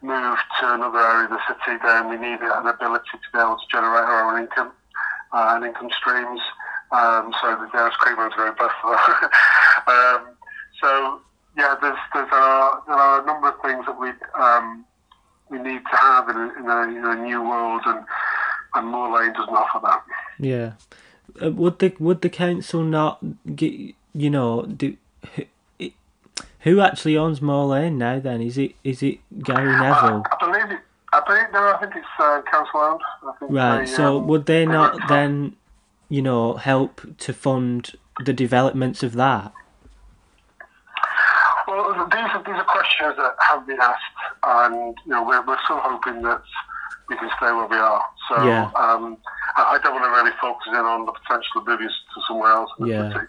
move 0.00 0.38
to 0.60 0.74
another 0.74 0.98
area 0.98 1.24
of 1.24 1.30
the 1.30 1.40
city, 1.46 1.78
then 1.84 2.08
we 2.08 2.16
need 2.16 2.40
an 2.40 2.66
ability 2.66 3.12
to 3.12 3.28
be 3.32 3.38
able 3.38 3.56
to 3.56 3.66
generate 3.70 4.04
our 4.04 4.32
own 4.32 4.42
income 4.44 4.72
uh, 5.32 5.52
and 5.54 5.64
income 5.64 5.90
streams. 5.92 6.40
Um, 6.90 7.34
so 7.40 7.52
the 7.60 7.68
Darius 7.70 7.96
Creamer 7.96 8.28
is 8.28 8.32
very 8.36 8.52
best 8.52 8.72
for 8.80 8.96
that. 8.96 9.30
um, 9.92 10.34
so 10.80 11.20
yeah, 11.56 11.74
there's 11.82 11.98
there's 12.14 12.32
a, 12.32 12.70
there 12.86 12.96
are 12.96 13.22
a 13.22 13.26
number 13.26 13.48
of 13.48 13.60
things 13.60 13.84
that 13.84 13.98
we 14.00 14.08
um, 14.40 14.84
we 15.50 15.58
need 15.58 15.82
to 15.90 15.96
have 15.96 16.28
in 16.28 16.36
a, 16.36 16.48
in 16.58 16.66
a, 16.66 16.82
in 16.96 17.04
a 17.04 17.22
new 17.22 17.42
world, 17.42 17.82
and 17.84 18.04
and 18.74 18.86
Moor 18.86 19.18
Lane 19.18 19.32
doesn't 19.34 19.54
offer 19.54 19.80
that. 19.82 20.02
Yeah, 20.38 20.72
uh, 21.44 21.50
would 21.50 21.78
the 21.80 21.94
would 21.98 22.22
the 22.22 22.30
council 22.30 22.82
not 22.82 23.18
get 23.54 23.74
you 24.14 24.30
know 24.30 24.62
do 24.62 24.96
who 26.60 26.80
actually 26.80 27.16
owns 27.16 27.40
Moor 27.40 27.66
Lane 27.66 27.98
now? 27.98 28.18
Then 28.18 28.40
is 28.40 28.58
it 28.58 28.74
is 28.84 29.02
it 29.02 29.18
Gary 29.42 29.72
Neville? 29.72 30.24
I, 30.30 30.36
I 30.40 30.46
believe 30.46 30.70
it. 30.70 30.80
I 31.12 31.22
believe 31.26 31.52
no. 31.52 31.72
I 31.72 31.78
think 31.80 31.96
it's 31.96 32.06
uh, 32.18 32.42
council 32.50 32.80
owned. 32.80 33.00
Right. 33.40 33.80
They, 33.80 33.86
so 33.86 34.18
um, 34.18 34.26
would 34.26 34.46
they 34.46 34.66
not 34.66 35.08
then, 35.08 35.56
you 36.08 36.20
know, 36.20 36.54
help 36.54 37.00
to 37.18 37.32
fund 37.32 37.92
the 38.24 38.32
developments 38.32 39.02
of 39.02 39.14
that? 39.14 39.52
Well, 41.66 41.92
these 42.10 42.18
are 42.18 42.42
these 42.44 42.54
are 42.54 42.64
questions 42.64 43.14
that 43.16 43.34
have 43.40 43.66
been 43.66 43.78
asked, 43.80 44.02
and 44.42 44.96
you 45.04 45.12
know 45.12 45.22
we're 45.22 45.44
we're 45.46 45.58
still 45.64 45.78
hoping 45.80 46.22
that 46.22 46.42
we 47.08 47.16
can 47.16 47.30
stay 47.36 47.52
where 47.52 47.66
we 47.66 47.76
are. 47.76 48.04
So 48.28 48.44
yeah. 48.44 48.70
um, 48.76 49.16
I, 49.56 49.76
I, 49.76 49.78
don't 49.82 49.94
want 49.94 50.04
to 50.04 50.10
really 50.10 50.36
focus 50.40 50.68
in 50.68 50.84
on 50.84 51.06
the 51.06 51.12
potential 51.12 51.60
of 51.60 51.66
moving 51.66 51.88
to 51.88 52.20
somewhere 52.26 52.52
else 52.52 52.70
in 52.78 52.86
the 52.86 52.92
yeah. 52.92 53.12
city, 53.12 53.26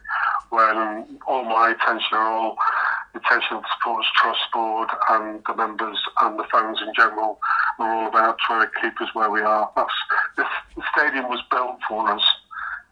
when 0.49 1.19
all 1.27 1.43
my 1.43 1.71
attention 1.71 2.17
are 2.17 2.31
all 2.31 2.57
the 3.13 3.19
attention 3.19 3.61
Supporters 3.77 4.07
Trust 4.15 4.39
Board 4.53 4.89
and 5.09 5.41
the 5.47 5.55
members 5.55 5.97
and 6.21 6.37
the 6.37 6.45
fans 6.51 6.79
in 6.81 6.93
general 6.95 7.39
are 7.79 7.93
all 7.93 8.07
about 8.07 8.37
trying 8.39 8.67
to 8.67 8.81
keep 8.81 8.99
us 9.01 9.13
where 9.13 9.29
we 9.29 9.41
are. 9.41 9.71
That's 9.75 9.93
this, 10.37 10.47
the 10.75 10.83
stadium 10.95 11.29
was 11.29 11.41
built 11.49 11.77
for 11.87 12.09
us. 12.11 12.23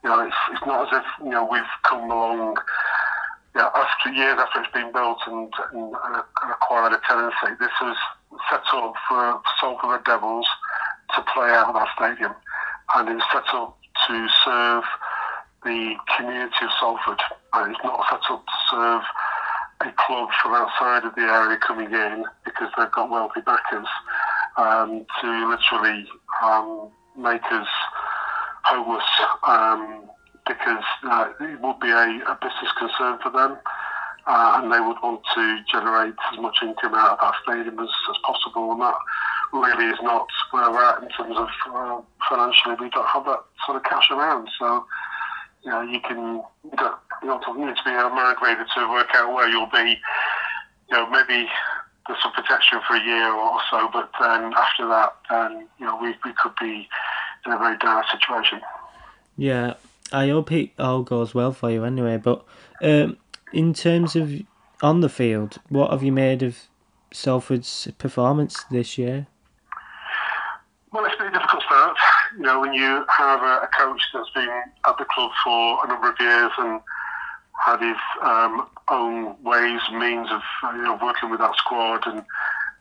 You 0.04 0.10
know, 0.10 0.26
it's, 0.26 0.36
it's 0.52 0.66
not 0.66 0.88
as 0.88 1.02
if 1.02 1.26
you 1.26 1.32
know 1.32 1.48
we've 1.52 1.64
come 1.88 2.10
along. 2.10 2.58
Yeah, 3.56 3.70
after 3.74 4.12
years 4.12 4.38
after 4.38 4.62
it's 4.62 4.72
been 4.72 4.92
built 4.92 5.18
and, 5.26 5.52
and, 5.74 5.96
and 5.96 6.52
acquired 6.52 6.94
a 6.94 7.02
tenancy, 7.08 7.58
this 7.60 7.74
was 7.82 7.98
set 8.50 8.62
up 8.74 8.94
for 9.10 9.42
Salford 9.60 10.06
Devils 10.06 10.46
to 11.16 11.22
play 11.34 11.50
out 11.50 11.70
of 11.70 11.76
that 11.76 11.88
stadium, 11.96 12.34
and 12.96 13.10
it 13.10 13.16
was 13.16 13.24
set 13.34 13.50
up 13.54 13.78
to 14.08 14.28
serve 14.46 14.84
the 15.64 15.96
community 16.16 16.66
of 16.66 16.72
Salford. 16.80 17.20
It's 17.66 17.84
not 17.84 18.06
set 18.10 18.32
up 18.32 18.46
to 18.46 18.54
serve 18.70 19.02
a 19.82 19.94
club 19.98 20.30
from 20.42 20.54
outside 20.54 21.06
of 21.06 21.16
the 21.16 21.22
area 21.22 21.58
coming 21.58 21.92
in 21.92 22.26
because 22.46 22.70
they've 22.78 22.92
got 22.92 23.10
wealthy 23.10 23.42
backers 23.42 23.88
um, 24.58 25.06
to 25.22 25.50
literally 25.50 26.06
um, 26.42 26.90
make 27.18 27.44
us 27.52 27.68
homeless 28.64 29.06
um, 29.48 30.10
because 30.48 30.84
uh, 31.04 31.30
it 31.42 31.62
would 31.62 31.80
be 31.80 31.90
a, 31.90 32.06
a, 32.28 32.38
business 32.42 32.72
concern 32.78 33.20
for 33.22 33.32
them. 33.32 33.58
Uh, 34.26 34.60
and 34.60 34.74
they 34.74 34.80
would 34.80 34.98
want 35.02 35.22
to 35.34 35.60
generate 35.72 36.14
as 36.34 36.40
much 36.40 36.58
income 36.62 36.94
out 36.94 37.12
of 37.12 37.20
that 37.22 37.34
stadium 37.44 37.80
as, 37.80 37.88
as 38.10 38.18
possible, 38.26 38.74
and 38.74 38.82
that 38.82 38.96
really 39.54 39.86
is 39.86 40.00
not 40.02 40.28
where 40.52 40.70
we're 40.70 40.84
at 40.84 41.02
in 41.02 41.08
terms 41.10 41.38
of 41.38 41.48
uh, 41.74 42.02
financially. 42.28 42.76
We 42.78 42.90
don't 42.90 43.08
have 43.08 43.24
that 43.24 43.40
sort 43.66 43.78
of 43.78 43.84
cash 43.84 44.12
around, 44.12 44.50
so 44.60 44.86
you 45.64 45.72
know, 45.72 45.82
you 45.82 46.02
can 46.02 46.42
you 46.64 46.78
you 47.28 47.66
need 47.66 47.76
to 47.76 47.84
be 47.84 47.92
a 47.92 48.10
mind 48.10 48.38
reader 48.42 48.66
to 48.76 48.90
work 48.90 49.10
out 49.14 49.34
where 49.34 49.50
you'll 49.50 49.68
be. 49.68 49.98
You 50.90 50.98
know, 50.98 51.10
maybe 51.10 51.48
there's 52.08 52.22
some 52.22 52.32
protection 52.32 52.80
for 52.88 52.96
a 52.96 53.04
year 53.04 53.32
or 53.32 53.60
so, 53.70 53.90
but 53.92 54.10
then 54.20 54.54
after 54.54 54.88
that, 54.88 55.16
then 55.30 55.68
you 55.80 55.86
know, 55.86 55.98
we 56.02 56.16
we 56.24 56.34
could 56.42 56.54
be 56.60 56.88
in 57.46 57.52
a 57.52 57.58
very 57.58 57.78
dire 57.78 58.04
situation. 58.12 58.62
Yeah, 59.36 59.74
I 60.12 60.30
hope 60.30 60.52
it 60.52 60.72
all 60.80 61.04
goes 61.04 61.34
well 61.34 61.52
for 61.52 61.70
you 61.70 61.84
anyway. 61.84 62.18
But 62.18 62.44
um, 62.82 63.18
in 63.54 63.74
terms 63.74 64.16
of 64.16 64.32
on 64.82 65.02
the 65.02 65.10
field, 65.10 65.58
what 65.70 65.92
have 65.92 66.04
you 66.04 66.12
made 66.12 66.44
of 66.44 66.58
Salford's 67.12 67.90
performance 67.98 68.64
this 68.72 68.98
year? 68.98 69.28
Well, 70.94 71.06
it's 71.06 71.18
been 71.18 71.28
a 71.28 71.32
difficult 71.32 71.64
start 71.64 71.98
you 72.36 72.44
know, 72.44 72.60
when 72.60 72.74
you 72.74 73.06
have 73.10 73.42
a, 73.42 73.66
a, 73.66 73.70
coach 73.78 74.02
that's 74.14 74.30
been 74.32 74.50
at 74.86 74.98
the 74.98 75.06
club 75.06 75.32
for 75.44 75.84
a 75.84 75.88
number 75.88 76.10
of 76.10 76.16
years 76.20 76.52
and 76.58 76.82
had 77.64 77.82
his 77.82 77.98
um, 78.22 78.68
own 78.90 79.42
ways, 79.44 79.82
means 79.92 80.30
of 80.32 80.42
you 80.76 80.84
know 80.84 81.00
working 81.02 81.30
with 81.30 81.40
that 81.40 81.56
squad, 81.58 82.06
and 82.06 82.24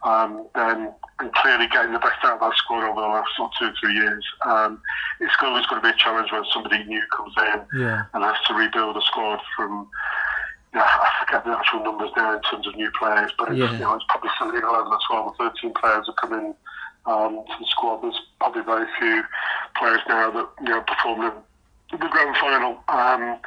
um, 0.02 0.46
then 0.54 0.92
and 1.18 1.32
clearly 1.32 1.66
getting 1.68 1.92
the 1.92 1.98
best 1.98 2.22
out 2.24 2.34
of 2.34 2.40
that 2.40 2.56
squad 2.56 2.84
over 2.84 3.00
the 3.00 3.06
last 3.06 3.30
sort 3.36 3.50
of 3.50 3.58
two 3.58 3.64
or 3.66 3.74
three 3.80 3.94
years, 3.94 4.24
um, 4.44 4.80
it's 5.20 5.32
always 5.40 5.64
going 5.66 5.80
to 5.80 5.88
be 5.88 5.94
a 5.94 5.96
challenge 5.96 6.30
when 6.30 6.44
somebody 6.52 6.84
new 6.84 7.02
comes 7.16 7.32
in 7.38 7.80
yeah. 7.80 8.04
and 8.12 8.22
has 8.22 8.36
to 8.46 8.54
rebuild 8.54 8.96
a 8.96 9.02
squad 9.02 9.40
from. 9.56 9.88
I 10.74 11.10
forget 11.24 11.42
the 11.46 11.56
actual 11.56 11.82
numbers 11.84 12.10
now 12.18 12.36
in 12.36 12.42
terms 12.42 12.66
of 12.66 12.76
new 12.76 12.90
players, 12.98 13.30
but 13.38 13.48
it's, 13.48 13.58
yeah. 13.58 13.72
you 13.72 13.78
know, 13.78 13.94
it's 13.94 14.04
probably 14.10 14.28
something 14.38 14.60
11 14.60 14.92
or 14.92 14.98
12 15.08 15.34
or 15.40 15.50
13 15.50 15.72
players 15.72 16.04
have 16.06 16.16
come 16.16 16.34
in 16.34 16.54
um, 17.06 17.44
to 17.46 17.54
the 17.58 17.66
squad. 17.66 18.02
There's 18.02 18.20
probably 18.38 18.62
very 18.62 18.86
few 18.98 19.22
players 19.78 20.00
now 20.06 20.30
that 20.32 20.48
you 20.60 20.68
know 20.68 20.82
performed 20.82 21.32
in 21.92 21.98
the 21.98 22.08
grand 22.08 22.36
final 22.36 22.82
um, 22.88 23.38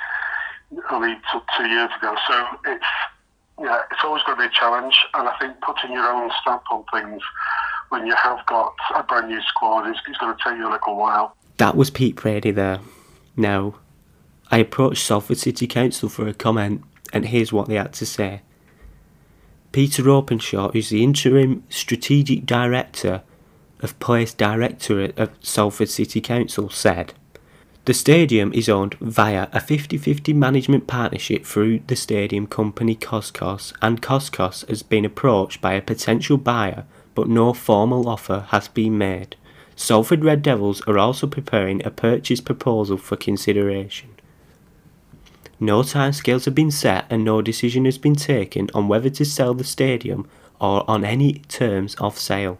only 0.91 1.15
took 1.31 1.43
two 1.57 1.67
years 1.67 1.89
ago. 1.97 2.15
So 2.27 2.45
it's 2.65 2.85
yeah, 3.61 3.81
it's 3.91 4.01
always 4.03 4.23
going 4.23 4.37
to 4.37 4.43
be 4.43 4.47
a 4.47 4.57
challenge, 4.57 4.95
and 5.13 5.27
I 5.27 5.37
think 5.37 5.59
putting 5.61 5.91
your 5.91 6.05
own 6.05 6.31
stamp 6.41 6.63
on 6.71 6.85
things 6.93 7.21
when 7.89 8.05
you 8.05 8.15
have 8.15 8.45
got 8.45 8.73
a 8.95 9.03
brand 9.03 9.27
new 9.27 9.41
squad 9.41 9.89
is, 9.89 9.97
is 10.09 10.17
going 10.17 10.35
to 10.35 10.41
take 10.41 10.57
you 10.57 10.69
a 10.69 10.71
little 10.71 10.95
while. 10.95 11.35
That 11.57 11.75
was 11.75 11.89
Pete 11.89 12.15
Brady 12.15 12.51
there. 12.51 12.79
Now, 13.35 13.75
I 14.49 14.59
approached 14.59 15.05
Salford 15.05 15.37
City 15.37 15.67
Council 15.67 16.07
for 16.07 16.27
a 16.27 16.33
comment, 16.33 16.83
and 17.11 17.25
here's 17.25 17.51
what 17.51 17.67
they 17.67 17.75
had 17.75 17.93
to 17.93 18.05
say. 18.05 18.41
Peter 19.71 20.09
Openshaw, 20.09 20.71
who's 20.71 20.89
the 20.89 21.03
interim 21.03 21.63
strategic 21.69 22.45
director 22.45 23.23
of 23.81 23.99
Place 23.99 24.33
Directorate 24.33 25.17
of 25.19 25.31
Salford 25.41 25.89
City 25.89 26.21
Council 26.21 26.69
said, 26.69 27.13
The 27.89 27.95
stadium 27.95 28.53
is 28.53 28.69
owned 28.69 28.93
via 29.01 29.47
a 29.51 29.59
50-50 29.59 30.35
management 30.35 30.85
partnership 30.85 31.43
through 31.43 31.79
the 31.87 31.95
stadium 31.95 32.45
company 32.45 32.93
Coscos 32.93 33.73
and 33.81 33.99
Coscos 33.99 34.63
has 34.69 34.83
been 34.83 35.05
approached 35.05 35.59
by 35.59 35.73
a 35.73 35.81
potential 35.81 36.37
buyer 36.37 36.85
but 37.15 37.27
no 37.27 37.51
formal 37.51 38.07
offer 38.07 38.45
has 38.49 38.67
been 38.67 38.99
made. 38.99 39.35
Salford 39.75 40.23
Red 40.23 40.43
Devils 40.43 40.81
are 40.81 40.99
also 40.99 41.25
preparing 41.25 41.83
a 41.83 41.89
purchase 41.89 42.41
proposal 42.41 42.95
for 42.95 43.15
consideration. 43.15 44.09
No 45.59 45.81
timescales 45.81 46.45
have 46.45 46.53
been 46.53 46.69
set 46.69 47.07
and 47.09 47.25
no 47.25 47.41
decision 47.41 47.85
has 47.85 47.97
been 47.97 48.13
taken 48.13 48.69
on 48.75 48.87
whether 48.87 49.09
to 49.09 49.25
sell 49.25 49.55
the 49.55 49.63
stadium 49.63 50.29
or 50.61 50.87
on 50.87 51.03
any 51.03 51.39
terms 51.47 51.95
of 51.95 52.19
sale. 52.19 52.59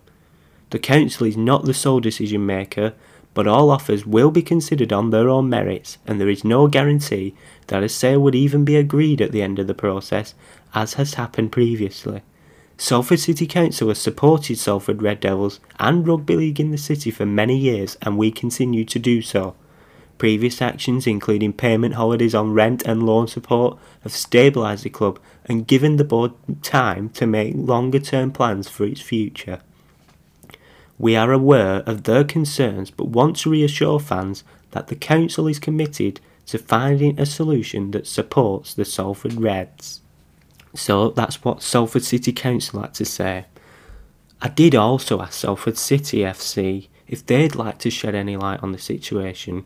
The 0.72 0.80
council 0.80 1.28
is 1.28 1.38
not 1.38 1.66
the 1.66 1.74
sole 1.76 2.00
decision 2.00 2.48
maker, 2.48 2.96
but 3.40 3.48
all 3.48 3.72
offers 3.72 4.06
will 4.06 4.32
be 4.32 4.42
considered 4.42 4.92
on 4.92 5.12
their 5.12 5.30
own 5.30 5.48
merits, 5.48 5.98
and 6.06 6.20
there 6.20 6.28
is 6.28 6.44
no 6.44 6.68
guarantee 6.68 7.34
that 7.68 7.82
a 7.82 7.88
sale 7.88 8.20
would 8.20 8.36
even 8.36 8.66
be 8.66 8.76
agreed 8.76 9.22
at 9.22 9.32
the 9.32 9.42
end 9.42 9.58
of 9.58 9.66
the 9.66 9.74
process, 9.74 10.34
as 10.74 10.96
has 10.96 11.14
happened 11.14 11.50
previously. 11.50 12.22
Salford 12.76 13.18
City 13.18 13.48
Council 13.48 13.88
has 13.88 13.98
supported 13.98 14.58
Salford 14.58 15.02
Red 15.02 15.22
Devils 15.22 15.62
and 15.80 16.06
rugby 16.06 16.36
league 16.36 16.60
in 16.60 16.72
the 16.72 16.78
city 16.78 17.12
for 17.12 17.26
many 17.26 17.58
years, 17.58 17.96
and 18.02 18.18
we 18.18 18.30
continue 18.30 18.84
to 18.84 19.00
do 19.00 19.22
so. 19.22 19.56
Previous 20.18 20.62
actions, 20.62 21.08
including 21.08 21.54
payment 21.54 21.94
holidays 21.94 22.36
on 22.36 22.52
rent 22.52 22.82
and 22.86 23.04
loan 23.04 23.30
support, 23.30 23.80
have 24.02 24.12
stabilised 24.12 24.84
the 24.84 24.90
club 24.90 25.18
and 25.46 25.66
given 25.66 25.96
the 25.96 26.04
board 26.04 26.34
time 26.62 27.08
to 27.12 27.26
make 27.26 27.54
longer 27.56 28.00
term 28.00 28.34
plans 28.34 28.68
for 28.68 28.84
its 28.84 29.00
future. 29.00 29.62
We 31.00 31.16
are 31.16 31.32
aware 31.32 31.78
of 31.88 32.04
their 32.04 32.24
concerns 32.24 32.92
but 32.92 33.08
want 33.08 33.38
to 33.38 33.50
reassure 33.50 34.00
fans 34.00 34.44
that 34.72 34.88
the 34.88 34.96
council 34.96 35.48
is 35.48 35.58
committed 35.58 36.20
to 36.48 36.58
finding 36.58 37.20
a 37.20 37.26
solution 37.26 37.92
that 37.92 38.06
supports 38.06 38.74
the 38.74 38.86
Salford 38.86 39.34
Reds. 39.34 40.02
So 40.76 41.10
that's 41.10 41.44
what 41.44 41.64
Salford 41.64 42.04
City 42.04 42.32
Council 42.32 42.82
had 42.82 42.94
to 42.96 43.06
say. 43.06 43.46
I 44.42 44.50
did 44.50 44.76
also 44.76 45.22
ask 45.22 45.34
Salford 45.34 45.78
City 45.78 46.20
FC 46.20 46.88
if 47.08 47.26
they'd 47.26 47.56
like 47.56 47.80
to 47.80 47.90
shed 47.90 48.14
any 48.14 48.38
light 48.38 48.62
on 48.62 48.72
the 48.72 48.78
situation, 48.78 49.66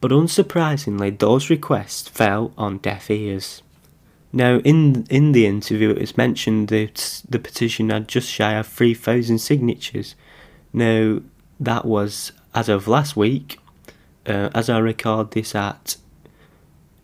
but 0.00 0.10
unsurprisingly, 0.10 1.18
those 1.18 1.50
requests 1.50 2.08
fell 2.08 2.52
on 2.58 2.78
deaf 2.78 3.10
ears. 3.10 3.62
Now, 4.32 4.58
in 4.58 5.06
in 5.10 5.32
the 5.32 5.46
interview, 5.46 5.90
it 5.90 6.00
was 6.00 6.16
mentioned 6.16 6.68
that 6.68 7.22
the 7.28 7.38
petition 7.38 7.90
had 7.90 8.08
just 8.08 8.28
shy 8.28 8.54
of 8.54 8.66
3,000 8.66 9.38
signatures. 9.38 10.14
Now, 10.72 11.20
that 11.58 11.84
was 11.84 12.32
as 12.54 12.68
of 12.68 12.88
last 12.88 13.16
week, 13.16 13.58
uh, 14.26 14.50
as 14.54 14.68
I 14.68 14.78
record 14.78 15.32
this 15.32 15.54
at 15.54 15.96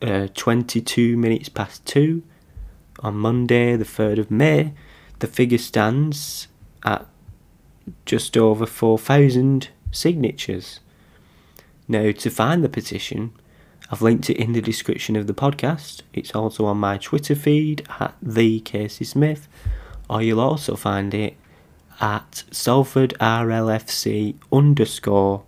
uh, 0.02 0.28
22 0.34 1.16
minutes 1.16 1.48
past 1.48 1.84
2 1.86 2.22
on 3.00 3.16
Monday, 3.16 3.76
the 3.76 3.84
3rd 3.84 4.18
of 4.18 4.30
May, 4.30 4.72
the 5.18 5.26
figure 5.26 5.58
stands 5.58 6.48
at 6.84 7.06
just 8.04 8.36
over 8.36 8.66
4,000 8.66 9.68
signatures. 9.90 10.80
Now, 11.88 12.10
to 12.10 12.30
find 12.30 12.64
the 12.64 12.68
petition, 12.68 13.32
I've 13.90 14.02
linked 14.02 14.28
it 14.30 14.38
in 14.38 14.52
the 14.52 14.60
description 14.60 15.14
of 15.16 15.26
the 15.26 15.34
podcast. 15.34 16.02
It's 16.12 16.34
also 16.34 16.64
on 16.66 16.78
my 16.78 16.98
Twitter 16.98 17.34
feed 17.34 17.86
at 18.00 18.14
the 18.20 18.60
Casey 18.60 19.04
Smith, 19.04 19.48
or 20.10 20.22
you'll 20.22 20.40
also 20.40 20.74
find 20.74 21.14
it 21.14 21.36
at 22.00 22.44
Salford 22.50 23.14
RLFC 23.20 24.36
underscore 24.52 25.42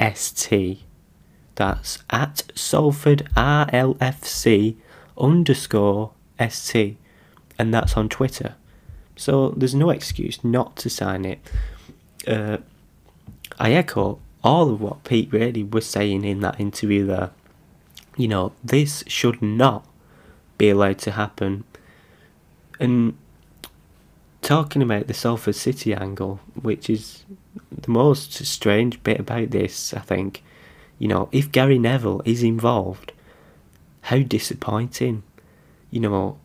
ST. 0.00 0.80
That's 1.54 1.98
at 2.10 2.42
Salford 2.54 3.28
RLFC 3.36 4.76
underscore 5.16 6.10
ST, 6.48 6.96
and 7.58 7.72
that's 7.72 7.96
on 7.96 8.08
Twitter. 8.08 8.54
So 9.16 9.50
there's 9.50 9.74
no 9.74 9.90
excuse 9.90 10.42
not 10.42 10.76
to 10.76 10.90
sign 10.90 11.24
it. 11.24 11.38
Uh, 12.26 12.58
I 13.58 13.72
echo 13.72 14.18
all 14.42 14.70
of 14.70 14.80
what 14.80 15.04
Pete 15.04 15.32
really 15.32 15.62
was 15.62 15.86
saying 15.86 16.24
in 16.24 16.40
that 16.40 16.58
interview 16.58 17.06
there. 17.06 17.30
You 18.16 18.28
know, 18.28 18.52
this 18.62 19.04
should 19.06 19.40
not 19.40 19.86
be 20.58 20.70
allowed 20.70 20.98
to 20.98 21.12
happen. 21.12 21.64
And 22.80 23.16
talking 24.44 24.82
about 24.82 25.06
the 25.06 25.14
Salford 25.14 25.54
City 25.54 25.94
angle, 25.94 26.38
which 26.60 26.90
is 26.90 27.24
the 27.72 27.90
most 27.90 28.32
strange 28.44 29.02
bit 29.02 29.18
about 29.18 29.50
this, 29.50 29.94
I 29.94 30.00
think, 30.00 30.42
you 30.98 31.08
know, 31.08 31.30
if 31.32 31.50
Gary 31.50 31.78
Neville 31.78 32.20
is 32.26 32.42
involved, 32.42 33.12
how 34.02 34.18
disappointing. 34.18 35.22
You 35.90 36.00
know, 36.00 36.38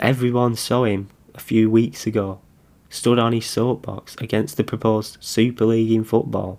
everyone 0.00 0.56
saw 0.56 0.84
him 0.84 1.10
a 1.34 1.40
few 1.40 1.70
weeks 1.70 2.06
ago, 2.06 2.40
stood 2.88 3.18
on 3.18 3.34
his 3.34 3.46
soapbox 3.46 4.16
against 4.16 4.56
the 4.56 4.64
proposed 4.64 5.18
Super 5.20 5.66
League 5.66 5.92
in 5.92 6.04
football, 6.04 6.58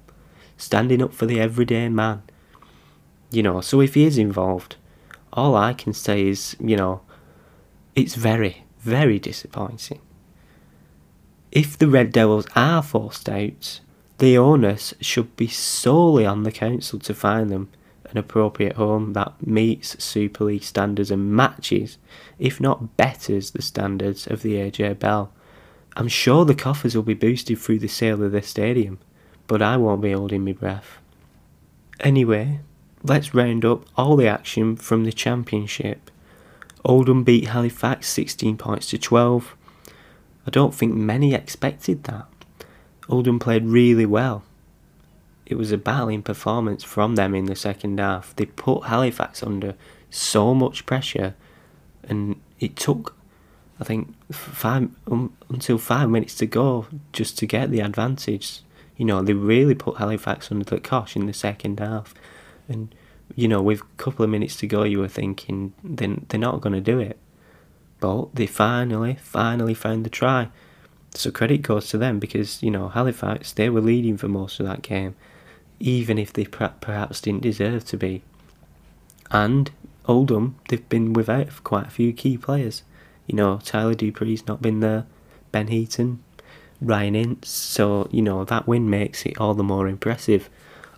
standing 0.58 1.02
up 1.02 1.14
for 1.14 1.26
the 1.26 1.40
everyday 1.40 1.90
man. 1.90 2.22
You 3.32 3.42
know, 3.42 3.62
so 3.62 3.82
if 3.82 3.96
he 3.96 4.04
is 4.04 4.20
involved, 4.20 4.76
all 5.34 5.56
I 5.56 5.74
can 5.74 5.94
say 5.94 6.28
is, 6.28 6.56
you 6.60 6.78
know, 6.78 7.02
it's 7.96 8.14
very, 8.14 8.64
very 8.80 9.18
disappointing. 9.18 10.02
If 11.52 11.78
the 11.78 11.88
Red 11.88 12.12
Devils 12.12 12.48
are 12.56 12.84
forced 12.84 13.30
out, 13.30 13.80
the 14.18 14.38
onus 14.38 14.94
should 15.00 15.36
be 15.36 15.48
solely 15.48 16.26
on 16.26 16.44
the 16.44 16.52
council 16.52 17.00
to 17.00 17.14
find 17.14 17.50
them 17.50 17.70
an 18.10 18.18
appropriate 18.18 18.76
home 18.76 19.14
that 19.14 19.34
meets 19.46 20.02
Super 20.04 20.46
League 20.46 20.64
standards 20.64 21.12
and 21.12 21.32
matches, 21.32 21.98
if 22.40 22.60
not 22.60 22.98
betters, 22.98 23.52
the 23.52 23.62
standards 23.62 24.28
of 24.28 24.42
the 24.42 24.56
AJ 24.56 25.00
Bell. 25.00 25.32
I'm 25.96 26.08
sure 26.08 26.46
the 26.46 26.56
coffers 26.56 26.96
will 26.96 27.04
be 27.04 27.14
boosted 27.14 27.60
through 27.60 27.80
the 27.80 27.88
sale 27.88 28.24
of 28.24 28.32
the 28.32 28.42
stadium, 28.42 29.00
but 29.48 29.62
I 29.62 29.78
won't 29.78 30.02
be 30.02 30.12
holding 30.12 30.46
my 30.46 30.54
breath. 30.54 31.00
Anyway, 32.00 32.60
let's 33.04 33.34
round 33.34 33.66
up 33.66 33.86
all 33.98 34.16
the 34.16 34.28
action 34.28 34.76
from 34.76 35.04
the 35.04 35.12
Championship. 35.12 36.12
Oldham 36.86 37.24
beat 37.24 37.48
Halifax 37.48 38.08
16 38.10 38.58
points 38.58 38.90
to 38.92 38.98
12. 38.98 39.57
I 40.48 40.50
don't 40.50 40.74
think 40.74 40.96
many 40.96 41.34
expected 41.34 42.06
that. 42.06 42.26
Oldham 43.10 43.38
played 43.38 43.66
really 43.66 44.06
well. 44.06 44.44
It 45.46 45.56
was 45.56 45.74
a 45.74 45.78
battling 45.78 46.24
performance 46.24 46.84
from 46.84 47.16
them 47.16 47.36
in 47.36 47.46
the 47.46 47.56
second 47.56 48.00
half. 48.00 48.34
They 48.36 48.46
put 48.46 48.86
Halifax 48.86 49.44
under 49.44 49.76
so 50.10 50.54
much 50.54 50.86
pressure, 50.86 51.36
and 52.04 52.40
it 52.62 52.78
took, 52.78 53.16
I 53.80 53.84
think, 53.84 54.16
five 54.32 54.90
um, 55.12 55.34
until 55.50 55.78
five 55.78 56.10
minutes 56.10 56.36
to 56.36 56.46
go 56.46 56.88
just 57.12 57.38
to 57.40 57.46
get 57.46 57.70
the 57.70 57.82
advantage. 57.82 58.62
You 58.96 59.06
know, 59.06 59.22
they 59.22 59.34
really 59.34 59.76
put 59.76 59.98
Halifax 59.98 60.52
under 60.52 60.66
the 60.66 60.80
cosh 60.80 61.16
in 61.16 61.28
the 61.28 61.34
second 61.34 61.80
half, 61.80 62.14
and 62.70 62.94
you 63.36 63.48
know, 63.48 63.62
with 63.62 63.82
a 63.82 63.86
couple 63.98 64.24
of 64.24 64.32
minutes 64.32 64.56
to 64.58 64.68
go, 64.68 64.84
you 64.84 65.00
were 65.00 65.08
thinking 65.10 65.74
then 65.84 66.26
they're 66.30 66.40
not 66.40 66.62
going 66.62 66.74
to 66.74 66.82
do 66.82 67.00
it, 67.00 67.18
but 68.00 68.36
they 68.36 68.48
finally, 68.48 69.18
finally 69.22 69.74
found 69.74 70.06
the 70.06 70.10
try. 70.10 70.50
So 71.14 71.32
credit 71.32 71.64
goes 71.64 71.90
to 71.90 71.98
them 71.98 72.20
because 72.20 72.62
you 72.62 72.70
know 72.70 72.90
Halifax 72.90 73.52
they 73.52 73.70
were 73.70 73.82
leading 73.82 74.18
for 74.18 74.28
most 74.28 74.60
of 74.60 74.66
that 74.68 74.82
game, 74.82 75.16
even 75.80 76.18
if 76.18 76.32
they 76.32 76.46
perhaps 76.46 77.22
didn't 77.22 77.42
deserve 77.42 77.86
to 77.86 77.98
be. 77.98 78.22
And 79.32 79.72
Oldham 80.06 80.56
they've 80.70 80.88
been 80.90 81.14
without 81.14 81.64
quite 81.64 81.88
a 81.88 81.92
few 81.92 82.14
key 82.14 82.38
players. 82.38 82.84
You 83.26 83.36
know 83.36 83.60
Tyler 83.64 83.96
Dupree's 83.96 84.48
not 84.48 84.62
been 84.62 84.80
there, 84.80 85.06
Ben 85.52 85.68
Heaton, 85.68 86.24
Ryan 86.80 87.16
Ince. 87.16 87.50
So 87.50 88.08
you 88.12 88.22
know 88.22 88.44
that 88.46 88.68
win 88.68 88.90
makes 88.90 89.26
it 89.26 89.40
all 89.40 89.54
the 89.56 89.64
more 89.64 89.88
impressive. 89.88 90.50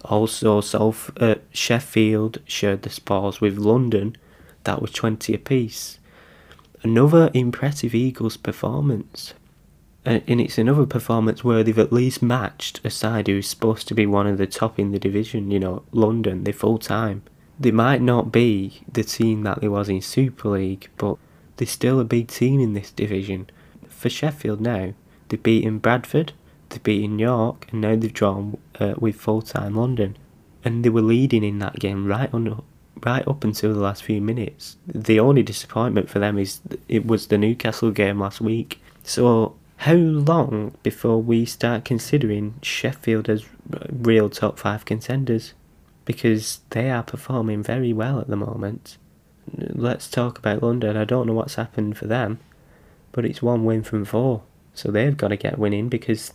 Also, 0.06 0.62
South 0.62 1.12
uh, 1.22 1.36
Sheffield 1.52 2.40
shared 2.46 2.84
the 2.84 2.90
spoils 2.90 3.42
with 3.42 3.58
London. 3.58 4.16
That 4.64 4.82
was 4.82 4.92
twenty 4.92 5.34
apiece. 5.34 5.99
Another 6.82 7.30
impressive 7.34 7.94
Eagles 7.94 8.38
performance 8.38 9.34
and 10.06 10.42
it's 10.42 10.58
another 10.58 10.86
performance 10.86 11.44
where 11.44 11.64
they've 11.64 11.78
at 11.78 11.92
least 11.92 12.24
matched 12.24 12.80
a 12.84 12.90
side 12.90 13.28
who's 13.28 13.48
supposed 13.48 13.88
to 13.88 13.94
be 13.94 14.06
one 14.06 14.28
of 14.28 14.38
the 14.38 14.48
top 14.48 14.80
in 14.80 14.92
the 14.92 15.00
division. 15.00 15.52
You 15.52 15.60
know, 15.60 15.84
London, 15.92 16.44
they're 16.44 16.54
full 16.54 16.78
time. 16.80 17.22
They 17.60 17.72
might 17.72 18.02
not 18.02 18.32
be 18.32 18.82
the 18.92 19.04
team 19.04 19.44
that 19.44 19.60
they 19.60 19.68
was 19.68 19.90
in 19.90 20.02
Super 20.02 20.50
League, 20.50 20.90
but 20.98 21.18
they're 21.58 21.68
still 21.68 22.00
a 22.00 22.06
big 22.06 22.30
team 22.30 22.62
in 22.62 22.74
this 22.74 22.92
division. 22.92 23.50
For 23.88 24.10
Sheffield 24.10 24.62
now, 24.62 24.94
they've 25.28 25.44
beaten 25.44 25.80
Bradford, 25.80 26.32
they've 26.70 26.82
beaten 26.82 27.20
York, 27.20 27.68
and 27.72 27.82
now 27.82 27.98
they've 27.98 28.14
drawn 28.14 28.58
uh, 28.80 28.94
with 28.98 29.18
full 29.18 29.42
time 29.42 29.76
London. 29.76 30.18
And 30.64 30.86
they 30.86 30.90
were 30.90 31.02
leading 31.02 31.44
in 31.44 31.60
that 31.60 31.80
game 31.80 32.08
right 32.08 32.34
on, 32.34 32.64
right 33.06 33.28
up 33.28 33.44
until 33.44 33.74
the 33.74 33.80
last 33.80 34.04
few 34.04 34.22
minutes. 34.22 34.78
The 34.88 35.20
only 35.20 35.44
disappointment 35.44 36.10
for 36.10 36.20
them 36.20 36.38
is 36.38 36.62
it 36.88 37.06
was 37.06 37.28
the 37.28 37.38
Newcastle 37.38 37.92
game 37.92 38.20
last 38.20 38.42
week. 38.42 38.82
So 39.04 39.56
how 39.78 39.94
long 39.94 40.76
before 40.84 41.22
we 41.22 41.46
start 41.46 41.86
considering 41.86 42.56
Sheffield 42.62 43.30
as 43.30 43.46
real 43.90 44.30
top 44.30 44.60
five 44.60 44.86
contenders? 44.86 45.54
Because 46.06 46.60
they 46.72 46.90
are 46.90 47.04
performing 47.04 47.64
very 47.64 47.94
well 47.94 48.20
at 48.20 48.28
the 48.28 48.36
moment. 48.36 48.98
Let's 49.56 50.10
talk 50.10 50.38
about 50.38 50.64
London. 50.64 50.98
I 50.98 51.06
don't 51.06 51.28
know 51.28 51.34
what's 51.34 51.56
happened 51.56 51.98
for 51.98 52.08
them, 52.08 52.40
but 53.12 53.26
it's 53.26 53.42
one 53.42 53.64
win 53.64 53.84
from 53.84 54.06
four. 54.06 54.44
So 54.74 54.92
they've 54.92 55.16
got 55.16 55.30
to 55.30 55.38
get 55.38 55.60
winning 55.60 55.88
because 55.90 56.34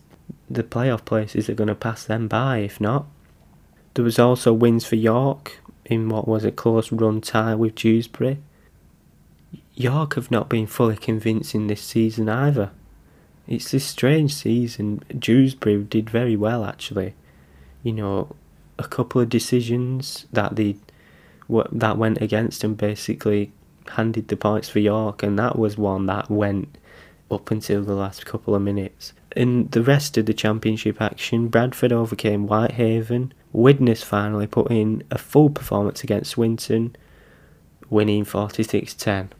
the 0.49 0.63
playoff 0.63 1.05
places 1.05 1.49
are 1.49 1.55
going 1.55 1.69
to 1.69 1.75
pass 1.75 2.05
them 2.05 2.29
by 2.29 2.59
if 2.59 2.81
not. 2.81 3.07
There 3.95 4.05
was 4.05 4.19
also 4.19 4.53
wins 4.53 4.85
for 4.85 4.97
York 4.97 5.61
in 5.87 6.09
what 6.09 6.27
was 6.27 6.45
a 6.45 6.53
close 6.53 6.91
run 6.93 7.21
tie 7.21 7.55
with 7.55 7.75
Dewsbury. 7.75 8.39
York 9.75 10.15
have 10.15 10.31
not 10.31 10.49
been 10.49 10.67
fully 10.67 10.97
convincing 10.97 11.67
this 11.67 11.83
season 11.83 12.29
either. 12.29 12.71
It's 13.47 13.71
this 13.71 13.85
strange 13.85 14.35
season. 14.35 15.03
Dewsbury 15.19 15.83
did 15.85 16.09
very 16.09 16.37
well 16.37 16.65
actually. 16.65 17.15
You 17.83 17.93
know, 17.93 18.37
a 18.79 18.85
couple 18.85 19.21
of 19.21 19.29
decisions 19.29 20.27
that 20.33 20.57
they 20.57 20.77
that 21.73 21.99
went 21.99 22.23
against 22.23 22.63
them 22.63 22.75
basically 22.75 23.53
handed 23.89 24.29
the 24.29 24.37
points 24.37 24.69
for 24.69 24.79
York, 24.79 25.23
and 25.23 25.39
that 25.39 25.59
was 25.59 25.77
one 25.77 26.07
that 26.07 26.31
went 26.31 26.79
up 27.31 27.51
until 27.51 27.83
the 27.83 27.95
last 27.95 28.25
couple 28.25 28.55
of 28.55 28.63
minutes. 28.63 29.13
In 29.37 29.69
the 29.69 29.83
rest 29.83 30.17
of 30.17 30.27
the 30.27 30.35
championship 30.35 31.03
action, 31.03 31.49
Bradford 31.49 31.93
overcame 31.93 32.47
Whitehaven. 32.47 33.35
Widnes 33.55 34.03
finally 34.03 34.49
put 34.49 34.71
in 34.71 35.05
a 35.13 35.17
full 35.17 35.49
performance 35.49 36.03
against 36.03 36.33
Swinton, 36.33 36.97
winning 37.89 38.25
46 38.25 38.95
10. 38.95 39.31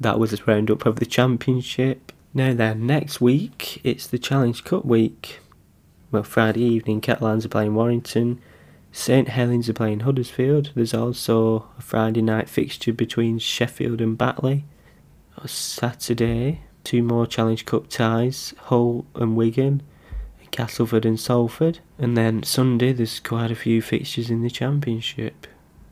That 0.00 0.18
was 0.18 0.32
a 0.32 0.42
roundup 0.46 0.86
of 0.86 0.96
the 0.96 1.06
championship. 1.06 2.12
Now 2.32 2.54
then, 2.54 2.86
next 2.86 3.20
week 3.20 3.80
it's 3.84 4.06
the 4.06 4.18
Challenge 4.18 4.64
Cup 4.64 4.86
week. 4.86 5.40
Well, 6.10 6.22
Friday 6.22 6.62
evening, 6.62 7.02
Catalans 7.02 7.44
are 7.44 7.50
playing 7.50 7.74
Warrington. 7.74 8.40
St 8.90 9.28
Helens 9.28 9.68
are 9.68 9.74
playing 9.74 10.00
Huddersfield. 10.00 10.70
There's 10.74 10.94
also 10.94 11.68
a 11.76 11.82
Friday 11.82 12.22
night 12.22 12.48
fixture 12.48 12.92
between 12.94 13.38
Sheffield 13.38 14.00
and 14.00 14.16
Batley. 14.16 14.64
Saturday, 15.44 16.62
two 16.84 17.02
more 17.02 17.26
Challenge 17.26 17.66
Cup 17.66 17.88
ties, 17.88 18.54
Hull 18.58 19.04
and 19.14 19.36
Wigan, 19.36 19.82
Castleford 20.54 21.04
and 21.04 21.18
Salford. 21.18 21.80
And 21.98 22.16
then 22.16 22.44
Sunday, 22.44 22.92
there's 22.92 23.18
quite 23.18 23.50
a 23.50 23.56
few 23.56 23.82
fixtures 23.82 24.30
in 24.30 24.42
the 24.42 24.48
Championship. 24.50 25.48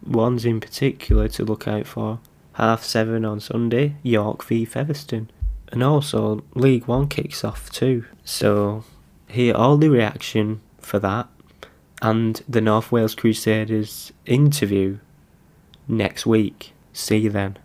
One's 0.07 0.45
in 0.45 0.61
particular 0.61 1.29
to 1.31 1.45
look 1.45 1.67
out 1.67 1.85
for. 1.85 2.21
Half 2.53 2.85
seven 2.85 3.25
on 3.25 3.41
Sunday, 3.41 3.97
York 4.05 4.45
v 4.45 4.65
Featherstone. 4.65 5.31
And 5.73 5.83
also, 5.83 6.45
League 6.55 6.87
One 6.87 7.09
kicks 7.09 7.43
off 7.43 7.71
too. 7.71 8.05
So, 8.23 8.85
hear 9.27 9.57
all 9.57 9.79
the 9.79 9.89
reaction 9.89 10.61
for 10.79 11.01
that 11.01 11.29
and 12.01 12.41
the 12.49 12.61
North 12.61 12.93
Wales 12.93 13.17
Crusaders 13.17 14.13
interview 14.27 14.99
next 15.89 16.25
week. 16.25 16.73
See 16.93 17.19
you 17.19 17.31
then. 17.31 17.59